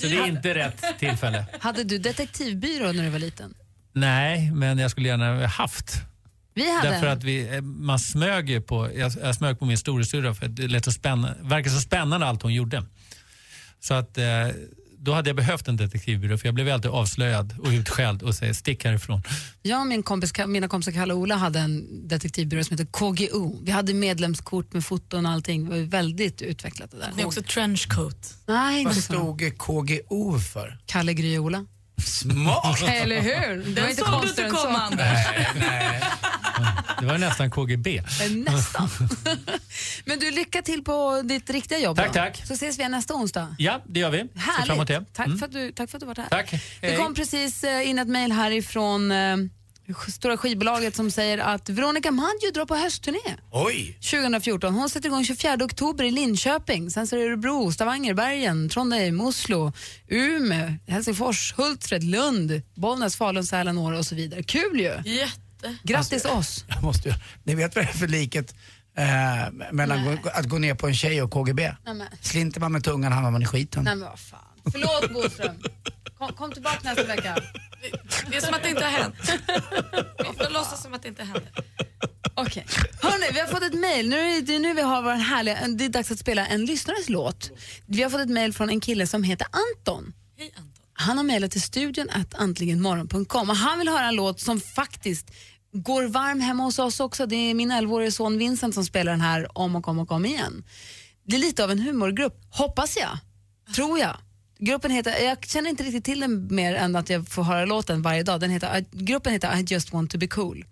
Så 0.00 0.06
det 0.06 0.16
är 0.16 0.26
inte 0.26 0.54
rätt 0.54 0.84
tillfälle. 0.98 1.46
Hade 1.60 1.84
du 1.84 1.98
detektivbyrå 1.98 2.92
när 2.92 3.04
du 3.04 3.10
var 3.10 3.18
liten? 3.18 3.54
Nej, 3.92 4.52
men 4.52 4.78
jag 4.78 4.90
skulle 4.90 5.08
gärna 5.08 5.34
ha 5.34 5.46
haft. 5.46 6.02
Vi 6.54 6.76
hade 6.76 6.90
Därför 6.90 7.06
att 7.06 7.24
vi, 7.24 7.56
eh, 7.56 7.60
man 7.62 7.98
smög 7.98 8.50
ju 8.50 8.60
på, 8.60 8.90
jag, 8.96 9.12
jag 9.22 9.34
smög 9.34 9.58
på 9.58 9.64
min 9.64 9.78
storasyrra 9.78 10.34
för 10.34 10.46
att 10.46 10.56
det 10.56 10.68
lät 10.68 10.84
så 10.84 10.92
spännande, 10.92 11.36
verkar 11.42 11.70
så 11.70 11.80
spännande 11.80 12.26
allt 12.26 12.42
hon 12.42 12.54
gjorde. 12.54 12.84
Så 13.80 13.94
att 13.94 14.18
eh, 14.18 14.24
då 15.00 15.12
hade 15.12 15.28
jag 15.28 15.36
behövt 15.36 15.68
en 15.68 15.76
detektivbyrå 15.76 16.38
för 16.38 16.46
jag 16.46 16.54
blev 16.54 16.68
alltid 16.68 16.90
avslöjad 16.90 17.54
och 17.58 17.68
utskälld 17.68 18.22
och 18.22 18.34
säger 18.34 18.52
stick 18.52 18.84
härifrån. 18.84 19.22
Jag 19.62 19.80
och 19.80 19.86
min 19.86 20.02
kompis, 20.02 20.32
mina 20.46 20.68
kompisar 20.68 20.92
Kalle 20.92 21.14
och 21.14 21.20
Ola 21.20 21.36
hade 21.36 21.58
en 21.58 22.08
detektivbyrå 22.08 22.64
som 22.64 22.78
heter 22.78 22.90
KGO. 22.92 23.58
Vi 23.62 23.70
hade 23.70 23.94
medlemskort 23.94 24.72
med 24.72 24.84
foton 24.84 25.26
och 25.26 25.32
allting. 25.32 25.64
Det 25.64 25.70
var 25.70 25.78
väldigt 25.78 26.42
utvecklat 26.42 26.90
det 26.90 26.96
där. 26.96 27.12
Det 27.16 27.22
är 27.22 27.26
också 27.26 27.42
trenchcoat. 27.42 28.34
Nej, 28.46 28.84
Vad 28.84 28.96
stod 28.96 29.58
KGO 29.58 30.38
för? 30.38 30.78
Kalle, 30.86 31.14
Gry 31.14 31.38
och 31.38 31.44
Ola. 31.44 31.66
Smart! 32.04 32.82
Eller 32.88 33.20
hur? 33.20 33.56
Det 33.56 33.80
var 33.80 33.88
Den 33.88 33.90
inte 33.90 34.04
såg 34.04 34.22
du 34.22 34.28
inte 34.28 34.44
komma, 34.44 34.78
Anders. 34.78 34.98
Nej, 34.98 35.48
nej. 35.60 36.02
Det 37.00 37.06
var 37.06 37.18
nästan 37.18 37.50
KGB. 37.50 37.96
Eh, 37.98 38.30
Nästan. 38.30 38.88
Men 40.04 40.18
du, 40.18 40.30
lycka 40.30 40.62
till 40.62 40.84
på 40.84 41.22
ditt 41.24 41.50
riktiga 41.50 41.78
jobb 41.78 41.96
Tack, 41.96 42.06
då. 42.06 42.12
tack. 42.12 42.42
Så 42.46 42.54
ses 42.54 42.78
vi 42.78 42.88
nästa 42.88 43.14
onsdag. 43.14 43.54
Ja, 43.58 43.82
det 43.86 44.00
gör 44.00 44.10
vi. 44.10 44.18
Härligt. 44.34 45.14
Tack, 45.14 45.26
Mm. 45.26 45.38
för 45.38 45.46
att 45.46 45.52
du, 45.52 45.72
tack 45.72 45.90
för 45.90 45.96
att 45.96 46.00
du 46.00 46.06
varit 46.06 46.18
här. 46.18 46.28
Tack. 46.28 46.54
Det 46.80 46.96
kom 46.96 47.14
precis 47.14 47.64
eh, 47.64 47.88
in 47.90 47.98
ett 47.98 48.08
mejl 48.08 48.32
härifrån 48.32 49.12
eh, 49.12 49.36
Stora 50.08 50.36
skivbolaget 50.36 50.96
som 50.96 51.10
säger 51.10 51.38
att 51.38 51.68
Veronica 51.68 52.10
Maggio 52.10 52.50
drar 52.54 52.64
på 52.66 52.74
höstturné. 52.76 53.36
Oj! 53.50 53.98
2014. 54.10 54.74
Hon 54.74 54.90
sätter 54.90 55.08
igång 55.08 55.24
24 55.24 55.54
oktober 55.64 56.04
i 56.04 56.10
Linköping. 56.10 56.90
Sen 56.90 57.06
så 57.06 57.16
är 57.16 57.20
det 57.20 57.26
Örebro, 57.26 57.72
Stavanger, 57.72 58.14
Bergen, 58.14 58.68
Trondheim, 58.68 59.20
Oslo, 59.20 59.72
Umeå, 60.08 60.72
Helsingfors, 60.86 61.54
Hultsfred, 61.56 62.04
Lund, 62.04 62.62
Bollnäs, 62.74 63.16
Falun, 63.16 63.46
Sälen, 63.46 63.78
Åre 63.78 63.98
och 63.98 64.06
så 64.06 64.14
vidare. 64.14 64.42
Kul 64.42 64.80
ju! 64.80 65.12
Jätte. 65.12 65.76
Grattis 65.82 66.24
oss! 66.24 66.64
Jag 66.68 66.82
måste, 66.82 67.14
ni 67.44 67.54
vet 67.54 67.76
vad 67.76 67.84
det 67.84 67.88
är 67.88 67.92
för 67.92 68.08
liket 68.08 68.54
eh, 68.98 69.72
mellan 69.72 70.04
gå, 70.04 70.30
att 70.30 70.46
gå 70.46 70.58
ner 70.58 70.74
på 70.74 70.86
en 70.86 70.94
tjej 70.94 71.22
och 71.22 71.30
KGB? 71.30 71.62
Nej, 71.84 71.94
men, 71.94 72.06
Slinter 72.20 72.60
man 72.60 72.72
med 72.72 72.84
tungan 72.84 73.12
hamnar 73.12 73.30
man 73.30 73.42
i 73.42 73.46
skiten. 73.46 73.84
nej, 73.84 73.96
men 73.96 74.08
vad 74.08 74.18
fan. 74.18 74.40
Förlåt 74.72 75.10
Boström. 75.12 75.56
Kom, 76.18 76.32
kom 76.32 76.52
tillbaka 76.52 76.78
nästa 76.82 77.04
vecka. 77.04 77.36
Det 78.30 78.36
är 78.36 78.40
som 78.40 78.54
att 78.54 78.62
det 78.62 78.68
inte 78.68 78.84
har 78.84 78.90
hänt. 78.90 79.14
Vi 80.18 80.44
får 80.44 80.52
låtsas 80.52 80.82
som 80.82 80.94
att 80.94 81.02
det 81.02 81.08
inte 81.08 81.22
händer. 81.24 81.50
Okej. 82.34 82.66
Hörrni, 83.02 83.26
vi 83.32 83.40
har 83.40 83.46
fått 83.46 83.62
ett 83.62 83.74
mejl. 83.74 84.08
Nu 84.08 84.16
är 84.18 84.42
det 84.42 84.58
nu 84.58 84.74
vi 84.74 84.82
har 84.82 85.02
vår 85.02 85.12
härliga, 85.12 85.68
det 85.68 85.84
är 85.84 85.88
dags 85.88 86.10
att 86.10 86.18
spela 86.18 86.46
en 86.46 86.64
lyssnares 86.64 87.08
låt. 87.08 87.50
Vi 87.86 88.02
har 88.02 88.10
fått 88.10 88.20
ett 88.20 88.28
mejl 88.28 88.52
från 88.52 88.70
en 88.70 88.80
kille 88.80 89.06
som 89.06 89.22
heter 89.22 89.46
Anton. 89.50 90.12
Hej 90.38 90.52
Anton. 90.56 90.72
Han 90.92 91.16
har 91.16 91.24
mejlat 91.24 91.50
till 91.50 91.62
studion 91.62 92.10
att 92.10 92.34
antligenmorgon.com 92.34 93.50
och 93.50 93.56
han 93.56 93.78
vill 93.78 93.88
höra 93.88 94.08
en 94.08 94.14
låt 94.14 94.40
som 94.40 94.60
faktiskt 94.60 95.30
går 95.72 96.02
varm 96.02 96.40
hemma 96.40 96.62
hos 96.62 96.78
oss 96.78 97.00
också. 97.00 97.26
Det 97.26 97.36
är 97.36 97.54
min 97.54 97.72
11-årige 97.72 98.12
son 98.12 98.38
Vincent 98.38 98.74
som 98.74 98.84
spelar 98.84 99.12
den 99.12 99.20
här 99.20 99.58
om 99.58 99.76
och 99.76 99.88
om 99.88 99.98
och 99.98 100.12
om 100.12 100.24
igen. 100.24 100.64
Det 101.26 101.36
är 101.36 101.40
lite 101.40 101.64
av 101.64 101.70
en 101.70 101.78
humorgrupp, 101.78 102.40
hoppas 102.50 102.96
jag. 102.96 103.18
Tror 103.74 103.98
jag. 103.98 104.16
Gruppen 104.58 104.90
heter, 104.90 105.24
jag 105.24 105.46
känner 105.46 105.70
inte 105.70 105.82
riktigt 105.82 106.04
till 106.04 106.20
den 106.20 106.54
mer 106.54 106.74
än 106.74 106.96
att 106.96 107.10
jag 107.10 107.28
får 107.28 107.42
höra 107.42 107.64
låten 107.64 108.02
varje 108.02 108.22
dag. 108.22 108.40
Den 108.40 108.50
heter, 108.50 108.84
gruppen 108.90 109.32
heter 109.32 109.58
I 109.58 109.62
just 109.62 109.92
want 109.92 110.10
to 110.10 110.18
be 110.18 110.26
cool. 110.26 110.64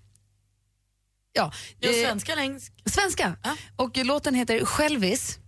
Ja, 1.32 1.52
Jag 1.80 1.98
eh, 1.98 2.04
svenska 2.04 2.32
eller 2.32 2.42
engelska? 2.42 2.72
Svenska. 2.84 3.36
Och 3.76 3.96
låten 3.96 4.34
heter 4.34 4.64
Självis. 4.64 5.38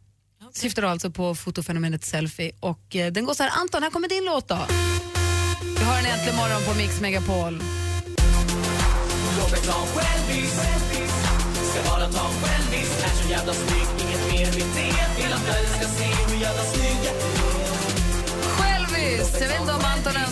Syftar 0.52 0.82
alltså 0.82 1.10
på 1.10 1.34
fotofenomenet 1.34 2.04
selfie. 2.04 2.52
Och 2.60 2.96
eh, 2.96 3.12
den 3.12 3.24
går 3.24 3.34
så 3.34 3.42
här, 3.42 3.60
Anton, 3.60 3.82
här 3.82 3.90
kommer 3.90 4.08
din 4.08 4.24
låt 4.24 4.48
då. 4.48 4.58
Vi 5.78 5.84
har 5.84 5.96
den 5.96 6.06
äntligen 6.06 6.36
morgon 6.36 6.62
på 6.66 6.74
Mix 6.74 7.00
Megapol. 7.00 7.62
Låt 9.38 9.50
mig 9.50 9.60
ta 9.60 9.80
en 9.80 9.86
självis 9.86 10.52
Ska 11.70 11.90
bara 11.90 12.08
ta 12.12 12.28
en 12.28 12.34
självis 12.42 13.04
Är 13.04 13.22
så 13.22 13.30
jävla 13.30 13.52
snygg, 13.52 13.88
inget 14.06 14.32
mer 14.32 14.46
med 14.46 14.68
det 14.74 15.22
Vill 15.22 15.32
att 15.32 15.48
världen 15.48 15.70
ska 15.70 15.88
se 15.88 16.04
hur 16.04 16.40
jävla 16.40 16.62
snygg 16.62 16.98
jag 17.04 17.14
är 17.16 17.47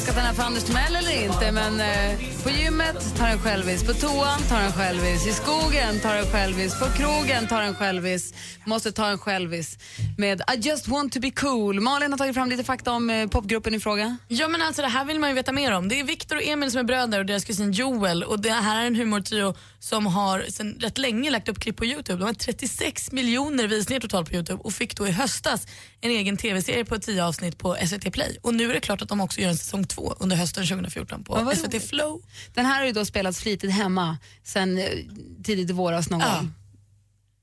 Anton 0.06 0.24
den 0.24 0.26
här 0.26 0.34
för 0.34 0.42
Anders 0.42 0.64
Timell 0.64 0.96
eller 0.96 1.24
inte, 1.24 1.52
men 1.52 1.80
eh, 1.80 2.42
på 2.42 2.50
gymmet 2.50 3.16
tar 3.16 3.28
den 3.28 3.38
självis, 3.38 3.84
på 3.84 3.92
toan 3.92 4.40
tar 4.48 4.60
den 4.60 4.72
självis, 4.72 5.26
i 5.26 5.32
skogen 5.32 6.00
tar 6.02 6.14
den 6.14 6.26
självis, 6.26 6.78
på 6.78 6.86
krogen 6.86 7.46
tar 7.46 7.62
den 7.62 7.74
självis, 7.74 8.34
måste 8.64 8.92
ta 8.92 9.06
en 9.06 9.18
självis 9.18 9.78
med 10.18 10.42
I 10.54 10.56
just 10.56 10.88
want 10.88 11.12
to 11.12 11.20
be 11.20 11.30
cool. 11.30 11.80
Malin 11.80 12.12
har 12.12 12.18
tagit 12.18 12.34
fram 12.34 12.48
lite 12.48 12.64
fakta 12.64 12.92
om 12.92 13.10
eh, 13.10 13.28
popgruppen 13.28 13.74
i 13.74 13.80
fråga. 13.80 14.16
Ja 14.28 14.48
men 14.48 14.62
alltså 14.62 14.82
det 14.82 14.88
här 14.88 15.04
vill 15.04 15.20
man 15.20 15.30
ju 15.30 15.34
veta 15.34 15.52
mer 15.52 15.72
om. 15.72 15.88
Det 15.88 16.00
är 16.00 16.04
Viktor 16.04 16.36
och 16.36 16.42
Emil 16.42 16.70
som 16.70 16.80
är 16.80 16.84
bröder 16.84 17.18
och 17.18 17.26
deras 17.26 17.44
kusin 17.44 17.72
Joel 17.72 18.24
och 18.24 18.40
det 18.40 18.50
här 18.50 18.82
är 18.82 18.86
en 18.86 18.96
humortrio 18.96 19.54
som 19.86 20.06
har 20.06 20.44
sedan 20.48 20.76
rätt 20.80 20.98
länge 20.98 21.30
lagt 21.30 21.48
upp 21.48 21.60
klipp 21.60 21.76
på 21.76 21.84
Youtube. 21.84 22.18
De 22.18 22.24
har 22.24 22.34
36 22.34 23.12
miljoner 23.12 23.66
visningar 23.66 24.00
totalt 24.00 24.28
på 24.28 24.34
Youtube 24.34 24.62
och 24.62 24.72
fick 24.72 24.96
då 24.96 25.08
i 25.08 25.10
höstas 25.10 25.66
en 26.00 26.10
egen 26.10 26.36
tv-serie 26.36 26.84
på 26.84 26.98
10 26.98 27.24
avsnitt 27.24 27.58
på 27.58 27.76
SVT 27.86 28.12
Play. 28.12 28.38
Och 28.42 28.54
nu 28.54 28.70
är 28.70 28.74
det 28.74 28.80
klart 28.80 29.02
att 29.02 29.08
de 29.08 29.20
också 29.20 29.40
gör 29.40 29.48
en 29.48 29.56
säsong 29.56 29.84
två 29.84 30.14
under 30.20 30.36
hösten 30.36 30.66
2014 30.66 31.24
Ja, 31.28 31.34
på 31.36 31.42
vad 31.44 31.56
SVT 31.58 31.66
roligt. 31.74 31.88
Flow. 31.88 32.22
Den 32.54 32.66
här 32.66 32.78
har 32.78 32.86
ju 32.86 32.92
då 32.92 33.04
spelats 33.04 33.40
flitigt 33.40 33.72
hemma 33.72 34.18
sen 34.44 34.78
eh, 34.78 34.84
tidigt 35.44 35.70
i 35.70 35.72
våras 35.72 36.10
någon 36.10 36.20
gång. 36.20 36.52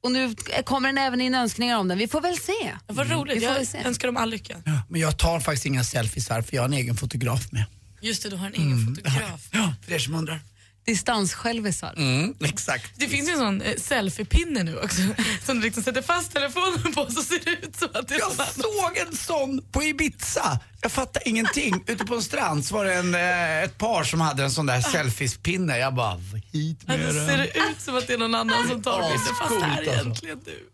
Och 0.04 0.12
nu 0.12 0.36
kommer 0.66 0.90
den 0.90 0.98
även 0.98 1.22
in 1.22 1.36
önskningar 1.36 1.78
om 1.78 1.88
den. 1.88 1.98
Vi 1.98 2.08
får 2.08 2.22
väl 2.22 2.38
se. 2.38 2.72
Vad 2.88 3.12
roligt, 3.12 3.38
Vi 3.38 3.42
får 3.48 3.56
jag 3.56 3.68
se. 3.68 3.78
önskar 3.78 4.08
dem 4.08 4.18
all 4.18 4.30
lycka. 4.30 4.58
Men 4.90 5.02
jag 5.02 5.18
tar 5.18 5.40
faktiskt 5.40 5.66
inga 5.66 5.84
selfies 5.84 6.30
här 6.30 6.42
för 6.42 6.56
jag 6.56 6.62
har 6.62 6.68
en 6.68 6.74
egen 6.74 6.96
fotograf 6.96 7.52
med. 7.52 7.66
Just 8.02 8.24
det, 8.24 8.30
du 8.30 8.36
har 8.36 8.48
en 8.48 8.54
egen 8.54 8.86
fotograf. 8.96 9.48
Ja, 9.52 9.74
för 9.86 9.94
er 9.94 10.00
som 10.00 10.16
undrar. 10.16 10.40
Distanssjälvisar. 10.86 11.94
Mm, 11.98 12.36
exakt. 12.44 12.92
Det 12.96 13.08
finns 13.08 13.30
ju 13.30 13.34
en 13.34 13.40
sån 13.40 13.62
eh, 13.62 13.76
selfiepinne 13.78 14.64
nu 14.64 14.78
också 14.80 15.02
som 15.46 15.58
du 15.60 15.64
liksom 15.66 15.84
sätter 15.84 16.02
fast 16.02 16.32
telefonen 16.34 16.94
på 16.94 17.06
så 17.12 17.22
ser 17.24 17.40
det 17.46 17.52
ut 17.52 17.76
som 17.76 17.90
att 17.94 18.08
det 18.08 18.16
är 18.16 18.20
Jag 18.20 18.32
sån 18.32 18.46
såg 18.64 18.98
en 19.08 19.16
sån 19.18 19.62
på 19.72 19.84
Ibiza. 19.84 20.60
Jag 20.82 20.92
fattar 20.92 21.28
ingenting. 21.28 21.84
Ute 21.88 22.06
på 22.06 22.16
en 22.16 22.22
strand 22.22 22.66
så 22.66 22.76
var 22.76 22.86
det 22.86 22.94
en, 22.94 23.16
eh, 23.16 23.64
ett 23.64 23.78
par 23.78 24.04
som 24.04 24.22
hade 24.22 24.44
en 24.44 24.52
sån 24.52 24.66
där 24.66 24.82
selfiespinne. 24.82 25.78
Jag 25.78 25.94
bara, 25.96 26.20
hit 26.52 26.88
med 26.88 27.06
Alltså, 27.06 27.14
den. 27.20 27.28
ser 27.30 27.38
det 27.38 27.48
ut 27.48 27.82
som 27.82 27.96
att 27.96 28.08
det 28.08 28.14
är 28.14 28.18
någon 28.18 28.36
annan 28.36 28.68
som 28.68 28.82
tar 28.82 29.02
bilden 29.02 29.36
fast 29.40 29.60
det 29.60 29.66
här 29.66 29.82
är 29.82 29.88
alltså. 29.88 30.26
egentligen 30.26 30.40
du. 30.46 30.70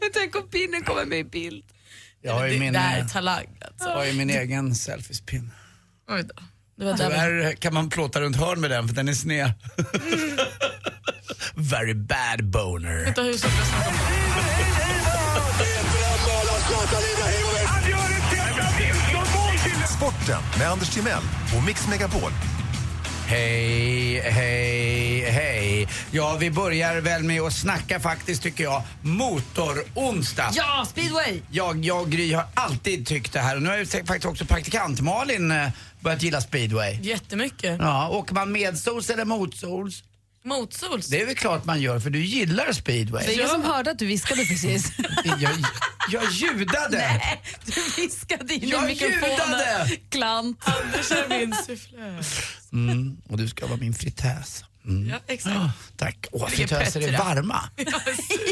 Tänk 0.14 0.36
om 0.36 0.48
pinnen 0.48 0.82
kommer 0.84 1.04
med 1.04 1.18
i 1.18 1.24
bild. 1.24 1.64
Jag 2.22 2.34
har 2.34 2.46
ju 2.46 2.52
det, 2.52 2.58
min, 2.60 2.72
det 2.72 2.78
här 2.78 2.98
är 2.98 3.02
eh, 3.02 3.08
talang 3.08 3.46
alltså. 3.60 3.88
jag 3.88 3.96
har 3.96 4.04
ju 4.04 4.12
min 4.12 4.30
egen 4.30 4.74
selfiespinne. 4.74 5.50
Oj 6.10 6.22
då. 6.22 6.42
Det 6.78 6.84
var 6.84 6.96
Tyvärr 6.96 7.52
kan 7.52 7.74
man 7.74 7.90
plåta 7.90 8.20
runt 8.20 8.36
hörn 8.36 8.60
med 8.60 8.70
den 8.70 8.88
för 8.88 8.94
den 8.94 9.08
är 9.08 9.12
sned. 9.12 9.52
Very 11.54 11.94
bad 11.94 12.44
boner. 12.50 13.04
Vänta, 13.04 13.22
hur 13.22 13.32
ska 13.32 13.48
Sporten 19.96 20.42
med 20.58 20.70
Anders 20.70 20.90
Timell 20.94 21.22
och 21.56 21.64
Mix 21.66 21.88
Megapol. 21.88 22.30
Hej, 23.28 24.20
hej, 24.20 25.20
hej. 25.30 25.88
Ja, 26.10 26.36
vi 26.40 26.50
börjar 26.50 27.00
väl 27.00 27.22
med 27.22 27.40
att 27.40 27.52
snacka 27.52 28.00
faktiskt 28.00 28.42
tycker 28.42 28.64
jag 28.64 28.82
motoronsdag. 29.02 30.50
Ja, 30.52 30.86
speedway! 30.90 31.40
Jag, 31.50 31.84
jag 31.84 32.10
Gry 32.10 32.32
har 32.32 32.44
alltid 32.54 33.06
tyckt 33.06 33.32
det 33.32 33.40
här 33.40 33.56
och 33.56 33.62
nu 33.62 33.68
har 33.68 33.76
ju 33.76 33.86
faktiskt 33.86 34.24
också 34.24 34.44
praktikant 34.44 35.00
Malin 35.00 35.50
eh, 35.50 35.68
börjat 36.00 36.22
gilla 36.22 36.40
speedway. 36.40 36.98
Jättemycket. 37.02 37.76
Ja, 37.80 38.08
åker 38.08 38.34
man 38.34 38.52
medsols 38.52 39.10
eller 39.10 39.24
motsols? 39.24 40.02
Motsols. 40.44 41.06
Det 41.08 41.20
är 41.22 41.26
väl 41.26 41.34
klart 41.36 41.64
man 41.64 41.80
gör 41.80 42.00
för 42.00 42.10
du 42.10 42.24
gillar 42.24 42.72
speedway. 42.72 43.24
Det 43.26 43.32
är 43.32 43.34
ingen 43.34 43.48
som 43.48 43.62
hörde 43.62 43.90
att 43.90 43.98
du 43.98 44.06
viskade 44.06 44.44
precis. 44.44 44.92
Jag, 45.24 45.52
jag 46.10 46.30
ljudade. 46.32 46.96
Nej, 46.98 47.42
du 47.66 48.02
viskade 48.02 48.54
in 48.54 48.64
i 48.64 48.70
Jag 48.70 48.84
mikrofonen. 48.86 49.30
ljudade. 49.30 49.90
Klant. 50.08 50.58
Anders 50.64 51.10
är 51.10 51.28
min 51.38 51.54
sufflör. 51.54 52.24
Mm, 52.72 53.16
och 53.28 53.36
du 53.38 53.48
ska 53.48 53.66
vara 53.66 53.76
min 53.78 53.94
fritös. 53.94 54.64
Mm. 54.88 55.08
Ja, 55.08 55.16
exakt. 55.26 55.56
Tack. 55.96 56.26
Åh, 56.32 56.48
fritöser 56.48 57.00
är 57.00 57.18
varma. 57.18 57.60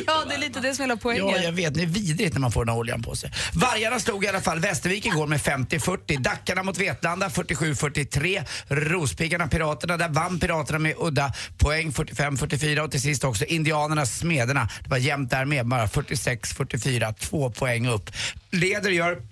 Ja, 0.06 0.24
det 0.28 0.34
är 0.34 0.38
lite 0.38 0.60
det 0.60 0.74
som 0.74 0.82
är 0.82 0.88
hela 0.88 0.96
poängen. 0.96 1.28
Ja, 1.28 1.38
jag 1.38 1.52
vet. 1.52 1.74
Det 1.74 1.82
är 1.82 1.86
vidrigt 1.86 2.34
när 2.34 2.40
man 2.40 2.52
får 2.52 2.64
den 2.64 2.74
här 2.74 2.80
oljan 2.80 3.02
på 3.02 3.16
sig. 3.16 3.32
Vargarna 3.52 4.00
slog 4.00 4.24
i 4.24 4.28
alla 4.28 4.40
fall 4.40 4.60
Västervik 4.60 5.06
igår 5.06 5.26
med 5.26 5.40
50-40. 5.40 6.22
Dackarna 6.22 6.62
mot 6.62 6.78
Vetlanda 6.78 7.28
47-43. 7.28 8.44
Rospiggarna 8.68 9.48
Piraterna, 9.48 9.96
där 9.96 10.08
vann 10.08 10.40
Piraterna 10.40 10.78
med 10.78 10.94
udda 10.98 11.32
poäng 11.58 11.90
45-44 11.90 12.78
och 12.78 12.90
till 12.90 13.02
sist 13.02 13.24
också 13.24 13.44
Indianerna 13.44 14.06
Smederna. 14.06 14.68
Det 14.84 14.90
var 14.90 14.98
jämnt 14.98 15.30
där 15.30 15.44
med, 15.44 15.66
bara 15.66 15.86
46-44. 15.86 17.14
Två 17.20 17.50
poäng 17.50 17.86
upp. 17.88 18.10
Leder 18.50 18.90
gör 18.90 19.22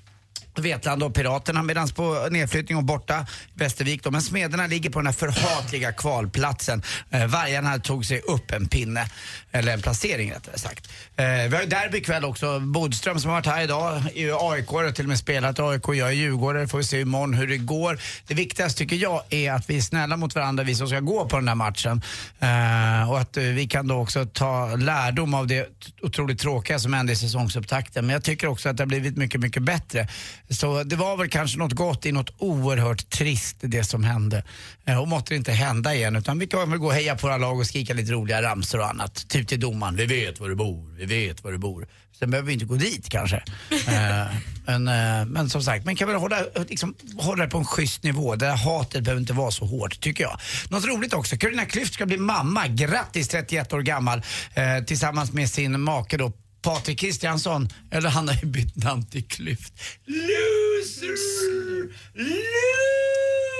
Vetlanda 0.58 1.06
och 1.06 1.14
Piraterna 1.14 1.62
medan 1.62 1.88
på 1.88 2.28
nedflyttning 2.30 2.78
och 2.78 2.84
borta 2.84 3.26
Västervik 3.54 4.02
då. 4.02 4.10
Men 4.10 4.22
Smederna 4.22 4.66
ligger 4.66 4.90
på 4.90 4.98
den 4.98 5.06
här 5.06 5.12
förhatliga 5.12 5.92
kvalplatsen. 5.92 6.82
Eh, 7.10 7.26
vargarna 7.26 7.78
tog 7.78 8.06
sig 8.06 8.20
upp 8.20 8.50
en 8.50 8.68
pinne, 8.68 9.06
eller 9.54 9.72
en 9.72 9.80
placering 9.80 10.32
rättare 10.32 10.58
sagt. 10.58 10.88
Eh, 11.16 11.24
vi 11.26 11.54
har 11.54 11.62
ju 11.62 11.68
derby 11.68 11.98
ikväll 11.98 12.24
också. 12.24 12.60
Bodström 12.60 13.20
som 13.20 13.30
har 13.30 13.36
varit 13.36 13.46
här 13.46 13.62
idag 13.62 14.02
är 14.14 14.20
ju 14.20 14.36
AIK 14.40 14.68
har 14.68 14.90
till 14.90 15.04
och 15.04 15.08
med 15.08 15.18
spelat 15.18 15.60
AIK. 15.60 15.82
Jag 15.88 16.08
är 16.08 16.10
Djurgårdare, 16.10 16.68
får 16.68 16.78
vi 16.78 16.84
se 16.84 17.00
imorgon 17.00 17.34
hur 17.34 17.46
det 17.46 17.56
går. 17.56 17.98
Det 18.26 18.34
viktigaste 18.34 18.78
tycker 18.78 18.96
jag 18.96 19.22
är 19.30 19.52
att 19.52 19.70
vi 19.70 19.76
är 19.76 19.80
snälla 19.80 20.16
mot 20.16 20.34
varandra, 20.34 20.64
vi 20.64 20.74
som 20.74 20.88
ska 20.88 21.00
gå 21.00 21.28
på 21.28 21.36
den 21.36 21.48
här 21.48 21.54
matchen. 21.54 22.02
Eh, 22.40 23.10
och 23.10 23.20
att 23.20 23.36
eh, 23.36 23.42
vi 23.42 23.66
kan 23.66 23.88
då 23.88 23.94
också 23.94 24.26
ta 24.26 24.76
lärdom 24.76 25.34
av 25.34 25.46
det 25.46 25.68
otroligt 26.02 26.40
tråkiga 26.40 26.78
som 26.78 26.92
hände 26.92 27.12
i 27.12 27.16
säsongsupptakten. 27.16 28.06
Men 28.06 28.12
jag 28.12 28.24
tycker 28.24 28.46
också 28.46 28.68
att 28.68 28.76
det 28.76 28.82
har 28.82 28.88
blivit 28.88 29.16
mycket, 29.16 29.40
mycket 29.40 29.62
bättre. 29.62 30.08
Så 30.50 30.82
det 30.82 30.96
var 30.96 31.16
väl 31.16 31.28
kanske 31.28 31.58
något 31.58 31.72
gott 31.72 32.06
i 32.06 32.12
något 32.12 32.34
oerhört 32.38 33.10
trist 33.10 33.56
det 33.60 33.84
som 33.84 34.04
hände. 34.04 34.42
Eh, 34.84 35.00
och 35.00 35.08
måtte 35.08 35.34
det 35.34 35.36
inte 35.36 35.52
hända 35.52 35.94
igen 35.94 36.16
utan 36.16 36.38
vi 36.38 36.46
kan 36.46 36.70
väl 36.70 36.78
gå 36.78 36.86
och 36.86 36.94
heja 36.94 37.16
på 37.16 37.26
våra 37.26 37.36
lag 37.36 37.58
och 37.58 37.66
skrika 37.66 37.94
lite 37.94 38.12
roliga 38.12 38.42
ramsor 38.42 38.80
och 38.80 38.88
annat. 38.88 39.28
Typ 39.28 39.43
till 39.44 39.60
domaren, 39.60 39.96
vi 39.96 40.06
vet 40.06 40.40
var 40.40 40.48
du 40.48 40.54
bor, 40.54 40.94
vi 40.98 41.04
vet 41.04 41.44
var 41.44 41.52
du 41.52 41.58
bor. 41.58 41.86
Sen 42.18 42.30
behöver 42.30 42.46
vi 42.46 42.52
inte 42.52 42.64
gå 42.64 42.74
dit 42.74 43.08
kanske. 43.08 43.42
Eh, 43.88 44.26
men, 44.66 44.88
eh, 44.88 45.26
men 45.26 45.50
som 45.50 45.62
sagt, 45.62 45.84
man 45.84 45.96
kan 45.96 46.08
väl 46.08 46.16
hålla, 46.16 46.36
liksom, 46.68 46.94
hålla 47.16 47.44
det 47.44 47.50
på 47.50 47.58
en 47.58 47.64
schysst 47.64 48.02
nivå. 48.02 48.36
Det 48.36 48.46
här 48.46 48.56
hatet 48.56 49.04
behöver 49.04 49.20
inte 49.20 49.32
vara 49.32 49.50
så 49.50 49.64
hårt 49.64 50.00
tycker 50.00 50.24
jag. 50.24 50.40
Något 50.68 50.86
roligt 50.86 51.14
också, 51.14 51.36
Carolina 51.36 51.64
Klüft 51.64 51.94
ska 51.94 52.06
bli 52.06 52.16
mamma, 52.16 52.68
grattis 52.68 53.28
31 53.28 53.72
år 53.72 53.82
gammal, 53.82 54.22
eh, 54.54 54.84
tillsammans 54.84 55.32
med 55.32 55.50
sin 55.50 55.80
make 55.80 56.16
då 56.16 56.32
Patrik 56.62 56.98
Kristiansson, 56.98 57.68
eller 57.90 58.08
han 58.08 58.28
har 58.28 58.34
ju 58.34 58.46
bytt 58.46 58.76
namn 58.76 59.06
till 59.06 59.28
Klyft. 59.28 59.72
Loser! 60.06 61.14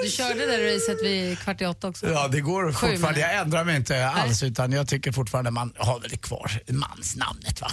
Du 0.04 0.10
körde 0.10 0.46
det 0.46 0.74
racet 0.76 1.02
vid 1.04 1.38
kvart 1.38 1.60
i 1.60 1.66
åtta 1.66 1.88
också. 1.88 2.10
Ja, 2.10 2.28
det 2.28 2.40
går 2.40 2.72
Sju 2.72 2.88
fortfarande. 2.88 3.20
Jag 3.20 3.34
ändrar 3.34 3.64
mig 3.64 3.76
inte 3.76 4.06
alls 4.08 4.42
utan 4.42 4.72
jag 4.72 4.88
tycker 4.88 5.12
fortfarande 5.12 5.50
man 5.50 5.72
har 5.78 6.00
väl 6.00 6.10
kvar 6.16 6.60
mansnamnet 6.68 7.60
va? 7.60 7.70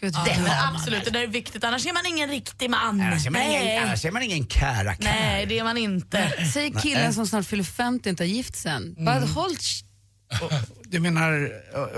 Gud, 0.00 0.14
Ja, 0.14 0.24
det 0.24 0.42
men 0.42 0.74
absolut, 0.74 1.04
det 1.04 1.10
där 1.10 1.20
är 1.22 1.26
viktigt. 1.26 1.64
Annars 1.64 1.86
är 1.86 1.92
man 1.92 2.06
ingen 2.06 2.28
riktig 2.28 2.70
man. 2.70 3.00
Annars 3.00 3.26
är 3.26 3.30
man 3.30 3.42
ingen, 3.42 3.82
annars 3.82 4.04
är 4.04 4.10
man 4.10 4.22
ingen 4.22 4.46
karaktär. 4.46 5.04
Nej, 5.04 5.46
det 5.46 5.58
är 5.58 5.64
man 5.64 5.76
inte. 5.76 6.32
Säg 6.54 6.72
killen 6.82 7.14
som 7.14 7.26
snart 7.26 7.46
fyller 7.46 7.64
50 7.64 8.08
inte 8.08 8.22
har 8.22 8.28
gift 8.28 8.56
sen. 8.56 8.94
Bara 9.04 9.20
håll 9.26 9.50
Du 10.84 11.00
menar, 11.00 11.50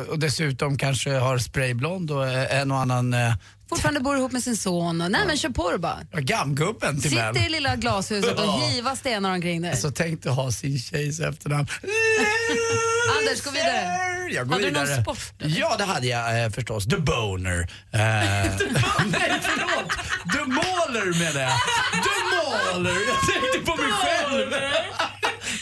och- 0.08 0.18
dessutom 0.18 0.78
kanske 0.78 1.10
har 1.10 1.38
sprayblond 1.38 2.10
och 2.10 2.28
en 2.28 2.70
och 2.70 2.78
annan 2.78 3.14
eh, 3.14 3.34
fortfarande 3.68 4.00
bor 4.00 4.16
ihop 4.16 4.32
med 4.32 4.42
sin 4.42 4.56
son. 4.56 5.00
Och, 5.00 5.10
nej 5.10 5.20
men 5.26 5.36
kör 5.36 5.48
på 5.48 5.70
det 5.70 5.78
bara. 5.78 5.98
gammgubben 6.12 7.00
till 7.00 7.10
Sitter 7.10 7.46
i 7.46 7.48
lilla 7.48 7.76
glashuset 7.76 8.38
och 8.38 8.60
hiva 8.62 8.96
stenar 8.96 9.32
omkring 9.34 9.62
dig. 9.62 9.70
Alltså 9.70 9.90
tänk 9.90 10.22
dig 10.22 10.32
ha 10.32 10.50
sin 10.52 10.78
tjejs 10.78 11.20
efternamn. 11.20 11.66
Anders, 13.18 13.42
gå 13.44 13.50
vidare. 13.50 14.04
Jag 14.30 14.48
går 14.48 14.54
Hade 14.54 14.66
du 14.66 14.72
någon 14.72 14.84
vidare. 14.84 15.02
sport, 15.02 15.18
Ja, 15.38 15.74
det 15.78 15.84
hade 15.84 16.06
jag 16.06 16.44
eh, 16.44 16.50
förstås. 16.50 16.84
The 16.84 16.96
Boner. 16.96 17.60
Eh, 17.92 17.98
nej, 18.00 19.40
förlåt. 19.42 19.92
The 20.32 20.44
Mauler 20.46 21.18
menar 21.18 21.40
jag. 21.40 21.52
The 21.92 22.36
Mauler. 22.36 22.90
Jag 23.08 23.34
tänkte 23.34 23.70
på 23.70 23.76
mig 23.82 23.92
själv. 23.92 24.52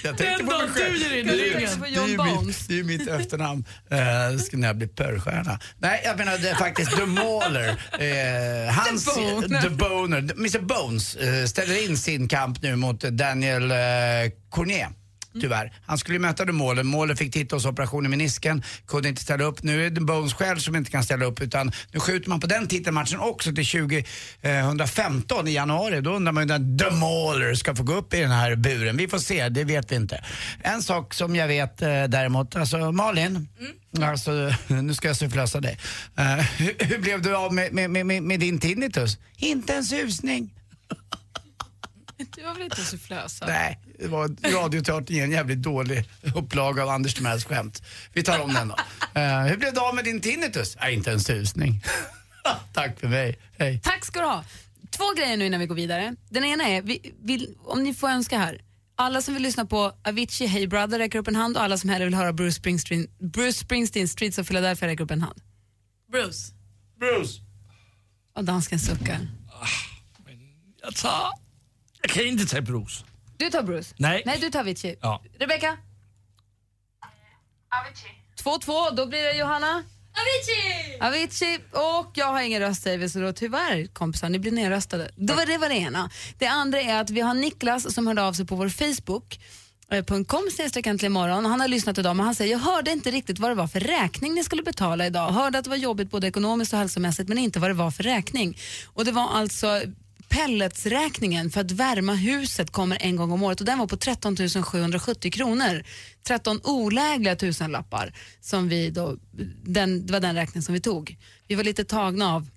Jag 0.06 0.16
tänkte 0.18 0.36
Den 0.36 0.46
på 0.46 0.52
mig 0.52 0.60
dagen 0.66 0.74
själv. 0.74 0.94
du 0.94 0.98
ger 1.00 1.20
in 1.20 1.26
Det 1.26 1.32
är 1.32 1.36
i 1.36 1.48
ju- 1.48 1.54
ringen. 1.58 1.80
det 1.80 1.86
är 1.88 2.38
ju 2.40 2.46
mitt- 2.46 2.68
Det 2.68 2.74
är 2.74 2.76
ju 2.78 2.84
mitt 2.84 3.08
efternamn 3.08 3.64
eh, 3.90 4.38
ska- 4.38 4.56
när 4.56 4.66
jag 4.68 4.76
blir 4.76 4.88
porrstjärna. 4.88 5.58
Nej, 5.78 6.02
jag 6.04 6.18
menar 6.18 6.38
det 6.38 6.48
är 6.50 6.54
faktiskt 6.54 6.96
The 6.96 7.06
Mauler. 7.06 7.68
Eh, 7.68 8.74
hans, 8.74 9.04
The 9.04 9.20
Boner. 9.20 9.62
The 9.62 9.68
Boner. 9.70 10.18
Mr 10.18 10.58
Bones 10.60 11.16
eh, 11.16 11.44
ställer 11.46 11.84
in 11.90 11.96
sin 11.98 12.28
kamp 12.28 12.62
nu 12.62 12.76
mot 12.76 13.00
Daniel 13.00 13.70
eh, 13.70 13.76
Cormier. 14.50 14.88
Tyvärr. 15.40 15.72
Han 15.86 15.98
skulle 15.98 16.14
ju 16.14 16.20
möta 16.20 16.46
The 16.46 16.52
Mauler. 16.52 16.82
Mauler 16.82 17.14
fick 17.14 17.32
titelsoperation 17.32 18.06
i 18.06 18.08
menisken, 18.08 18.62
kunde 18.86 19.08
inte 19.08 19.22
ställa 19.22 19.44
upp. 19.44 19.62
Nu 19.62 19.86
är 19.86 19.90
det 19.90 20.00
Bones 20.00 20.34
själv 20.34 20.58
som 20.58 20.76
inte 20.76 20.90
kan 20.90 21.04
ställa 21.04 21.24
upp 21.24 21.40
utan 21.40 21.72
nu 21.92 22.00
skjuter 22.00 22.28
man 22.28 22.40
på 22.40 22.46
den 22.46 22.66
titelmatchen 22.66 23.20
också 23.20 23.52
till 23.54 23.66
2015 23.66 25.48
i 25.48 25.52
januari. 25.52 26.00
Då 26.00 26.10
undrar 26.10 26.32
man 26.32 26.42
ju 26.42 26.58
när 26.58 26.78
The 26.78 26.96
Mauler 26.96 27.54
ska 27.54 27.74
få 27.74 27.82
gå 27.82 27.94
upp 27.94 28.14
i 28.14 28.20
den 28.20 28.30
här 28.30 28.56
buren. 28.56 28.96
Vi 28.96 29.08
får 29.08 29.18
se, 29.18 29.48
det 29.48 29.64
vet 29.64 29.92
vi 29.92 29.96
inte. 29.96 30.24
En 30.62 30.82
sak 30.82 31.14
som 31.14 31.36
jag 31.36 31.48
vet 31.48 31.82
eh, 31.82 32.04
däremot, 32.04 32.56
alltså 32.56 32.92
Malin, 32.92 33.48
alltså, 34.02 34.54
nu 34.66 34.94
ska 34.94 35.08
jag 35.08 35.16
sufflösa 35.16 35.60
dig. 35.60 35.78
Eh, 36.18 36.24
hur, 36.34 36.74
hur 36.78 36.98
blev 36.98 37.22
du 37.22 37.36
av 37.36 37.54
med, 37.54 37.72
med, 37.72 37.90
med, 37.90 38.22
med, 38.22 38.40
din 38.40 38.58
tinnitus? 38.58 39.18
Inte 39.36 39.74
en 39.74 39.84
susning. 39.84 40.54
Du 42.36 42.44
har 42.44 42.54
väl 42.54 42.62
inte 42.62 42.84
sufflösa? 42.84 43.46
Nej, 43.46 43.78
var 43.98 44.52
Radioteatern 44.62 45.16
ger 45.16 45.24
en 45.24 45.30
jävligt 45.30 45.62
dålig 45.62 46.04
upplaga 46.34 46.82
av 46.82 46.88
Anders 46.88 47.14
Timells 47.14 47.44
skämt. 47.44 47.82
Vi 48.12 48.22
tar 48.22 48.40
om 48.40 48.54
den 48.54 48.68
då. 48.68 48.76
Eh, 49.20 49.40
hur 49.40 49.56
blev 49.56 49.74
det 49.74 49.80
av 49.80 49.94
med 49.94 50.04
din 50.04 50.20
tinnitus? 50.20 50.76
Nej, 50.80 50.94
inte 50.94 51.12
en 51.12 51.20
susning. 51.20 51.82
Tack 52.72 53.00
för 53.00 53.08
mig. 53.08 53.38
Hej. 53.58 53.80
Tack 53.84 54.04
ska 54.04 54.20
du 54.20 54.26
ha. 54.26 54.44
Två 54.90 55.04
grejer 55.16 55.36
nu 55.36 55.46
innan 55.46 55.60
vi 55.60 55.66
går 55.66 55.74
vidare. 55.74 56.14
Den 56.28 56.44
ena 56.44 56.64
är, 56.68 56.82
vi, 56.82 57.12
vill, 57.22 57.54
om 57.64 57.82
ni 57.82 57.94
får 57.94 58.08
önska 58.08 58.38
här. 58.38 58.60
Alla 58.98 59.22
som 59.22 59.34
vill 59.34 59.42
lyssna 59.42 59.66
på 59.66 59.92
Avicii 60.04 60.46
Hey 60.46 60.66
Brother 60.66 60.98
räcker 60.98 61.18
upp 61.18 61.28
en 61.28 61.36
hand 61.36 61.56
och 61.56 61.62
alla 61.62 61.78
som 61.78 61.90
hellre 61.90 62.04
vill 62.04 62.14
höra 62.14 62.32
Bruce 62.32 62.52
Springsteen, 62.52 63.06
Bruce 63.18 63.52
Springsteen 63.52 64.08
Streets 64.08 64.38
of 64.38 64.46
Philadelphia 64.46 64.88
räcker 64.88 65.04
upp 65.04 65.10
en 65.10 65.22
hand. 65.22 65.40
Bruce. 66.12 66.52
Bruce. 67.00 67.40
Och 68.34 68.44
dansken 68.44 68.78
suckar. 68.78 69.18
Jag 70.82 70.94
tar... 70.94 71.28
Jag 72.02 72.10
kan 72.10 72.24
inte 72.24 72.46
ta 72.46 72.60
Bruce. 72.60 73.04
Du 73.36 73.50
tar 73.50 73.62
Bruce? 73.62 73.94
Nej. 73.96 74.22
Nej, 74.26 74.38
du 74.40 74.50
tar 74.50 74.60
Avicii. 74.60 74.96
Ja. 75.00 75.22
Rebecca? 75.38 75.76
Avicii. 77.80 78.10
2-2, 78.44 78.96
då 78.96 79.06
blir 79.06 79.22
det 79.22 79.32
Johanna. 79.32 79.82
Avicii! 80.16 80.98
Avicii 81.00 81.58
och 81.72 82.10
jag 82.14 82.26
har 82.26 82.42
ingen 82.42 82.60
röst 82.60 82.82
säger 82.82 82.98
vi 82.98 83.08
så 83.08 83.18
då 83.18 83.32
tyvärr 83.32 83.86
kompisar, 83.86 84.28
ni 84.28 84.38
blir 84.38 84.52
nerröstade. 84.52 85.10
Det 85.16 85.32
var 85.32 85.46
det 85.46 85.58
var 85.58 85.68
det 85.68 85.74
ena. 85.74 86.10
Det 86.38 86.46
andra 86.46 86.80
är 86.80 87.00
att 87.00 87.10
vi 87.10 87.20
har 87.20 87.34
Niklas 87.34 87.94
som 87.94 88.06
hörde 88.06 88.22
av 88.22 88.32
sig 88.32 88.46
på 88.46 88.56
vår 88.56 88.68
Facebook 88.68 89.40
eh, 89.90 90.04
.com 90.04 90.48
snedstreck 90.52 90.86
äntligen 90.86 91.12
morgon. 91.12 91.44
Han 91.44 91.60
har 91.60 91.68
lyssnat 91.68 91.98
idag 91.98 92.16
men 92.16 92.26
han 92.26 92.34
säger 92.34 92.52
jag 92.52 92.58
hörde 92.58 92.90
inte 92.90 93.10
riktigt 93.10 93.38
vad 93.38 93.50
det 93.50 93.54
var 93.54 93.66
för 93.66 93.80
räkning 93.80 94.34
ni 94.34 94.44
skulle 94.44 94.62
betala 94.62 95.06
idag. 95.06 95.28
Hörde 95.28 95.58
att 95.58 95.64
det 95.64 95.70
var 95.70 95.76
jobbigt 95.76 96.10
både 96.10 96.26
ekonomiskt 96.26 96.72
och 96.72 96.78
hälsomässigt 96.78 97.28
men 97.28 97.38
inte 97.38 97.58
vad 97.58 97.70
det 97.70 97.74
var 97.74 97.90
för 97.90 98.02
räkning. 98.02 98.58
Och 98.94 99.04
det 99.04 99.12
var 99.12 99.28
alltså 99.28 99.82
pelletsräkningen 100.28 101.50
för 101.50 101.60
att 101.60 101.70
värma 101.70 102.14
huset 102.14 102.70
kommer 102.70 102.98
en 103.00 103.16
gång 103.16 103.32
om 103.32 103.42
året 103.42 103.60
och 103.60 103.66
den 103.66 103.78
var 103.78 103.86
på 103.86 103.96
13 103.96 104.36
770 104.36 105.30
kronor. 105.30 105.84
13 106.26 106.60
olägliga 106.64 107.36
tusenlappar 107.36 108.14
som 108.40 108.68
vi 108.68 108.90
då, 108.90 109.16
den, 109.62 110.06
det 110.06 110.12
var 110.12 110.20
den 110.20 110.34
räkningen 110.34 110.62
som 110.62 110.74
vi 110.74 110.80
tog. 110.80 111.16
Vi 111.48 111.54
var 111.54 111.64
lite 111.64 111.84
tagna 111.84 112.34
av, 112.34 112.48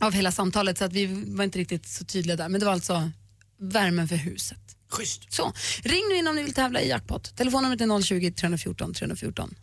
av 0.00 0.12
hela 0.12 0.32
samtalet 0.32 0.78
så 0.78 0.84
att 0.84 0.92
vi 0.92 1.06
var 1.06 1.44
inte 1.44 1.58
riktigt 1.58 1.88
så 1.88 2.04
tydliga 2.04 2.36
där 2.36 2.48
men 2.48 2.60
det 2.60 2.66
var 2.66 2.72
alltså 2.72 3.10
värmen 3.58 4.08
för 4.08 4.16
huset. 4.16 4.58
Schysst. 4.92 5.32
Så, 5.32 5.52
ring 5.82 6.02
nu 6.08 6.16
in 6.16 6.28
om 6.28 6.36
ni 6.36 6.42
vill 6.42 6.54
tävla 6.54 6.80
i 6.80 6.88
jackpot. 6.88 7.36
Telefonnumret 7.36 7.80
är 7.80 8.02
020 8.02 8.30
314 8.30 8.94
314. 8.94 9.54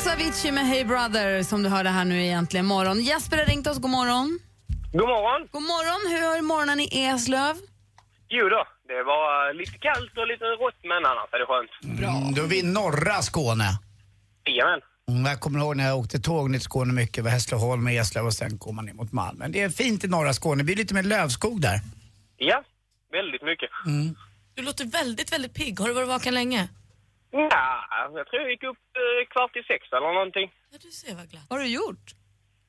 Alltså 0.00 0.24
Avicii 0.24 0.52
med 0.52 0.66
Hey 0.66 0.84
Brother 0.84 1.42
som 1.42 1.62
du 1.62 1.68
hörde 1.68 1.88
här 1.88 2.04
nu 2.04 2.24
egentligen 2.24 2.66
morgon. 2.66 3.00
Jesper 3.00 3.36
har 3.36 3.44
ringt 3.44 3.66
oss, 3.66 3.78
god 3.78 3.90
morgon. 3.90 4.38
God 4.92 5.08
morgon. 5.08 5.48
God 5.52 5.62
morgon, 5.62 6.12
hur 6.12 6.38
är 6.38 6.42
morgonen 6.42 6.80
i 6.80 6.88
Eslöv? 7.04 7.56
Jo 8.28 8.48
då, 8.48 8.64
det 8.88 9.02
var 9.02 9.54
lite 9.54 9.78
kallt 9.78 10.12
och 10.16 10.26
lite 10.26 10.44
rått 10.44 10.80
men 10.82 11.04
annars 11.10 11.28
är 11.32 11.38
det 11.38 11.46
skönt. 11.46 12.00
Mm, 12.00 12.34
då 12.34 12.42
är 12.42 12.46
vi 12.46 12.58
i 12.58 12.62
norra 12.62 13.22
Skåne. 13.22 13.68
Jajamän. 14.46 14.80
Mm, 15.08 15.26
jag 15.26 15.40
kommer 15.40 15.58
ihåg 15.58 15.76
när 15.76 15.86
jag 15.86 15.98
åkte 15.98 16.18
tåg 16.20 16.50
ner 16.50 16.58
till 16.58 16.64
Skåne 16.64 16.92
mycket, 16.92 17.18
över 17.18 17.30
Hässleholm 17.30 17.86
och 17.86 17.92
Eslöv 17.92 18.26
och 18.26 18.34
sen 18.34 18.58
går 18.58 18.72
man 18.72 18.84
ner 18.86 18.94
mot 18.94 19.12
Malmö. 19.12 19.48
Det 19.48 19.60
är 19.62 19.68
fint 19.68 20.04
i 20.04 20.08
norra 20.08 20.32
Skåne, 20.32 20.56
det 20.56 20.64
blir 20.64 20.76
lite 20.76 20.94
mer 20.94 21.02
lövskog 21.02 21.60
där. 21.60 21.80
Ja, 22.36 22.62
väldigt 23.12 23.42
mycket. 23.42 23.70
Mm. 23.86 24.16
Du 24.54 24.62
låter 24.62 24.84
väldigt, 24.84 25.32
väldigt 25.32 25.54
pigg. 25.54 25.80
Har 25.80 25.88
du 25.88 25.94
varit 25.94 26.08
vaken 26.08 26.34
länge? 26.34 26.68
Ja, 27.30 28.10
jag 28.18 28.26
tror 28.26 28.42
jag 28.42 28.50
gick 28.50 28.62
upp 28.62 28.84
eh, 29.02 29.28
kvart 29.32 29.56
i 29.56 29.62
sex 29.70 29.82
eller 29.92 30.12
någonting. 30.18 30.52
Ja, 30.72 30.78
du 30.86 30.90
ser 30.90 31.14
vad 31.14 31.28
glatt. 31.30 31.46
Vad 31.48 31.58
har 31.58 31.64
du 31.66 31.72
gjort? 31.72 32.06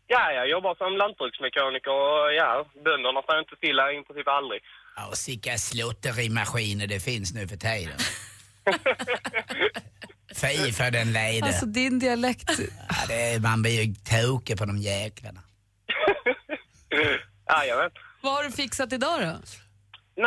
Ja, 0.07 0.31
jag 0.31 0.49
jobbar 0.49 0.75
som 0.75 0.97
lantbruksmekaniker 0.97 1.91
och 1.91 2.33
ja, 2.39 2.65
bönderna 2.85 3.21
står 3.21 3.39
inte 3.39 3.55
stilla 3.55 3.91
i 3.91 4.03
princip 4.03 4.27
aldrig. 4.27 4.61
Ja, 4.95 5.07
och 5.07 5.15
vilka 5.27 5.57
slotterimaskiner 5.57 6.87
det 6.87 6.99
finns 6.99 7.33
nu 7.33 7.47
för 7.47 7.57
tiden. 7.57 7.99
Fy 10.41 10.71
för 10.71 10.91
den 10.91 11.13
lede. 11.13 11.47
Alltså 11.47 11.65
din 11.65 11.99
dialekt. 11.99 12.49
Ja, 12.89 12.95
det 13.07 13.33
är, 13.33 13.39
man 13.39 13.61
blir 13.61 13.81
ju 13.81 13.93
tokig 13.95 14.57
på 14.57 14.65
de 14.65 14.77
jäklarna. 14.77 15.41
Jajamän. 17.49 17.91
Vad 18.21 18.33
har 18.33 18.43
du 18.43 18.51
fixat 18.51 18.93
idag 18.93 19.21
då? 19.21 19.37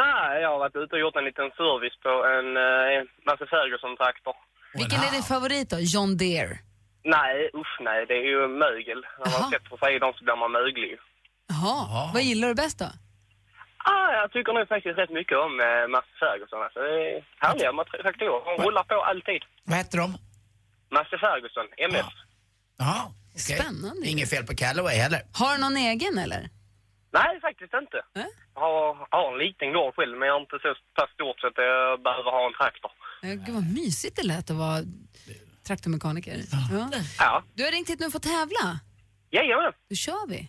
Nej, 0.01 0.43
jag 0.43 0.51
har 0.55 0.59
varit 0.65 0.77
ute 0.83 0.93
och 0.97 1.01
gjort 1.05 1.17
en 1.21 1.25
liten 1.31 1.51
service 1.61 1.97
på 2.05 2.13
en 2.35 2.49
uh, 2.69 2.97
Lasse 3.27 3.47
Ferguson-traktor. 3.55 4.37
Vilken 4.81 5.01
är 5.07 5.11
din 5.17 5.23
favorit 5.35 5.71
då? 5.71 5.79
John 5.95 6.11
Deere? 6.23 6.57
Nej, 7.17 7.51
usch 7.61 7.77
nej, 7.89 8.01
det 8.09 8.15
är 8.23 8.27
ju 8.35 8.41
mögel. 8.65 9.01
När 9.21 9.31
man 9.41 9.51
sätter 9.51 9.69
för 9.73 9.77
sig 9.85 9.93
i 9.97 9.99
dem 10.05 10.13
så 10.17 10.25
blir 10.25 10.37
man 10.45 10.53
möglig. 10.53 10.89
ju. 10.95 10.99
Jaha, 11.53 12.11
vad 12.15 12.23
gillar 12.23 12.49
du 12.49 12.55
bäst 12.55 12.79
då? 12.79 12.89
Ah, 13.93 14.09
jag 14.21 14.33
tycker 14.33 14.53
nog 14.53 14.69
faktiskt 14.69 14.99
rätt 14.99 15.11
mycket 15.21 15.39
om 15.47 15.53
uh, 15.61 15.89
Master 15.95 16.17
Ferguson. 16.23 16.59
Alltså, 16.67 16.81
det 16.81 16.95
är 17.11 17.25
härliga 17.45 17.73
mat- 17.73 18.01
traktorer. 18.05 18.41
De 18.57 18.65
rullar 18.65 18.85
på 18.85 18.95
alltid. 19.11 19.43
Vad 19.65 19.77
heter 19.79 19.99
de? 19.99 20.09
Master 20.97 21.19
Ferguson, 21.27 21.67
MF. 21.91 22.07
Jaha, 22.79 23.03
okej. 23.31 23.57
Spännande. 23.59 24.07
Inget 24.13 24.31
fel 24.31 24.45
på 24.47 24.55
Callaway 24.57 24.97
heller. 25.05 25.21
Har 25.41 25.55
du 25.55 25.61
någon 25.61 25.77
egen 25.77 26.19
eller? 26.19 26.43
Nej, 27.19 27.33
faktiskt 27.49 27.75
inte. 27.83 27.99
Jag 28.55 28.61
har, 28.65 29.07
har 29.17 29.27
en 29.33 29.39
liten 29.47 29.69
gård 29.77 29.95
själv, 29.97 30.15
men 30.19 30.27
jag 30.29 30.35
har 30.35 30.41
inte 30.47 30.59
så 30.65 30.71
pass 30.99 31.11
stort 31.17 31.39
så 31.41 31.47
att 31.47 31.59
jag 31.73 32.03
behöver 32.09 32.31
ha 32.37 32.43
en 32.51 32.57
traktor. 32.61 32.93
Ja, 33.23 33.33
Gud 33.45 33.55
vad 33.55 33.67
mysigt 33.81 34.17
det 34.17 34.27
lät 34.33 34.51
att 34.51 34.57
vara 34.57 34.79
traktormekaniker. 35.67 36.37
Ja. 36.73 36.91
Ja. 37.19 37.43
Du 37.55 37.65
har 37.65 37.71
ringt 37.71 37.91
hit 37.91 38.01
nu 38.01 38.11
för 38.11 38.19
att 38.19 38.23
tävla. 38.23 38.65
Jajamän. 39.31 39.73
Då 39.91 39.97
kör 39.97 40.29
vi. 40.29 40.49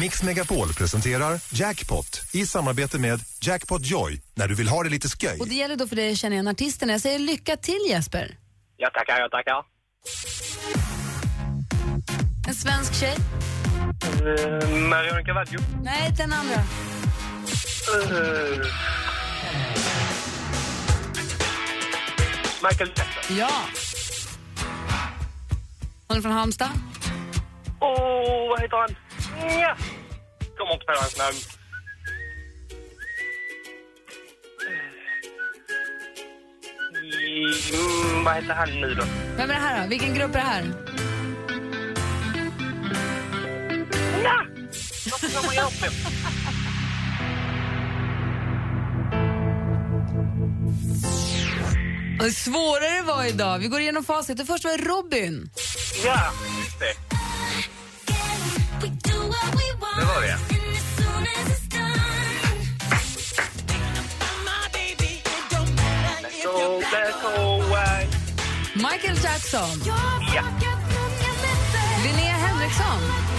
Mix 0.00 0.22
Megapol 0.22 0.68
presenterar 0.78 1.40
Jackpot 1.52 2.10
i 2.34 2.46
samarbete 2.46 2.98
med 2.98 3.18
Jackpot 3.42 3.82
Joy 3.84 4.20
när 4.34 4.48
du 4.48 4.54
vill 4.54 4.68
ha 4.68 4.82
det 4.82 4.90
lite 4.90 5.08
sköj. 5.08 5.38
Och 5.40 5.48
det 5.48 5.54
gäller 5.54 5.76
då 5.76 5.86
för 5.86 5.96
dig 5.96 6.12
att 6.12 6.18
känna 6.18 6.34
igen 6.34 6.48
artisterna. 6.48 6.92
Jag 6.92 7.00
säger 7.00 7.18
lycka 7.18 7.56
till 7.56 7.80
Jesper. 7.88 8.36
Jag 8.76 8.92
tackar, 8.94 9.20
jag 9.20 9.30
tackar. 9.30 9.64
En 12.48 12.54
svensk 12.54 13.00
tjej? 13.00 13.16
Uh, 14.04 14.88
Marion 14.88 15.24
Cavaggio. 15.24 15.58
Nej, 15.82 16.12
den 16.16 16.32
andra. 16.32 16.56
Uh, 16.56 16.62
Michael 22.62 22.90
Jackson. 22.96 23.36
Ja. 23.36 23.50
Hon 26.08 26.18
är 26.18 26.22
från 26.22 26.32
Halmstad? 26.32 26.68
Åh, 27.80 27.88
oh, 27.88 28.48
vad 28.48 28.60
heter 28.60 28.76
han? 28.76 28.96
Ja. 29.60 29.76
Kommer 30.58 30.72
inte 30.72 30.86
på 30.86 30.92
hans 31.00 31.18
namn. 31.18 31.36
Mm, 37.02 38.24
vad 38.24 38.34
heter 38.34 38.54
han 38.54 38.70
nu 38.80 38.94
då? 38.94 39.04
Vem 39.36 39.50
är 39.50 39.54
det 39.54 39.60
här 39.60 39.82
då? 39.82 39.88
Vilken 39.88 40.14
grupp 40.14 40.30
är 40.34 40.38
det 40.38 40.40
här? 40.40 40.64
Ska 45.06 45.42
man 45.42 45.54
göra 45.54 45.68
det? 45.80 45.90
Vad 52.18 52.32
svårare 52.32 52.96
det 52.96 53.02
var 53.02 53.24
idag. 53.24 53.58
Vi 53.58 53.68
går 53.68 53.80
igenom 53.80 54.04
facit. 54.04 54.36
Det 54.36 54.44
första 54.46 54.68
var 54.68 54.78
Robin. 54.78 55.50
Ja, 56.04 56.32
just 56.64 56.78
det. 56.78 56.94
Det 59.98 60.04
var 60.04 60.22
det. 60.22 60.38
Go. 66.44 66.82
Michael 68.74 69.18
Jackson. 69.24 69.82
Ja. 69.86 69.96
Linnea 72.04 72.32
Henriksson. 72.32 73.35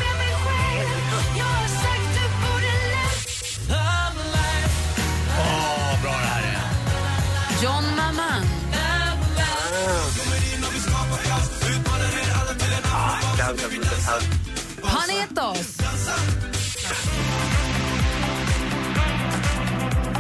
Panetos. 14.81 15.77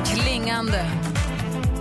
Klingande. 0.05 0.85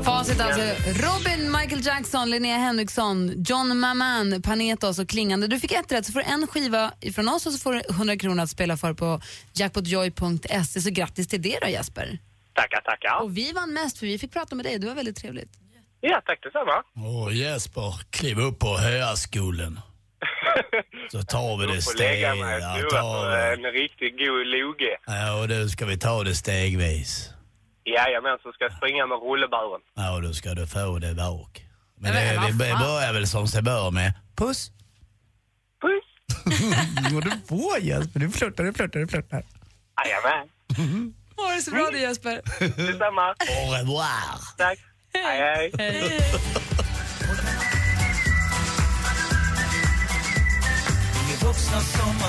Facit 0.05 0.41
alltså. 0.41 0.61
Robin, 0.87 1.53
Michael 1.53 1.87
Jackson, 1.87 2.31
Linnea 2.31 2.57
Henriksson, 2.57 3.45
John 3.47 3.79
Maman, 3.79 4.43
Panetos 4.43 4.99
och 4.99 5.09
Klingande. 5.09 5.47
Du 5.47 5.61
fick 5.61 5.73
ett 5.73 5.93
rätt, 5.93 6.07
så 6.07 6.13
får 6.13 6.21
du 6.21 6.27
en 6.27 6.47
skiva 6.47 6.93
från 7.15 7.29
oss 7.29 7.47
och 7.47 7.53
så 7.53 7.59
får 7.59 7.73
du 7.73 7.83
100 7.91 8.17
kronor 8.17 8.43
att 8.43 8.51
spela 8.51 8.77
för 8.77 8.95
på 8.95 9.21
jackpotjoy.se. 9.53 10.81
Så 10.81 10.91
grattis 10.91 11.29
till 11.29 11.43
det 11.43 11.59
då 11.63 11.69
Jesper. 11.69 12.19
Tackar, 12.53 12.81
tackar. 12.81 13.23
Och 13.23 13.37
vi 13.37 13.53
vann 13.53 13.73
mest 13.73 13.99
för 13.99 14.07
vi 14.07 14.19
fick 14.19 14.33
prata 14.33 14.55
med 14.55 14.65
dig. 14.67 14.79
Det 14.79 14.87
var 14.87 14.95
väldigt 14.95 15.17
trevligt. 15.17 15.51
Ja, 16.01 16.23
tack 16.27 16.43
detsamma. 16.43 16.83
Åh 16.97 17.37
Jesper, 17.37 17.95
kliv 18.11 18.39
upp 18.39 18.59
på 18.59 18.77
höaskullen. 18.79 19.81
Så 21.11 21.23
tar 21.23 21.57
vi 21.59 21.67
det 21.67 21.75
Jag 21.75 21.85
får 21.85 21.91
steg. 21.91 22.09
lägga 22.11 22.35
mig 22.35 22.57
och 22.85 22.91
på 22.91 23.29
vi. 23.29 23.67
en 23.67 23.73
riktigt 23.73 24.19
god 24.19 24.47
loge. 24.47 24.97
Ja, 25.07 25.41
och 25.41 25.49
då 25.49 25.69
ska 25.69 25.87
vi 25.87 25.99
ta 25.99 26.23
det 26.25 26.35
stegvis. 26.35 27.31
Jajamän, 27.85 28.39
så 28.43 28.53
ska 28.53 28.65
jag 28.65 28.73
springa 28.77 29.07
med 29.07 29.19
rullebären. 29.23 29.81
Ja, 29.95 30.15
och 30.17 30.23
då 30.23 30.33
ska 30.33 30.55
du 30.55 30.67
få 30.67 30.99
det 30.99 31.15
bak. 31.15 31.63
Men 31.99 32.13
det, 32.15 32.37
vad 32.37 32.53
vi 32.53 32.75
börjar 32.75 33.13
väl 33.13 33.27
som 33.27 33.49
sig 33.49 33.63
bör 33.63 33.91
med 33.91 34.13
puss. 34.37 34.71
Puss. 35.83 36.05
Jo, 37.11 37.21
du 37.21 37.31
får 37.49 37.79
Jesper. 37.81 38.21
Du 38.21 38.31
flörtar, 38.31 38.65
du 38.65 38.73
flörtar, 38.73 39.01
du 39.01 39.09
flörtar. 39.09 39.43
Jajamän. 40.05 40.49
Ha 41.37 41.53
det 41.55 41.61
så 41.63 41.71
bra 41.71 41.89
du 41.93 41.99
Jesper. 42.01 42.41
Detsamma. 42.61 43.29
Au 43.31 43.73
revoir. 43.81 44.57
Tack. 44.59 44.79
Hej, 45.15 45.71
hej. 45.79 46.21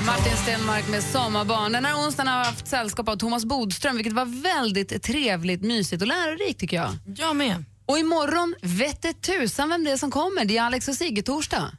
Martin 0.05 0.38
Stenmark 0.43 0.88
med 0.89 1.03
Sommarbarn. 1.03 1.71
Den 1.71 1.86
här 1.86 1.95
onsdagen 1.95 2.28
har 2.28 2.39
vi 2.39 2.45
haft 2.45 2.67
sällskap 2.67 3.09
av 3.09 3.15
Thomas 3.15 3.45
Bodström, 3.45 3.95
vilket 3.95 4.13
var 4.13 4.25
väldigt 4.43 5.03
trevligt, 5.03 5.61
mysigt 5.61 6.01
och 6.01 6.07
lärorikt 6.07 6.59
tycker 6.59 6.78
jag. 6.78 6.89
Jag 7.15 7.36
med. 7.36 7.63
Och 7.86 7.99
imorgon, 7.99 8.55
vette 8.61 9.13
tusan 9.13 9.69
vem 9.69 9.84
det 9.84 9.91
är 9.91 9.97
som 9.97 10.11
kommer. 10.11 10.45
Det 10.45 10.57
är 10.57 10.61
Alex 10.61 10.88
och 10.88 10.95
Sigge 10.95 11.21
torsdag. 11.21 11.71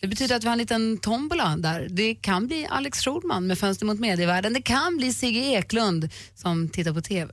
Det 0.00 0.08
betyder 0.08 0.36
att 0.36 0.44
vi 0.44 0.46
har 0.46 0.52
en 0.52 0.58
liten 0.58 0.98
tombola 0.98 1.56
där. 1.56 1.88
Det 1.90 2.14
kan 2.14 2.46
bli 2.46 2.66
Alex 2.70 2.98
Schulman 3.04 3.46
med 3.46 3.58
Fönster 3.58 3.86
mot 3.86 4.00
medievärlden. 4.00 4.52
Det 4.52 4.62
kan 4.62 4.96
bli 4.96 5.14
Sigge 5.14 5.40
Eklund 5.40 6.08
som 6.34 6.68
tittar 6.68 6.92
på 6.92 7.00
TV. 7.00 7.32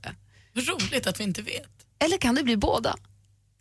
Roligt 0.54 1.06
att 1.06 1.20
vi 1.20 1.24
inte 1.24 1.42
vet. 1.42 1.68
Eller 2.04 2.18
kan 2.18 2.34
det 2.34 2.42
bli 2.42 2.56
båda? 2.56 2.94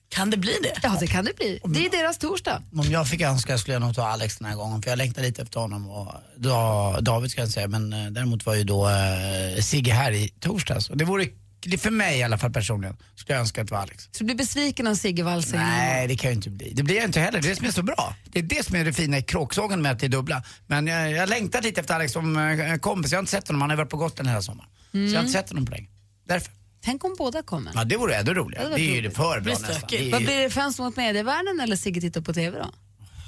Kan 0.10 0.30
det 0.30 0.38
bli 0.38 0.58
det? 0.64 0.80
Ja, 0.84 0.98
det 1.00 1.08
kan 1.08 1.26
det 1.26 1.36
bli. 1.36 1.60
Det 1.66 1.86
är 1.86 1.90
deras 1.90 2.18
torsdag. 2.18 2.64
Om 2.74 2.92
jag 2.92 3.08
fick 3.08 3.22
önska 3.22 3.58
skulle 3.58 3.76
jag 3.76 3.82
nog 3.82 3.96
ta 3.96 4.08
Alex 4.08 4.38
den 4.38 4.48
här 4.48 4.56
gången 4.56 4.82
för 4.82 4.90
jag 4.90 4.98
längtar 4.98 5.22
lite 5.22 5.42
efter 5.42 5.60
honom 5.60 5.90
och 5.90 6.14
da, 6.38 7.02
David 7.02 7.32
ska 7.32 7.42
jag 7.42 7.50
säga 7.50 7.68
men 7.68 7.94
eh, 7.94 8.06
däremot 8.12 8.46
var 8.46 8.56
ju 8.56 8.64
då 8.64 8.90
eh, 8.90 9.62
Sigge 9.62 9.92
här 9.92 10.12
i 10.12 10.30
torsdags 10.40 10.90
och 10.90 10.98
det 10.98 11.06
vore 11.06 11.28
det 11.62 11.78
för 11.78 11.92
mig 11.92 12.20
i 12.20 12.24
alla 12.24 12.38
fall 12.38 12.54
personligen 12.54 12.98
skulle 13.16 13.34
jag 13.36 13.42
önska 13.42 13.62
att 13.62 13.68
det 13.68 13.74
var 13.74 13.82
Alex. 13.82 14.04
Så 14.04 14.10
du 14.20 14.26
blir 14.26 14.36
besviken 14.36 14.88
av 14.88 14.96
Sigge 14.96 15.24
Wallsäng? 15.24 15.60
Nej, 15.60 16.08
det 16.08 16.16
kan 16.16 16.30
jag 16.30 16.38
inte 16.38 16.50
bli. 16.50 16.74
Det 16.74 16.84
blir 16.84 16.96
jag 16.96 17.06
inte 17.06 17.20
heller. 17.20 17.42
Det 17.42 17.48
är 17.48 17.50
det 17.50 17.56
som 17.56 17.68
är 17.68 17.72
så 17.72 17.84
bra. 17.84 18.16
Det 18.26 18.40
är 18.40 18.44
det 18.44 18.66
som 18.66 18.76
är 18.76 18.86
det 18.86 18.94
fina 18.94 19.18
i 19.18 19.22
kråksågen 19.22 19.82
med 19.82 19.92
att 19.92 20.00
det 20.00 20.06
är 20.06 20.10
dubbla. 20.10 20.44
Men 20.68 20.88
jag, 20.88 21.12
jag 21.12 21.30
längtar 21.30 21.62
lite 21.62 21.82
efter 21.82 21.94
Alex 21.96 22.14
som 22.14 22.38
eh, 22.38 22.76
kompis. 22.78 23.12
Jag 23.12 23.18
har 23.18 23.22
inte 23.22 23.32
sett 23.32 23.48
honom. 23.48 23.62
Han 23.62 23.70
har 23.70 23.78
varit 23.78 23.90
på 23.90 23.98
Gotland 23.98 24.30
hela 24.30 24.42
sommaren. 24.42 24.70
Så 24.92 24.98
jag 24.98 25.14
har 25.14 25.20
inte 25.20 25.32
sett 25.32 25.50
honom 25.50 25.66
på 25.66 25.72
länge. 25.72 25.88
Därför. 26.28 26.54
Tänk 26.82 27.04
om 27.04 27.16
båda 27.18 27.44
kommer. 27.44 27.72
Ja, 27.76 27.84
det 27.84 27.98
vore 27.98 28.16
ännu 28.16 28.32
Ja, 28.32 28.38
roligare. 28.38 28.64
det 28.64 28.70
var 28.70 28.78
Det 28.78 28.84
är 28.84 28.86
ju 28.86 28.92
roligt. 29.02 29.04
det 29.12 29.16
för 29.18 29.40
bra 29.40 29.54
nästan. 29.54 29.76
Det 29.90 30.08
är 30.08 30.12
Vad 30.12 30.24
blir 30.24 30.38
det, 30.38 30.50
Fönster 30.50 30.84
mot 30.84 30.96
medievärlden 30.96 31.60
eller 31.60 31.76
Sigge 31.76 32.02
tittar 32.02 32.22
på 32.22 32.34
TV 32.34 32.58
då? 32.60 32.72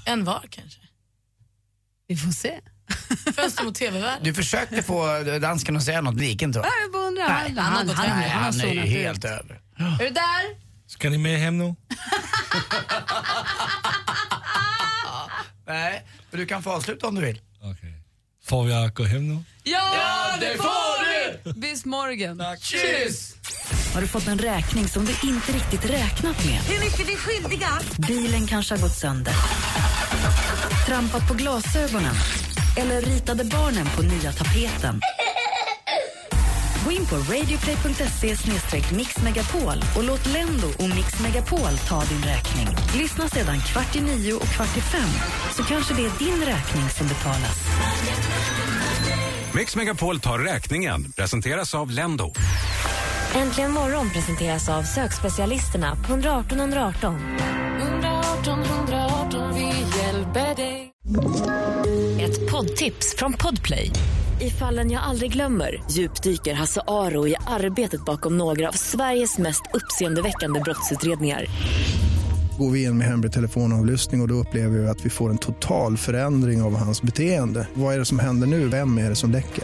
En 0.05 0.23
var 0.23 0.45
kanske. 0.49 0.79
Vi 2.07 2.17
får 2.17 2.31
se. 2.31 2.59
Fönster 3.35 3.63
mot 3.63 3.75
TV-världen. 3.75 4.23
Du 4.23 4.33
försökte 4.33 4.83
få 4.83 5.23
dansken 5.41 5.77
att 5.77 5.83
säga 5.83 6.01
något, 6.01 6.17
det 6.17 6.25
gick 6.25 6.41
inte 6.41 6.59
va? 6.59 6.65
Ja, 6.67 6.71
jag 6.83 6.91
bara 6.91 7.07
undrar. 7.07 7.27
Nej, 7.27 7.53
Han, 7.57 7.73
han, 7.73 7.89
Han 7.89 8.07
har 8.13 8.29
han 8.29 8.61
är 8.61 8.73
ju 8.73 8.79
helt 8.81 9.17
ut. 9.17 9.25
över. 9.25 9.61
Är 9.77 10.03
du 10.03 10.09
där? 10.09 10.71
Ska 10.87 11.09
ni 11.09 11.17
med 11.17 11.39
hem 11.39 11.57
nu? 11.57 11.75
Nej, 15.67 16.05
men 16.31 16.39
du 16.39 16.45
kan 16.45 16.63
få 16.63 16.71
avsluta 16.71 17.07
om 17.07 17.15
du 17.15 17.21
vill. 17.21 17.41
Får 18.45 18.69
jag 18.69 18.93
gå 18.93 19.03
hem 19.03 19.27
nu? 19.35 19.43
Ja, 19.63 20.35
det 20.39 20.57
får 20.57 21.43
du! 21.43 21.53
Bis 21.53 21.85
morgen. 21.85 22.41
Tjus! 22.59 23.35
Har 23.93 24.01
du 24.01 24.07
fått 24.07 24.27
en 24.27 24.37
räkning 24.37 24.87
som 24.87 25.05
du 25.05 25.11
inte 25.11 25.51
riktigt 25.51 25.89
räknat 25.89 26.45
med? 26.45 26.61
Hur 26.61 26.79
mycket 26.79 27.09
vi 27.09 27.15
skyldiga? 27.15 27.67
Bilen 28.07 28.47
kanske 28.47 28.73
har 28.75 28.81
gått 28.81 28.97
sönder. 28.97 29.33
Trampat 30.87 31.27
på 31.27 31.33
glasögonen. 31.33 32.15
Eller 32.77 33.01
ritade 33.01 33.43
barnen 33.43 33.87
på 33.95 34.01
nya 34.01 34.31
tapeten. 34.31 35.01
Gå 36.85 36.91
in 36.91 37.05
på 37.05 37.15
radioplay.se 37.15 38.95
mixmegapol 38.95 39.83
och 39.95 40.03
låt 40.03 40.27
Lendo 40.27 40.67
och 40.67 40.89
Mix 40.95 41.19
Megapol 41.19 41.77
ta 41.87 42.03
din 42.05 42.23
räkning. 42.23 42.67
Lyssna 42.97 43.27
sedan 43.27 43.59
kvart 43.61 43.95
i 43.95 44.01
nio 44.01 44.33
och 44.33 44.47
kvart 44.47 44.77
i 44.77 44.81
fem 44.81 45.09
så 45.55 45.63
kanske 45.63 45.93
det 45.93 46.05
är 46.05 46.11
din 46.19 46.45
räkning 46.45 46.89
som 46.89 47.07
betalas. 47.07 47.57
Mix 49.53 49.75
Megapol 49.75 50.19
tar 50.19 50.39
räkningen. 50.39 51.11
Presenteras 51.11 51.75
av 51.75 51.91
Lendo. 51.91 52.33
Äntligen 53.35 53.71
morgon 53.71 54.09
presenteras 54.09 54.69
av 54.69 54.83
sökspecialisterna 54.83 55.95
på 55.95 56.13
118 56.13 56.59
118. 56.59 57.15
118 57.81 58.59
118, 58.63 59.53
vi 59.55 59.73
hjälper 59.99 60.55
dig. 60.55 60.91
Ett 62.21 62.51
poddtips 62.51 63.15
från 63.17 63.33
Podplay. 63.33 63.91
I 64.41 64.49
fallen 64.49 64.91
jag 64.91 65.03
aldrig 65.03 65.33
glömmer 65.33 65.83
djupdyker 65.91 66.53
Hasse 66.53 66.81
Aro 66.87 67.27
i 67.27 67.35
arbetet 67.47 68.05
bakom 68.05 68.37
några 68.37 68.67
av 68.69 68.73
Sveriges 68.73 69.37
mest 69.37 69.61
uppseendeväckande 69.73 70.59
brottsutredningar. 70.59 71.45
Går 72.59 72.71
vi 72.71 72.83
in 72.83 72.97
med 72.97 73.07
hemlig 73.07 73.31
telefonavlyssning 73.31 74.21
och, 74.21 74.25
och 74.25 74.27
då 74.27 74.35
upplever 74.35 74.79
vi 74.79 74.87
att 74.87 75.05
vi 75.05 75.09
får 75.09 75.29
en 75.29 75.37
total 75.37 75.97
förändring 75.97 76.61
av 76.61 76.75
hans 76.75 77.01
beteende. 77.01 77.67
Vad 77.73 77.93
är 77.95 77.99
det 77.99 78.05
som 78.05 78.19
händer 78.19 78.47
nu? 78.47 78.67
Vem 78.67 78.97
är 78.97 79.09
det 79.09 79.15
som 79.15 79.31
läcker? 79.31 79.63